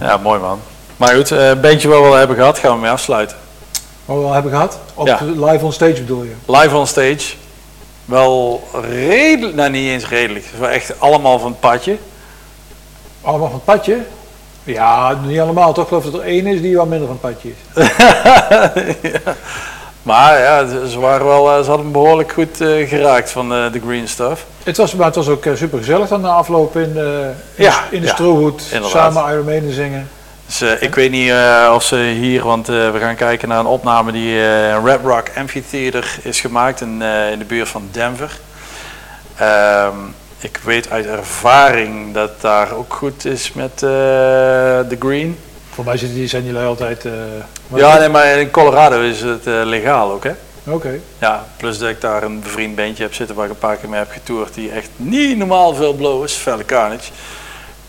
ja, 0.00 0.16
mooi 0.16 0.40
man. 0.40 0.60
Maar 0.96 1.14
goed, 1.14 1.30
eh, 1.30 1.48
een 1.48 1.60
bandje 1.60 1.88
wat 1.88 2.00
we 2.00 2.06
al 2.06 2.12
hebben 2.14 2.36
gehad, 2.36 2.58
gaan 2.58 2.74
we 2.74 2.80
mee 2.80 2.90
afsluiten. 2.90 3.36
Wat 4.04 4.16
we 4.18 4.24
al 4.24 4.32
hebben 4.32 4.50
gehad. 4.52 4.78
Op 4.94 5.06
Ja. 5.06 5.18
live 5.22 5.64
on 5.64 5.72
stage 5.72 5.92
bedoel 5.94 6.22
je. 6.22 6.32
Live 6.46 6.76
on 6.76 6.86
stage. 6.86 7.34
Wel 8.04 8.62
redelijk, 8.90 9.54
nou 9.56 9.70
niet 9.70 9.88
eens 9.90 10.08
redelijk. 10.08 10.44
Het 10.44 10.54
is 10.54 10.60
wel 10.60 10.68
echt 10.68 11.00
allemaal 11.00 11.38
van 11.38 11.50
het 11.50 11.60
padje. 11.60 11.96
Allemaal 13.20 13.46
van 13.48 13.56
het 13.56 13.64
padje. 13.64 13.98
Ja, 14.64 15.18
niet 15.26 15.40
allemaal. 15.40 15.72
Toch 15.72 15.88
geloof 15.88 16.04
ik 16.04 16.12
dat 16.12 16.20
er 16.20 16.26
één 16.26 16.46
is 16.46 16.60
die 16.60 16.76
wat 16.76 16.88
minder 16.88 17.08
van 17.08 17.20
padje 17.20 17.48
is. 17.48 17.86
Ja. 19.12 19.34
Maar 20.04 20.38
ja, 20.38 20.66
ze 20.86 21.00
waren 21.00 21.26
wel, 21.26 21.50
eh, 21.50 21.58
ze 21.62 21.66
hadden 21.66 21.84
hem 21.84 21.92
behoorlijk 21.92 22.32
goed 22.32 22.60
eh, 22.60 22.88
geraakt 22.88 23.30
van 23.30 23.52
eh, 23.54 23.72
de 23.72 23.80
green 23.80 24.08
stuff. 24.08 24.44
Het 24.62 24.76
was, 24.76 24.94
maar 24.94 25.06
het 25.06 25.14
was 25.14 25.28
ook 25.28 25.46
super 25.54 25.78
gezellig 25.78 26.08
dan 26.08 26.20
na 26.20 26.28
afloop 26.28 26.76
in 26.76 26.92
Ja, 27.54 27.84
in 27.90 28.00
de 28.00 28.06
ja, 28.06 28.12
strohoed. 28.12 28.62
Samen 28.82 29.32
Iron 29.32 29.44
Maiden 29.44 29.72
zingen. 29.72 30.08
Dus 30.46 30.62
ik 30.80 30.94
weet 30.94 31.10
niet 31.10 31.32
of 31.74 31.82
ze 31.82 31.96
hier, 31.96 32.44
want 32.44 32.66
we 32.66 32.96
gaan 33.00 33.14
kijken 33.14 33.48
naar 33.48 33.58
een 33.58 33.66
opname 33.66 34.12
die 34.12 34.36
in 34.38 34.84
Red 34.84 35.00
Rock 35.04 35.26
Amphitheater 35.36 36.18
is 36.22 36.40
gemaakt 36.40 36.80
in, 36.80 37.02
in 37.32 37.38
de 37.38 37.44
buurt 37.46 37.68
van 37.68 37.88
Denver. 37.90 38.38
Ehm, 39.36 39.96
ik 40.44 40.60
weet 40.64 40.90
uit 40.90 41.06
ervaring 41.06 42.14
dat 42.14 42.40
daar 42.40 42.72
ook 42.72 42.94
goed 42.94 43.24
is 43.24 43.52
met 43.52 43.72
eh, 43.72 43.80
de 44.88 44.96
green. 44.98 45.38
Voor 45.70 45.84
mij 45.84 45.96
zijn 45.96 46.44
jullie 46.44 46.56
altijd... 46.58 47.04
eh, 47.04 47.12
Ja, 47.74 47.98
nee, 47.98 48.08
maar 48.08 48.26
in 48.26 48.50
Colorado 48.50 49.00
is 49.00 49.20
het 49.20 49.46
eh, 49.46 49.60
legaal 49.64 50.10
ook, 50.12 50.24
hè? 50.24 50.32
Oké. 50.66 50.98
Ja, 51.18 51.44
plus 51.56 51.78
dat 51.78 51.88
ik 51.88 52.00
daar 52.00 52.22
een 52.22 52.40
bevriend 52.40 52.76
bandje 52.76 53.02
heb 53.02 53.14
zitten 53.14 53.36
waar 53.36 53.44
ik 53.44 53.50
een 53.50 53.58
paar 53.58 53.76
keer 53.76 53.88
mee 53.88 53.98
heb 53.98 54.10
getoerd, 54.10 54.54
die 54.54 54.70
echt 54.70 54.88
niet 54.96 55.36
normaal 55.38 55.74
veel 55.74 55.92
blow 55.94 56.24
is, 56.24 56.32
Felle 56.32 56.64
Carnage. 56.64 57.10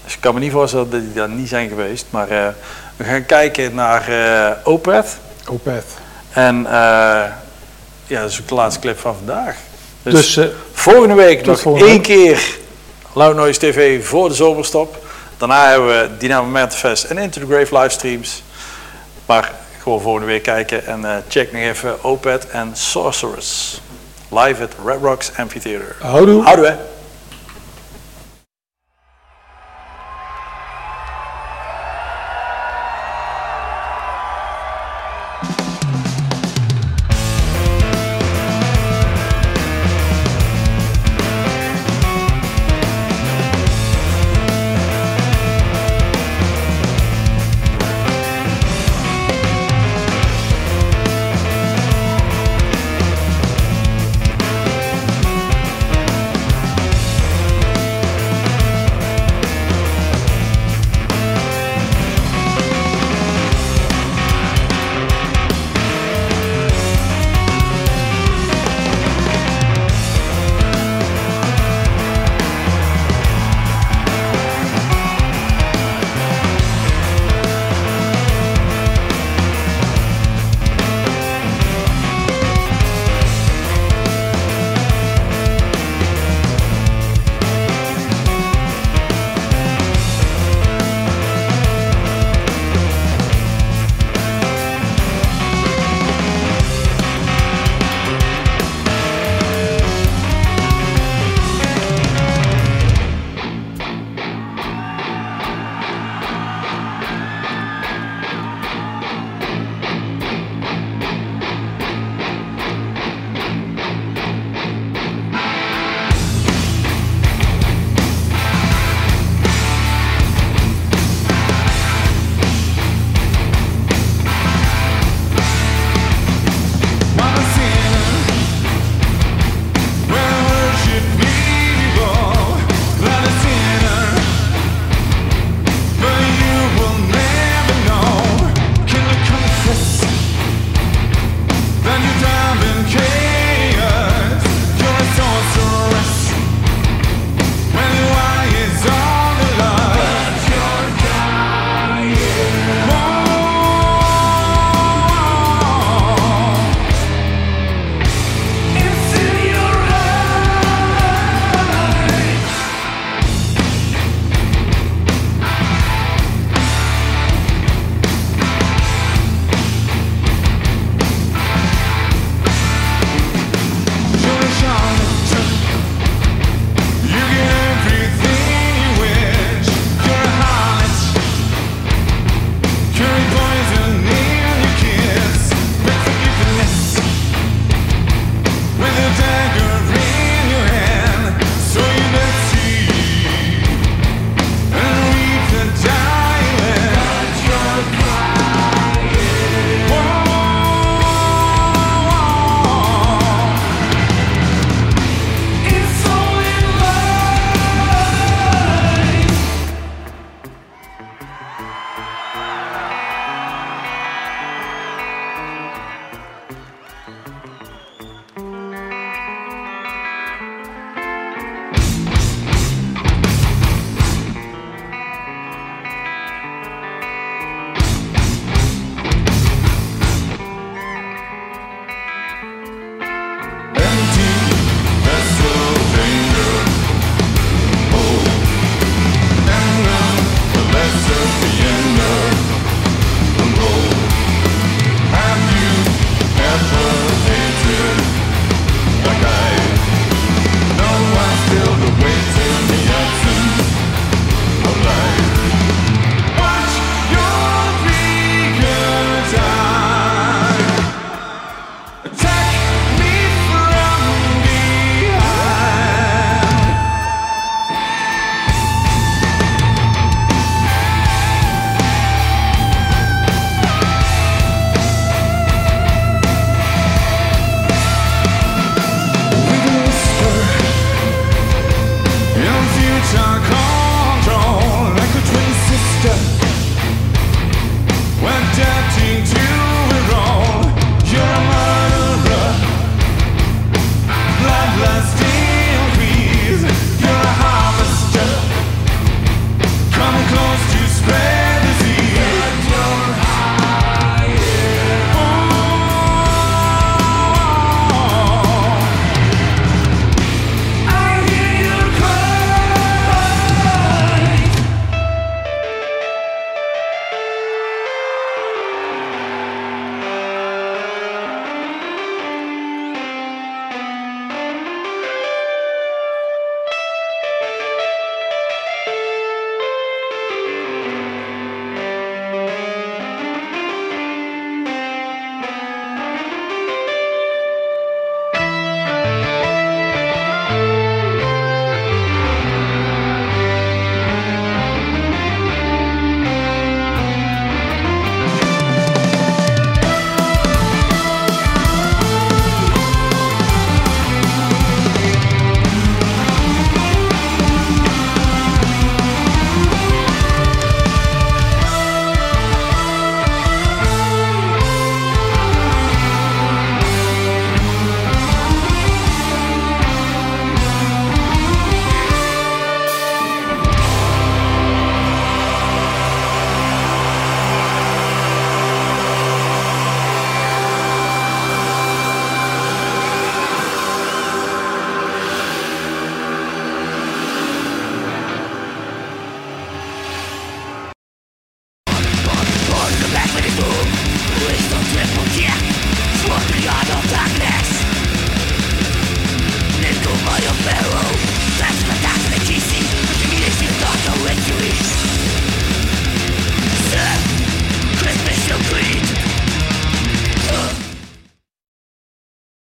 Dus 0.03 0.13
ik 0.13 0.21
kan 0.21 0.33
me 0.33 0.39
niet 0.39 0.51
voorstellen 0.51 0.89
dat 0.89 0.99
die 1.01 1.13
daar 1.13 1.29
niet 1.29 1.49
zijn 1.49 1.69
geweest, 1.69 2.05
maar 2.09 2.27
we 2.95 3.03
gaan 3.03 3.25
kijken 3.25 3.75
naar 3.75 4.07
eh 4.09 4.51
Opeth. 4.63 5.17
Opeth. 5.49 5.85
En 6.31 6.65
eh, 6.65 6.71
ja, 8.07 8.21
dat 8.21 8.29
is 8.29 8.41
ook 8.41 8.47
de 8.47 8.55
laatste 8.55 8.79
clip 8.79 8.99
van 8.99 9.15
vandaag. 9.15 9.55
Dus, 10.03 10.33
Dus, 10.35 10.49
volgende 10.75 11.13
week 11.13 11.37
tot 11.37 11.47
nog 11.47 11.59
volgende 11.59 11.89
één 11.89 12.01
keer 12.01 12.57
Loud 13.13 13.35
Noise 13.35 13.59
TV 13.59 14.05
voor 14.05 14.29
de 14.29 14.35
zomerstop. 14.35 14.97
Daarna 15.37 15.69
hebben 15.69 15.87
we 15.87 16.17
Dynamo 16.17 16.47
Manifest 16.49 17.03
en 17.03 17.17
Into 17.17 17.39
the 17.39 17.45
Grave 17.45 17.77
livestreams. 17.77 18.43
Maar 19.25 19.51
gewoon 19.81 20.01
volgende 20.01 20.27
week 20.27 20.43
kijken 20.43 20.85
en 20.85 21.05
eh, 21.05 21.15
check 21.27 21.51
nog 21.51 21.61
even 21.61 22.03
Opeth 22.03 22.47
en 22.47 22.71
Sorceress. 22.73 23.81
Live 24.29 24.63
at 24.63 24.71
Red 24.85 24.97
Rocks 25.01 25.31
Amphitheater. 25.37 25.95
Houdoe. 25.99 26.43
Houdoe. 26.43 26.65
hè. 26.65 26.75